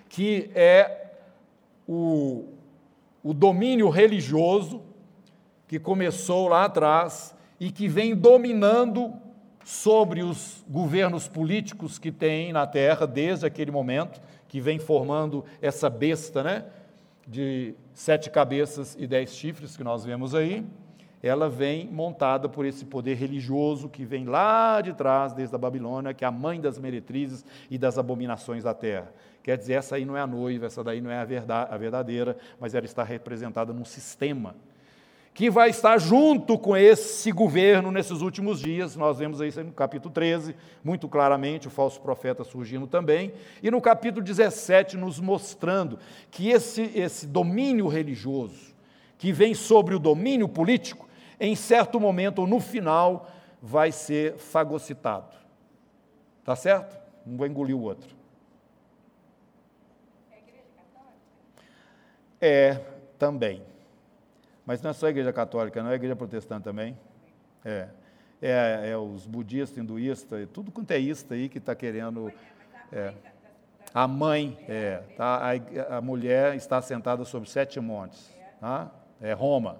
[0.07, 1.07] que é
[1.87, 2.45] o,
[3.23, 4.81] o domínio religioso
[5.67, 9.13] que começou lá atrás e que vem dominando
[9.63, 15.87] sobre os governos políticos que tem na Terra desde aquele momento, que vem formando essa
[15.87, 16.65] besta, né,
[17.27, 20.65] de sete cabeças e dez chifres que nós vemos aí
[21.23, 26.15] ela vem montada por esse poder religioso que vem lá de trás, desde a Babilônia,
[26.15, 29.13] que é a mãe das meretrizes e das abominações da terra.
[29.43, 31.77] Quer dizer, essa aí não é a noiva, essa daí não é a, verdade, a
[31.77, 34.55] verdadeira, mas ela está representada num sistema
[35.33, 38.95] que vai estar junto com esse governo nesses últimos dias.
[38.95, 43.33] Nós vemos isso no capítulo 13, muito claramente, o falso profeta surgindo também,
[43.63, 45.97] e no capítulo 17, nos mostrando
[46.29, 48.75] que esse, esse domínio religioso,
[49.17, 51.07] que vem sobre o domínio político,
[51.39, 53.31] em certo momento ou no final,
[53.61, 55.35] vai ser fagocitado.
[56.43, 56.99] Tá certo?
[57.25, 58.15] Um vai engolir o outro.
[62.39, 62.71] É?
[62.71, 62.85] É,
[63.17, 63.70] também.
[64.65, 66.97] Mas não é só a igreja católica, não é a igreja protestante também.
[67.63, 67.89] É.
[68.41, 72.31] É, é os budistas, hinduístas, tudo quanto é isso aí que está querendo.
[72.91, 73.13] É.
[73.93, 78.33] A mãe, é, tá, a, a mulher está sentada sobre sete montes.
[78.59, 78.89] Tá?
[79.19, 79.79] É Roma.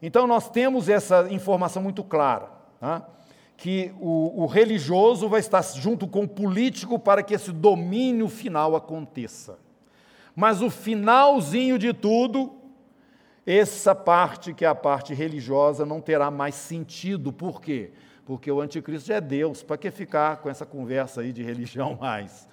[0.00, 2.50] Então, nós temos essa informação muito clara,
[2.80, 3.06] tá?
[3.56, 8.74] que o, o religioso vai estar junto com o político para que esse domínio final
[8.74, 9.58] aconteça.
[10.34, 12.52] Mas o finalzinho de tudo,
[13.46, 17.32] essa parte que é a parte religiosa não terá mais sentido.
[17.32, 17.90] Por quê?
[18.24, 19.62] Porque o anticristo é Deus.
[19.62, 22.48] Para que ficar com essa conversa aí de religião mais?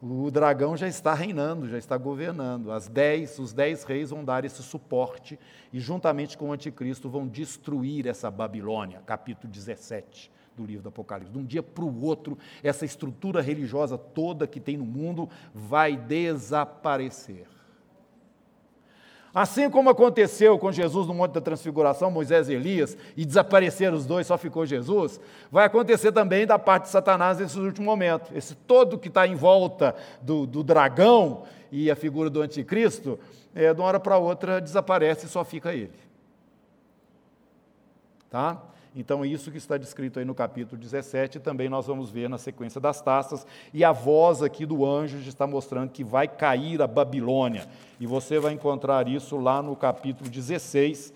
[0.00, 2.72] O dragão já está reinando, já está governando.
[2.72, 5.38] As dez, os dez reis vão dar esse suporte
[5.72, 11.32] e, juntamente com o anticristo, vão destruir essa Babilônia, capítulo 17 do livro do Apocalipse.
[11.32, 15.96] De um dia para o outro, essa estrutura religiosa toda que tem no mundo vai
[15.96, 17.46] desaparecer.
[19.34, 24.04] Assim como aconteceu com Jesus no Monte da Transfiguração, Moisés e Elias, e desapareceram os
[24.04, 25.18] dois, só ficou Jesus,
[25.50, 28.30] vai acontecer também da parte de Satanás nesse último momento.
[28.36, 33.18] Esse todo que está em volta do, do, dragão e a figura do anticristo,
[33.54, 35.92] é, de uma hora para outra desaparece e só fica ele.
[38.28, 38.60] Tá?
[38.94, 42.78] Então, isso que está descrito aí no capítulo 17, também nós vamos ver na sequência
[42.78, 47.66] das taças, e a voz aqui do anjo está mostrando que vai cair a Babilônia.
[47.98, 51.14] E você vai encontrar isso lá no capítulo 16.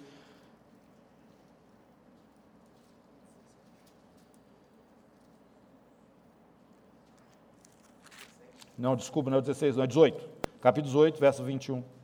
[8.79, 10.29] Não, desculpa, não é 16, não é 18.
[10.63, 11.96] Capítulo 18, verso 21.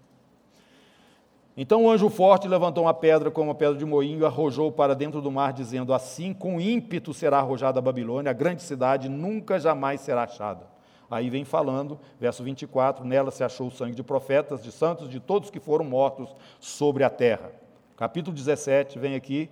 [1.56, 4.94] Então o anjo forte levantou uma pedra como uma pedra de moinho e arrojou para
[4.94, 9.60] dentro do mar, dizendo: Assim com ímpeto será arrojada a Babilônia, a grande cidade nunca
[9.60, 10.72] jamais será achada.
[11.10, 15.20] Aí vem falando, verso 24: Nela se achou o sangue de profetas, de santos, de
[15.20, 17.52] todos que foram mortos sobre a terra.
[17.98, 19.50] Capítulo 17, vem aqui,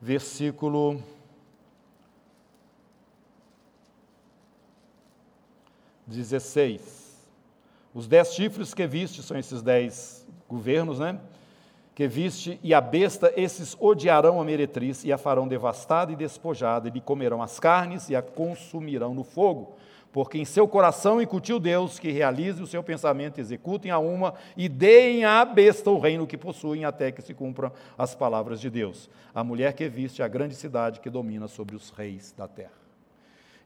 [0.00, 1.02] versículo.
[6.06, 7.16] 16.
[7.94, 10.21] Os dez chifres que viste são esses dez
[10.52, 11.18] governos, né?
[11.94, 16.88] Que viste, e a besta, esses odiarão a meretriz e a farão devastada e despojada,
[16.88, 19.74] e lhe comerão as carnes e a consumirão no fogo.
[20.12, 24.68] Porque em seu coração incutiu Deus que realize o seu pensamento, executem a uma e
[24.68, 29.08] deem à besta o reino que possuem, até que se cumpram as palavras de Deus.
[29.34, 32.82] A mulher que viste a grande cidade que domina sobre os reis da terra.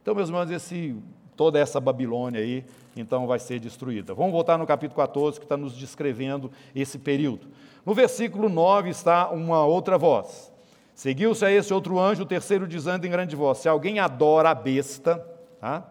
[0.00, 0.96] Então, meus irmãos, esse
[1.36, 2.64] toda essa Babilônia aí,
[2.96, 4.14] então vai ser destruída.
[4.14, 7.46] Vamos voltar no capítulo 14, que está nos descrevendo esse período.
[7.84, 10.52] No versículo 9 está uma outra voz.
[10.94, 14.54] Seguiu-se a esse outro anjo, o terceiro dizendo em grande voz: Se alguém adora a
[14.54, 15.18] besta,
[15.60, 15.86] tá?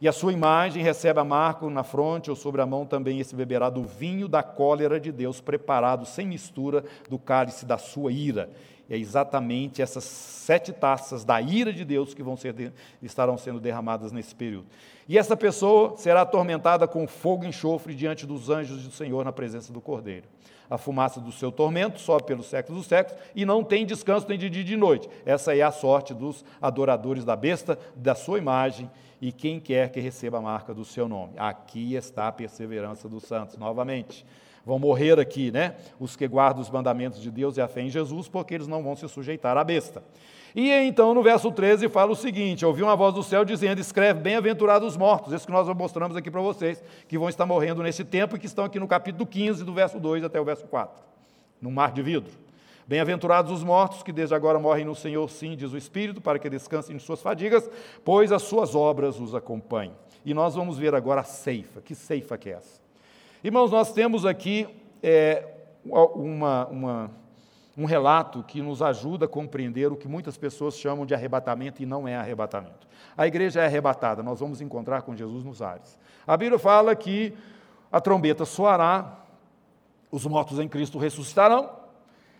[0.00, 3.34] e a sua imagem recebe a marca na fronte ou sobre a mão, também esse
[3.34, 8.50] beberá do vinho da cólera de Deus, preparado sem mistura do cálice da sua ira
[8.88, 14.12] é exatamente essas sete taças da ira de Deus que vão ser, estarão sendo derramadas
[14.12, 14.66] nesse período.
[15.06, 19.32] E essa pessoa será atormentada com fogo e enxofre diante dos anjos do Senhor na
[19.32, 20.26] presença do Cordeiro.
[20.70, 24.38] A fumaça do seu tormento sobe pelos séculos dos séculos e não tem descanso nem
[24.38, 25.08] de dia e de noite.
[25.24, 28.90] Essa é a sorte dos adoradores da besta, da sua imagem
[29.20, 31.34] e quem quer que receba a marca do seu nome.
[31.36, 34.24] Aqui está a perseverança dos santos, novamente
[34.68, 35.76] vão morrer aqui, né?
[35.98, 38.82] Os que guardam os mandamentos de Deus e a fé em Jesus, porque eles não
[38.82, 40.02] vão se sujeitar à besta.
[40.54, 44.20] E então no verso 13 fala o seguinte: ouvi uma voz do céu dizendo: Escreve,
[44.20, 48.04] bem-aventurados os mortos, esse que nós mostramos aqui para vocês, que vão estar morrendo nesse
[48.04, 51.02] tempo e que estão aqui no capítulo 15, do verso 2 até o verso 4,
[51.62, 52.30] no mar de vidro.
[52.86, 56.50] Bem-aventurados os mortos que desde agora morrem no Senhor, sim, diz o Espírito, para que
[56.50, 57.68] descansem de suas fadigas,
[58.04, 59.92] pois as suas obras os acompanhem.
[60.26, 61.80] E nós vamos ver agora a ceifa.
[61.80, 62.77] Que ceifa que é essa?
[63.48, 64.68] Irmãos, nós temos aqui
[65.02, 65.42] é,
[65.86, 67.10] uma, uma,
[67.78, 71.86] um relato que nos ajuda a compreender o que muitas pessoas chamam de arrebatamento e
[71.86, 72.86] não é arrebatamento.
[73.16, 75.98] A igreja é arrebatada, nós vamos encontrar com Jesus nos ares.
[76.26, 77.32] A Bíblia fala que
[77.90, 79.18] a trombeta soará,
[80.12, 81.70] os mortos em Cristo ressuscitarão,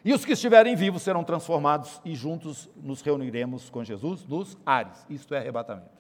[0.05, 5.07] e os que estiverem vivos serão transformados e juntos nos reuniremos com Jesus nos ares.
[5.09, 5.98] Isto é arrebatamento.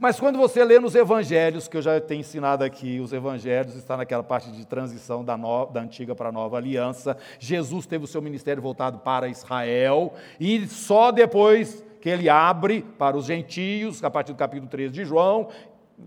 [0.00, 3.98] Mas quando você lê nos evangelhos, que eu já tenho ensinado aqui, os evangelhos está
[3.98, 7.18] naquela parte de transição da, no, da antiga para a nova aliança.
[7.38, 13.14] Jesus teve o seu ministério voltado para Israel, e só depois que ele abre para
[13.14, 15.48] os gentios, a partir do capítulo 13 de João,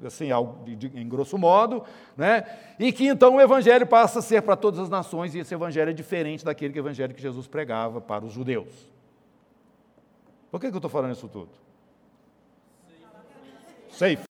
[0.03, 0.29] assim,
[0.95, 1.83] em grosso modo,
[2.17, 2.45] né?
[2.79, 5.91] e que então o evangelho passa a ser para todas as nações, e esse evangelho
[5.91, 8.91] é diferente daquele evangelho que Jesus pregava para os judeus.
[10.49, 11.51] Por que, que eu estou falando isso tudo?
[13.93, 14.23] Safe.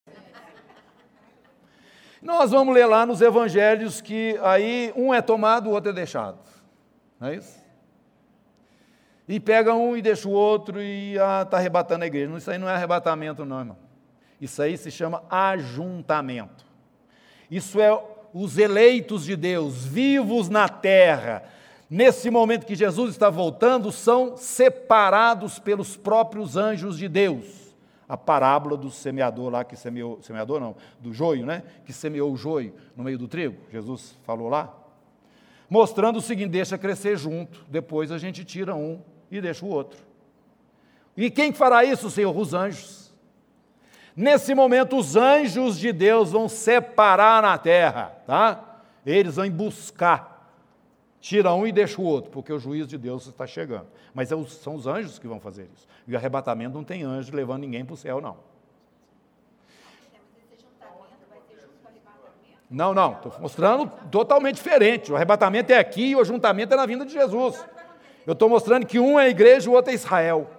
[2.21, 6.37] Nós vamos ler lá nos evangelhos que aí um é tomado, o outro é deixado.
[7.17, 7.63] Não é isso?
[9.25, 12.35] E pega um e deixa o outro e está ah, tá arrebatando a igreja.
[12.37, 13.77] Isso aí não é arrebatamento, não, irmão.
[14.39, 16.65] Isso aí se chama ajuntamento.
[17.49, 18.03] Isso é
[18.33, 21.43] os eleitos de Deus, vivos na terra.
[21.89, 27.62] Nesse momento que Jesus está voltando, são separados pelos próprios anjos de Deus
[28.13, 31.63] a parábola do semeador lá que semeou, semeador não, do joio, né?
[31.83, 33.57] Que semeou o joio no meio do trigo.
[33.71, 34.71] Jesus falou lá.
[35.67, 39.99] Mostrando o seguinte: deixa crescer junto, depois a gente tira um e deixa o outro.
[41.17, 42.37] E quem fará isso, Senhor?
[42.37, 43.11] Os anjos.
[44.15, 48.83] Nesse momento, os anjos de Deus vão separar na terra, tá?
[49.03, 50.33] Eles vão buscar
[51.23, 53.87] tira um e deixa o outro, porque o juízo de Deus está chegando.
[54.13, 55.87] Mas é são os anjos que vão fazer isso.
[56.07, 58.37] E o arrebatamento não tem anjo levando ninguém para o céu, não.
[62.69, 65.11] Não, não, estou mostrando totalmente diferente.
[65.11, 67.63] O arrebatamento é aqui e o ajuntamento é na vinda de Jesus.
[68.25, 70.49] Eu estou mostrando que um é a igreja e o outro é Israel.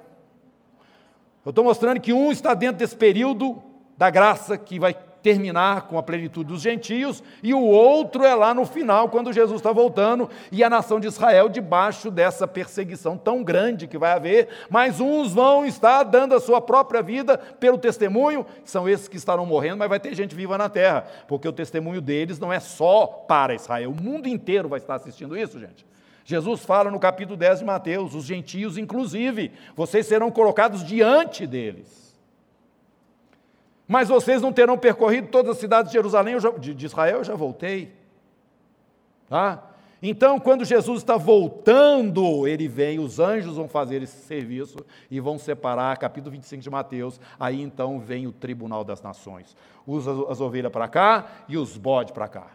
[1.45, 3.61] Eu estou mostrando que um está dentro desse período
[3.99, 8.53] da graça que vai terminar com a plenitude dos gentios, e o outro é lá
[8.53, 13.43] no final, quando Jesus está voltando, e a nação de Israel debaixo dessa perseguição tão
[13.43, 18.45] grande que vai haver, mas uns vão estar dando a sua própria vida pelo testemunho,
[18.67, 22.03] são esses que estarão morrendo, mas vai ter gente viva na terra, porque o testemunho
[22.03, 25.87] deles não é só para Israel, o mundo inteiro vai estar assistindo isso, gente.
[26.27, 32.04] Jesus fala no capítulo 10 de Mateus: os gentios, inclusive, vocês serão colocados diante deles.
[33.87, 37.25] Mas vocês não terão percorrido todas as cidades de Jerusalém, já, de, de Israel, eu
[37.25, 37.93] já voltei.
[39.29, 39.63] Tá?
[40.07, 44.77] Então, quando Jesus está voltando, ele vem, os anjos vão fazer esse serviço
[45.11, 49.57] e vão separar, capítulo 25 de Mateus, aí então vem o tribunal das nações.
[49.87, 52.49] Usa as ovelhas para cá e os bodes para cá.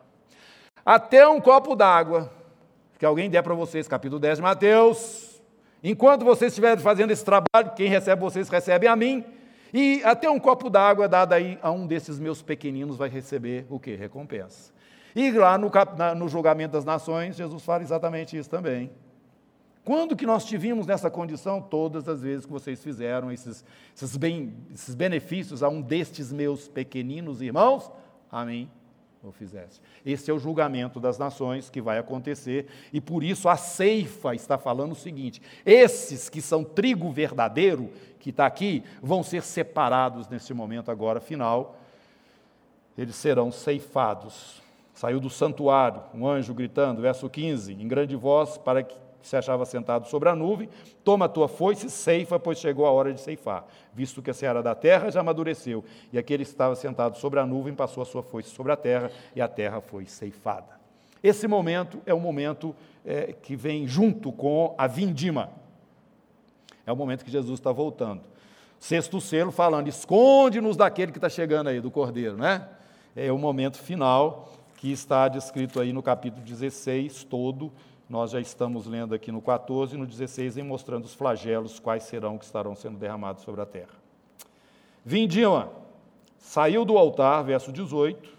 [0.86, 2.32] Até um copo d'água
[3.00, 5.42] que alguém der para vocês, capítulo 10 de Mateus.
[5.84, 9.24] Enquanto vocês estiverem fazendo esse trabalho, quem recebe vocês recebe a mim.
[9.74, 13.80] E até um copo d'água dado aí a um desses meus pequeninos vai receber o
[13.80, 13.96] quê?
[13.96, 14.72] Recompensa.
[15.16, 15.72] E lá no,
[16.16, 18.92] no julgamento das nações, Jesus fala exatamente isso também.
[19.84, 21.62] Quando que nós tivemos nessa condição?
[21.62, 23.66] Todas as vezes que vocês fizeram esses,
[23.96, 27.92] esses, bem, esses benefícios a um destes meus pequeninos irmãos,
[28.32, 28.70] a mim
[29.24, 29.82] o fizesse.
[30.06, 34.58] Esse é o julgamento das nações que vai acontecer, e por isso a ceifa está
[34.58, 40.54] falando o seguinte: esses que são trigo verdadeiro, que está aqui, vão ser separados nesse
[40.54, 41.78] momento agora final,
[42.98, 44.62] eles serão ceifados.
[44.94, 49.66] Saiu do santuário, um anjo gritando, verso 15, em grande voz, para que se achava
[49.66, 50.70] sentado sobre a nuvem,
[51.04, 54.34] toma a tua foice e ceifa, pois chegou a hora de ceifar, visto que a
[54.34, 58.06] seara da terra já amadureceu, e aquele que estava sentado sobre a nuvem passou a
[58.06, 60.80] sua foice sobre a terra, e a terra foi ceifada.
[61.22, 62.76] Esse momento é o momento
[63.06, 65.50] é, que vem junto com a vindima.
[66.86, 68.22] É o momento que Jesus está voltando.
[68.80, 72.66] Sexto selo falando, esconde-nos daquele que está chegando aí, do cordeiro, né?
[73.16, 77.70] É o momento final que está descrito aí no capítulo 16 todo,
[78.10, 82.04] nós já estamos lendo aqui no 14 e no 16, em mostrando os flagelos, quais
[82.04, 83.94] serão que estarão sendo derramados sobre a terra.
[85.06, 85.70] Vindima,
[86.40, 88.39] saiu do altar, verso 18,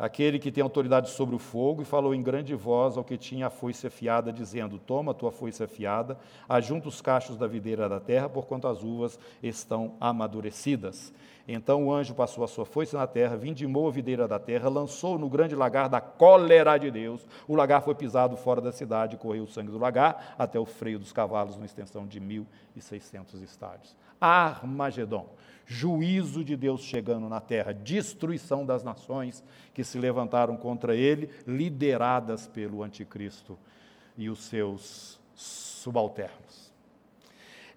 [0.00, 3.48] aquele que tem autoridade sobre o fogo, e falou em grande voz ao que tinha
[3.48, 6.18] a foice afiada, dizendo: Toma a tua foice afiada,
[6.48, 11.12] ajunta os cachos da videira da terra, porquanto as uvas estão amadurecidas.
[11.46, 15.18] Então o anjo passou a sua foice na terra, vindimou a videira da terra, lançou
[15.18, 17.26] no grande lagar da cólera de Deus.
[17.46, 20.98] O lagar foi pisado fora da cidade, correu o sangue do lagar até o freio
[20.98, 23.96] dos cavalos, numa extensão de 1.600 estádios.
[24.20, 25.26] Armagedon,
[25.70, 32.48] juízo de Deus chegando na terra, destruição das nações que se levantaram contra ele, lideradas
[32.48, 33.56] pelo anticristo
[34.18, 36.72] e os seus subalternos.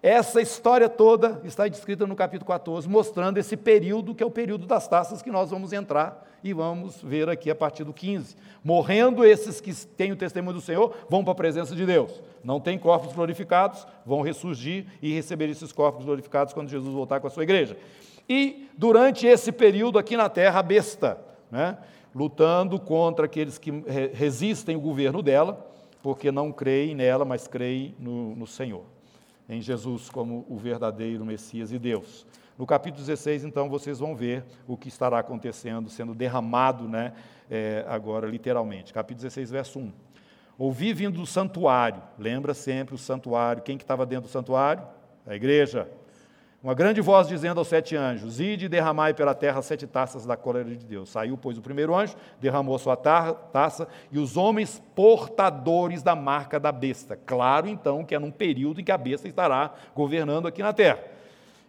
[0.02, 4.66] Essa história toda está descrita no capítulo 14, mostrando esse período que é o período
[4.66, 8.36] das taças que nós vamos entrar e vamos ver aqui a partir do 15.
[8.62, 12.22] Morrendo esses que têm o testemunho do Senhor, vão para a presença de Deus.
[12.44, 17.26] Não têm corpos glorificados, vão ressurgir e receber esses corpos glorificados quando Jesus voltar com
[17.26, 17.76] a sua igreja.
[18.28, 21.18] E durante esse período aqui na terra, a besta,
[21.50, 21.78] né,
[22.14, 23.70] lutando contra aqueles que
[24.12, 25.66] resistem o governo dela,
[26.02, 28.84] porque não creem nela, mas creem no, no Senhor
[29.48, 32.26] em Jesus como o verdadeiro Messias e Deus.
[32.56, 37.12] No capítulo 16, então, vocês vão ver o que estará acontecendo, sendo derramado, né,
[37.50, 38.92] é, agora literalmente.
[38.92, 39.92] Capítulo 16, verso 1.
[40.56, 44.84] Ouvi vindo do santuário, lembra sempre o santuário, quem que estava dentro do santuário?
[45.26, 45.90] A igreja,
[46.62, 50.36] uma grande voz dizendo aos sete anjos: Ide e derramai pela terra sete taças da
[50.36, 51.10] cólera de Deus.
[51.10, 56.60] Saiu, pois, o primeiro anjo, derramou a sua taça, e os homens portadores da marca
[56.60, 57.18] da besta.
[57.26, 61.13] Claro, então, que é num período em que a besta estará governando aqui na terra.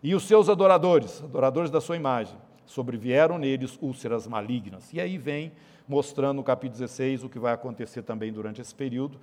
[0.06, 4.94] E os seus adoradores, adoradores da sua imagem, sobrevieram neles úlceras malignas.
[4.94, 5.52] E aí vem
[5.88, 9.20] mostrando no capítulo 16 o que vai acontecer também durante esse período,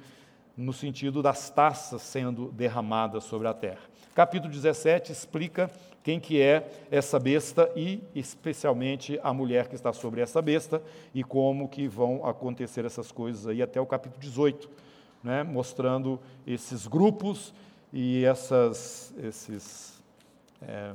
[0.57, 3.79] no sentido das taças sendo derramadas sobre a terra.
[4.13, 5.71] Capítulo 17 explica
[6.03, 10.83] quem que é essa besta e especialmente a mulher que está sobre essa besta
[11.15, 14.69] e como que vão acontecer essas coisas aí até o capítulo 18,
[15.23, 17.55] né, mostrando esses grupos
[17.93, 20.02] e essas, esses
[20.67, 20.93] é,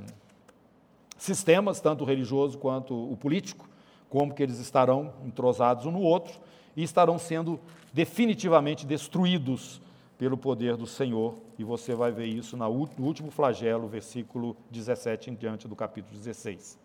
[1.18, 3.68] sistemas, tanto o religioso quanto o político,
[4.10, 6.34] como que eles estarão entrosados um no outro
[6.76, 7.60] e estarão sendo
[7.92, 9.82] definitivamente destruídos
[10.18, 15.36] pelo poder do Senhor, e você vai ver isso no último flagelo, versículo 17 em
[15.36, 16.78] diante do capítulo 16.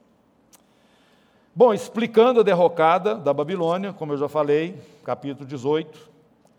[1.54, 6.10] Bom, explicando a derrocada da Babilônia, como eu já falei, capítulo 18,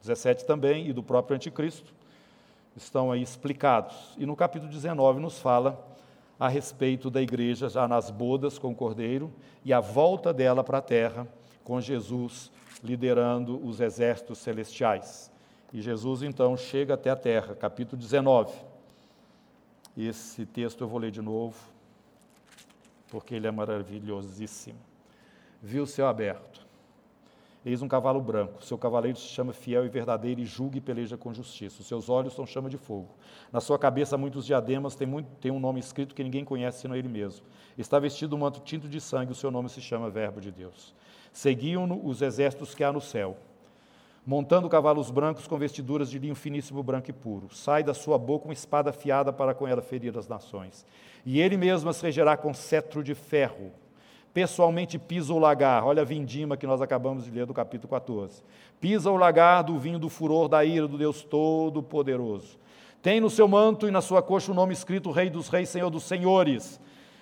[0.02, 1.94] 17 também, e do próprio anticristo,
[2.76, 3.95] estão aí explicados.
[4.18, 5.84] E no capítulo 19 nos fala
[6.39, 9.31] a respeito da igreja já nas bodas com o Cordeiro
[9.64, 11.27] e a volta dela para a terra,
[11.64, 12.51] com Jesus
[12.84, 15.31] liderando os exércitos celestiais.
[15.72, 18.53] E Jesus então chega até a terra, capítulo 19.
[19.97, 21.55] Esse texto eu vou ler de novo,
[23.10, 24.80] porque ele é maravilhosíssimo.
[25.61, 26.62] Viu o céu aberto.
[27.65, 28.64] Eis um cavalo branco.
[28.64, 31.81] Seu cavaleiro se chama fiel e verdadeiro e julga e peleja com justiça.
[31.81, 33.15] Os seus olhos são chama de fogo.
[33.52, 36.95] Na sua cabeça muitos diademas, tem, muito, tem um nome escrito que ninguém conhece senão
[36.95, 37.45] ele mesmo.
[37.77, 40.94] Está vestido um manto tinto de sangue, o seu nome se chama Verbo de Deus.
[41.31, 43.38] Seguiam-no os exércitos que há no céu
[44.26, 47.53] montando cavalos brancos com vestiduras de linho finíssimo, branco e puro.
[47.53, 50.85] Sai da sua boca uma espada afiada para com ela ferir as nações.
[51.26, 53.72] E ele mesmo as regerá com cetro de ferro.
[54.34, 58.41] Pessoalmente pisa o lagar, olha a vindima que nós acabamos de ler do capítulo 14.
[58.81, 62.57] Pisa o lagar do vinho do furor da ira do Deus Todo-Poderoso.
[63.01, 65.91] Tem no seu manto e na sua coxa o nome escrito Rei dos Reis, Senhor
[65.91, 66.81] dos Senhores.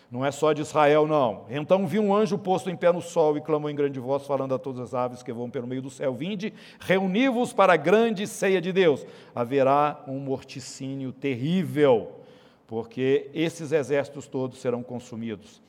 [0.10, 1.46] Não é só de Israel, não.
[1.50, 4.54] Então vi um anjo posto em pé no sol e clamou em grande voz, falando
[4.54, 8.28] a todas as aves que vão pelo meio do céu: Vinde, reuni-vos para a grande
[8.28, 9.06] ceia de Deus.
[9.34, 12.12] Haverá um morticínio terrível,
[12.68, 15.62] porque esses exércitos todos serão consumidos.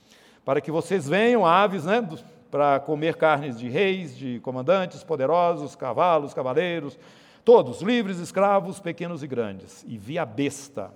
[0.45, 2.07] Para que vocês venham, aves, né?
[2.51, 6.99] Para comer carnes de reis, de comandantes poderosos, cavalos, cavaleiros,
[7.45, 9.85] todos, livres, escravos, pequenos e grandes.
[9.89, 10.93] E vi a besta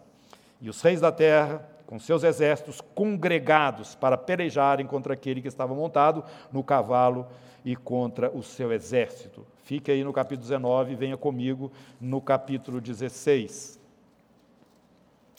[0.61, 5.75] e os reis da terra com seus exércitos congregados para pelejarem contra aquele que estava
[5.75, 7.27] montado no cavalo
[7.65, 9.47] e contra o seu exército.
[9.63, 11.71] Fique aí no capítulo 19 e venha comigo
[12.01, 13.81] no capítulo 16.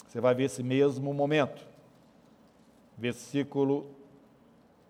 [0.07, 1.67] Você vai ver esse mesmo momento.
[2.97, 3.97] Versículo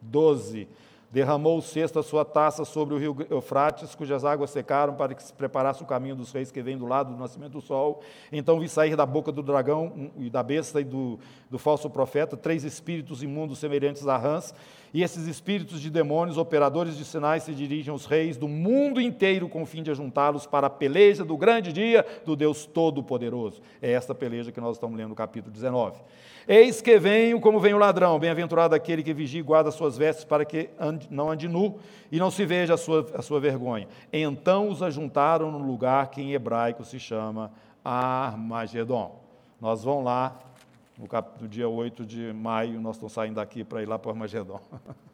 [0.02, 0.68] 12
[1.10, 5.24] Derramou o cesto a sua taça sobre o rio Eufrates, cujas águas secaram para que
[5.24, 8.02] se preparasse o caminho dos reis que vem do lado do nascimento do sol.
[8.30, 11.18] Então vi sair da boca do dragão e da besta e do,
[11.50, 14.54] do falso profeta três espíritos imundos semelhantes a rãs,
[14.94, 19.50] e esses espíritos de demônios, operadores de sinais, se dirigem aos reis do mundo inteiro
[19.50, 23.62] com o fim de ajuntá-los para a peleja do grande dia do Deus Todo-Poderoso.
[23.82, 26.00] É esta peleja que nós estamos lendo no capítulo 19.
[26.48, 30.24] Eis que venho como vem o ladrão, bem-aventurado aquele que vigia e guarda suas vestes
[30.24, 31.78] para que ande, não ande nu
[32.10, 33.88] e não se veja a sua, a sua vergonha.
[34.14, 37.52] Então os ajuntaram no lugar que em hebraico se chama
[37.84, 39.20] Armagedon.
[39.60, 40.40] Nós vamos lá,
[40.98, 44.60] no, cap, dia 8 de maio, nós estamos saindo daqui para ir lá para Armagedon.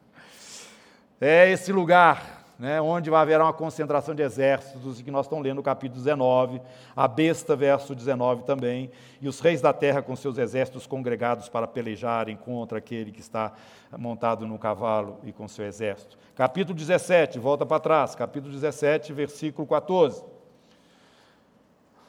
[1.20, 5.56] É esse lugar né, onde vai haver uma concentração de exércitos, que nós estamos lendo
[5.56, 6.60] no capítulo 19,
[6.94, 8.90] a besta, verso 19 também,
[9.22, 13.52] e os reis da terra com seus exércitos congregados para pelejarem contra aquele que está
[13.96, 16.18] montado no cavalo e com seu exército.
[16.34, 20.33] Capítulo 17, volta para trás, capítulo 17, versículo 14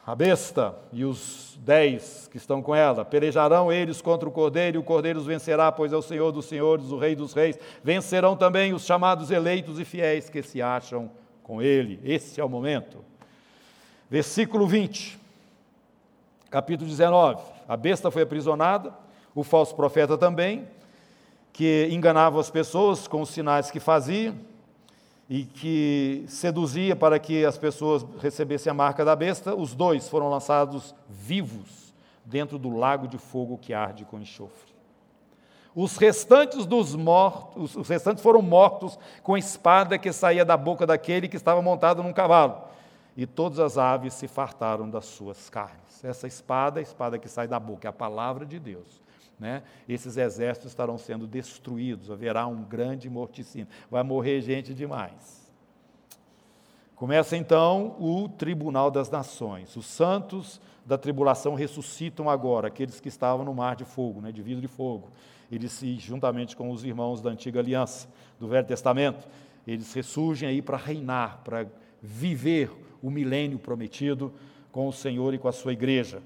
[0.06, 3.04] a besta e os dez que estão com ela.
[3.04, 6.44] Pelejarão eles contra o cordeiro, e o cordeiro os vencerá, pois é o Senhor dos
[6.44, 7.58] senhores, o Rei dos reis.
[7.82, 11.10] Vencerão também os chamados eleitos e fiéis que se acham
[11.42, 11.98] com ele.
[12.04, 12.98] Esse é o momento.
[14.08, 15.18] Versículo 20,
[16.48, 17.42] capítulo 19.
[17.68, 18.94] A besta foi aprisionada,
[19.34, 20.68] o falso profeta também,
[21.52, 24.32] que enganava as pessoas com os sinais que fazia
[25.28, 30.30] e que seduzia para que as pessoas recebessem a marca da besta, os dois foram
[30.30, 31.94] lançados vivos
[32.24, 34.74] dentro do lago de fogo que arde com enxofre.
[35.74, 40.86] Os restantes dos mortos, os restantes foram mortos com a espada que saía da boca
[40.86, 42.62] daquele que estava montado num cavalo.
[43.16, 46.02] E todas as aves se fartaram das suas carnes.
[46.02, 49.05] Essa espada, a espada que sai da boca, é a palavra de Deus
[49.38, 49.62] né?
[49.88, 55.46] esses exércitos estarão sendo destruídos, haverá um grande morticínio, vai morrer gente demais.
[56.94, 59.76] Começa então o tribunal das nações.
[59.76, 64.40] Os santos da tribulação ressuscitam agora, aqueles que estavam no mar de fogo, né, de
[64.40, 65.10] vidro de fogo.
[65.52, 68.08] Eles se, juntamente com os irmãos da antiga aliança,
[68.40, 69.28] do Velho Testamento,
[69.66, 71.66] eles ressurgem aí para reinar, para
[72.00, 72.70] viver
[73.02, 74.32] o milênio prometido
[74.72, 76.22] com o Senhor e com a sua igreja.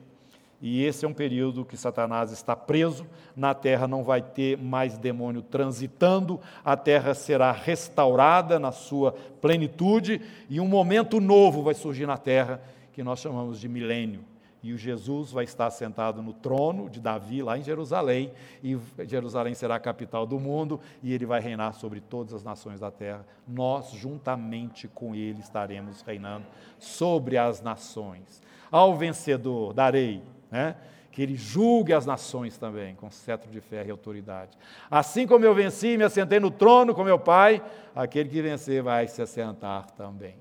[0.63, 4.99] E esse é um período que Satanás está preso, na terra não vai ter mais
[4.99, 10.21] demônio transitando, a terra será restaurada na sua plenitude
[10.51, 12.61] e um momento novo vai surgir na terra
[12.93, 14.23] que nós chamamos de milênio.
[14.63, 18.31] E o Jesus vai estar sentado no trono de Davi, lá em Jerusalém,
[18.63, 22.79] e Jerusalém será a capital do mundo, e ele vai reinar sobre todas as nações
[22.79, 23.25] da terra.
[23.49, 26.45] Nós, juntamente com ele, estaremos reinando
[26.79, 28.43] sobre as nações.
[28.71, 30.77] Ao vencedor darei né?
[31.11, 34.57] que ele julgue as nações também, com cetro de ferro e autoridade.
[34.91, 37.63] Assim como eu venci e me assentei no trono com meu Pai,
[37.95, 40.37] aquele que vencer vai se assentar também.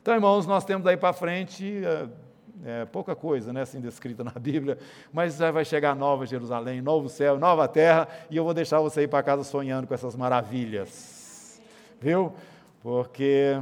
[0.00, 1.82] Então, irmãos, nós temos daí para frente
[2.64, 4.78] é, pouca coisa, né, assim, descrita na Bíblia,
[5.12, 9.08] mas vai chegar nova Jerusalém, novo céu, nova terra, e eu vou deixar você ir
[9.08, 11.60] para casa sonhando com essas maravilhas,
[12.00, 12.32] viu?
[12.82, 13.60] Porque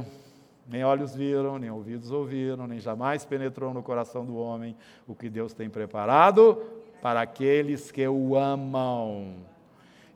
[0.69, 4.77] nem olhos viram, nem ouvidos ouviram, nem jamais penetrou no coração do homem
[5.07, 6.63] o que Deus tem preparado
[7.01, 9.37] para aqueles que o amam.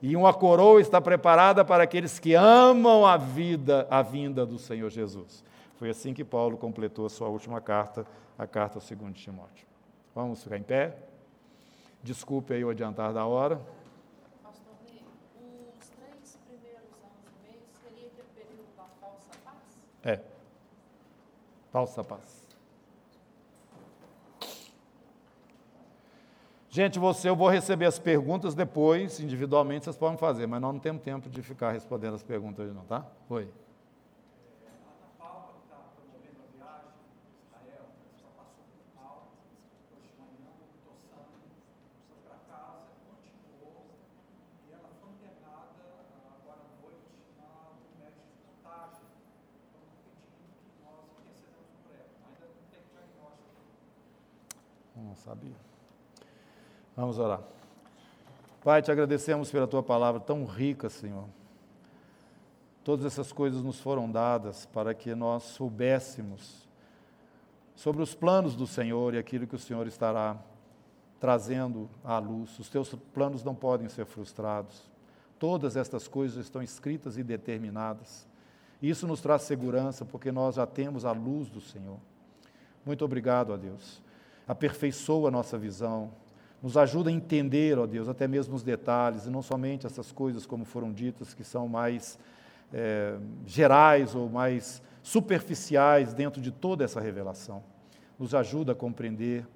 [0.00, 4.90] E uma coroa está preparada para aqueles que amam a vida, a vinda do Senhor
[4.90, 5.42] Jesus.
[5.74, 8.06] Foi assim que Paulo completou a sua última carta,
[8.38, 9.66] a carta ao segundo Timóteo.
[10.14, 10.96] Vamos ficar em pé?
[12.00, 13.60] Desculpe aí o adiantar da hora.
[14.40, 15.02] Pastor Ney,
[15.80, 19.80] os três primeiros anos e meio seria aquele período da falsa paz?
[20.04, 20.33] É.
[21.74, 22.44] Falsa paz.
[26.70, 30.78] Gente, você, eu vou receber as perguntas depois, individualmente, vocês podem fazer, mas nós não
[30.78, 33.04] temos tempo de ficar respondendo as perguntas hoje não, tá?
[33.28, 33.48] Oi.
[54.96, 55.56] Não sabia.
[56.94, 57.40] Vamos orar.
[58.62, 61.24] Pai, te agradecemos pela tua palavra tão rica, Senhor.
[62.82, 66.68] Todas essas coisas nos foram dadas para que nós soubéssemos
[67.74, 70.36] sobre os planos do Senhor e aquilo que o Senhor estará
[71.18, 72.58] trazendo à luz.
[72.58, 74.90] Os teus planos não podem ser frustrados.
[75.38, 78.28] Todas estas coisas estão escritas e determinadas.
[78.82, 81.98] Isso nos traz segurança porque nós já temos a luz do Senhor.
[82.84, 84.04] Muito obrigado a Deus
[84.46, 86.10] aperfeiçoa a nossa visão,
[86.62, 90.46] nos ajuda a entender, ó Deus, até mesmo os detalhes, e não somente essas coisas
[90.46, 92.18] como foram ditas, que são mais
[92.72, 93.16] é,
[93.46, 97.62] gerais ou mais superficiais dentro de toda essa revelação.
[98.18, 99.46] Nos ajuda a compreender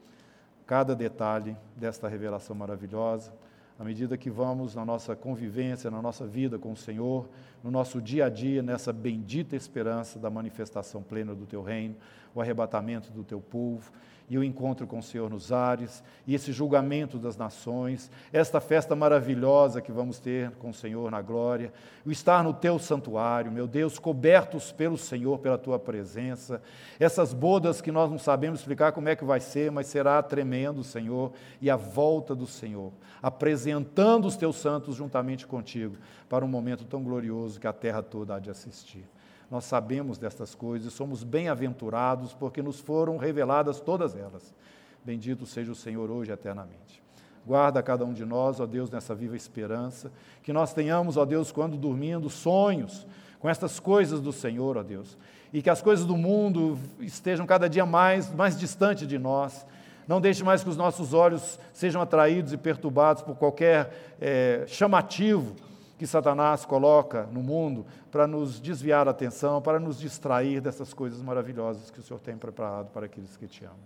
[0.66, 3.32] cada detalhe desta revelação maravilhosa,
[3.78, 7.26] à medida que vamos na nossa convivência, na nossa vida com o Senhor,
[7.64, 11.96] no nosso dia a dia, nessa bendita esperança da manifestação plena do Teu reino,
[12.34, 13.90] o arrebatamento do Teu povo
[14.30, 18.94] e o encontro com o Senhor nos ares, e esse julgamento das nações, esta festa
[18.94, 21.72] maravilhosa que vamos ter com o Senhor na glória,
[22.04, 26.60] o estar no teu santuário, meu Deus, cobertos pelo Senhor, pela tua presença,
[27.00, 30.84] essas bodas que nós não sabemos explicar como é que vai ser, mas será tremendo,
[30.84, 32.92] Senhor, e a volta do Senhor,
[33.22, 35.96] apresentando os teus santos juntamente contigo
[36.28, 39.04] para um momento tão glorioso que a terra toda há de assistir.
[39.50, 44.54] Nós sabemos destas coisas, somos bem-aventurados porque nos foram reveladas todas elas.
[45.02, 47.02] Bendito seja o Senhor hoje eternamente.
[47.46, 50.12] Guarda cada um de nós, ó Deus, nessa viva esperança,
[50.42, 53.06] que nós tenhamos, ó Deus, quando dormindo, sonhos
[53.38, 55.16] com estas coisas do Senhor, ó Deus,
[55.50, 59.64] e que as coisas do mundo estejam cada dia mais, mais distante de nós.
[60.06, 65.54] Não deixe mais que os nossos olhos sejam atraídos e perturbados por qualquer é, chamativo
[65.98, 71.20] que Satanás coloca no mundo para nos desviar a atenção, para nos distrair dessas coisas
[71.20, 73.76] maravilhosas que o Senhor tem preparado para aqueles que te amam.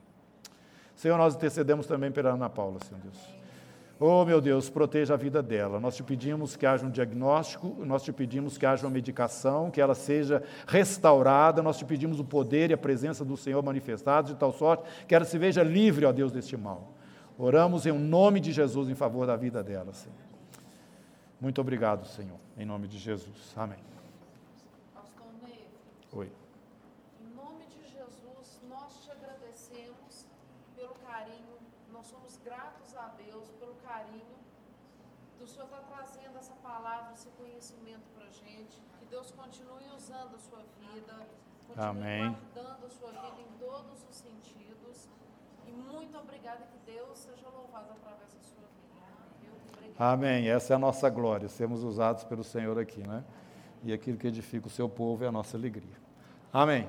[0.95, 3.43] Senhor, nós intercedemos também pela Ana Paula, Senhor Deus.
[3.99, 5.79] Oh, meu Deus, proteja a vida dela.
[5.79, 9.81] Nós te pedimos que haja um diagnóstico, nós te pedimos que haja uma medicação, que
[9.81, 14.37] ela seja restaurada, nós te pedimos o poder e a presença do Senhor manifestados de
[14.37, 16.95] tal sorte que ela se veja livre, ó Deus, deste mal.
[17.39, 20.32] Oramos em nome de Jesus em favor da vida dela, Senhor.
[21.43, 23.53] Muito obrigado, Senhor, em nome de Jesus.
[23.57, 23.83] Amém.
[24.95, 25.69] Pastor Ney,
[26.13, 26.31] Oi.
[27.21, 30.25] em nome de Jesus, nós te agradecemos
[30.77, 31.59] pelo carinho,
[31.91, 34.37] nós somos gratos a Deus pelo carinho
[35.37, 38.81] do Senhor estar trazendo essa palavra, esse conhecimento para a gente.
[39.01, 41.27] Que Deus continue usando a sua vida,
[41.67, 42.39] continue Amém.
[42.55, 45.09] guardando a sua vida em todos os sentidos.
[45.67, 49.03] E muito obrigada, que Deus seja louvado através da sua vida.
[49.41, 49.53] Viu?
[49.73, 49.92] Obrigada.
[50.05, 50.49] Amém.
[50.49, 53.23] Essa é a nossa glória, sermos usados pelo Senhor aqui, né?
[53.85, 55.95] E aquilo que edifica o seu povo é a nossa alegria.
[56.53, 56.89] Amém.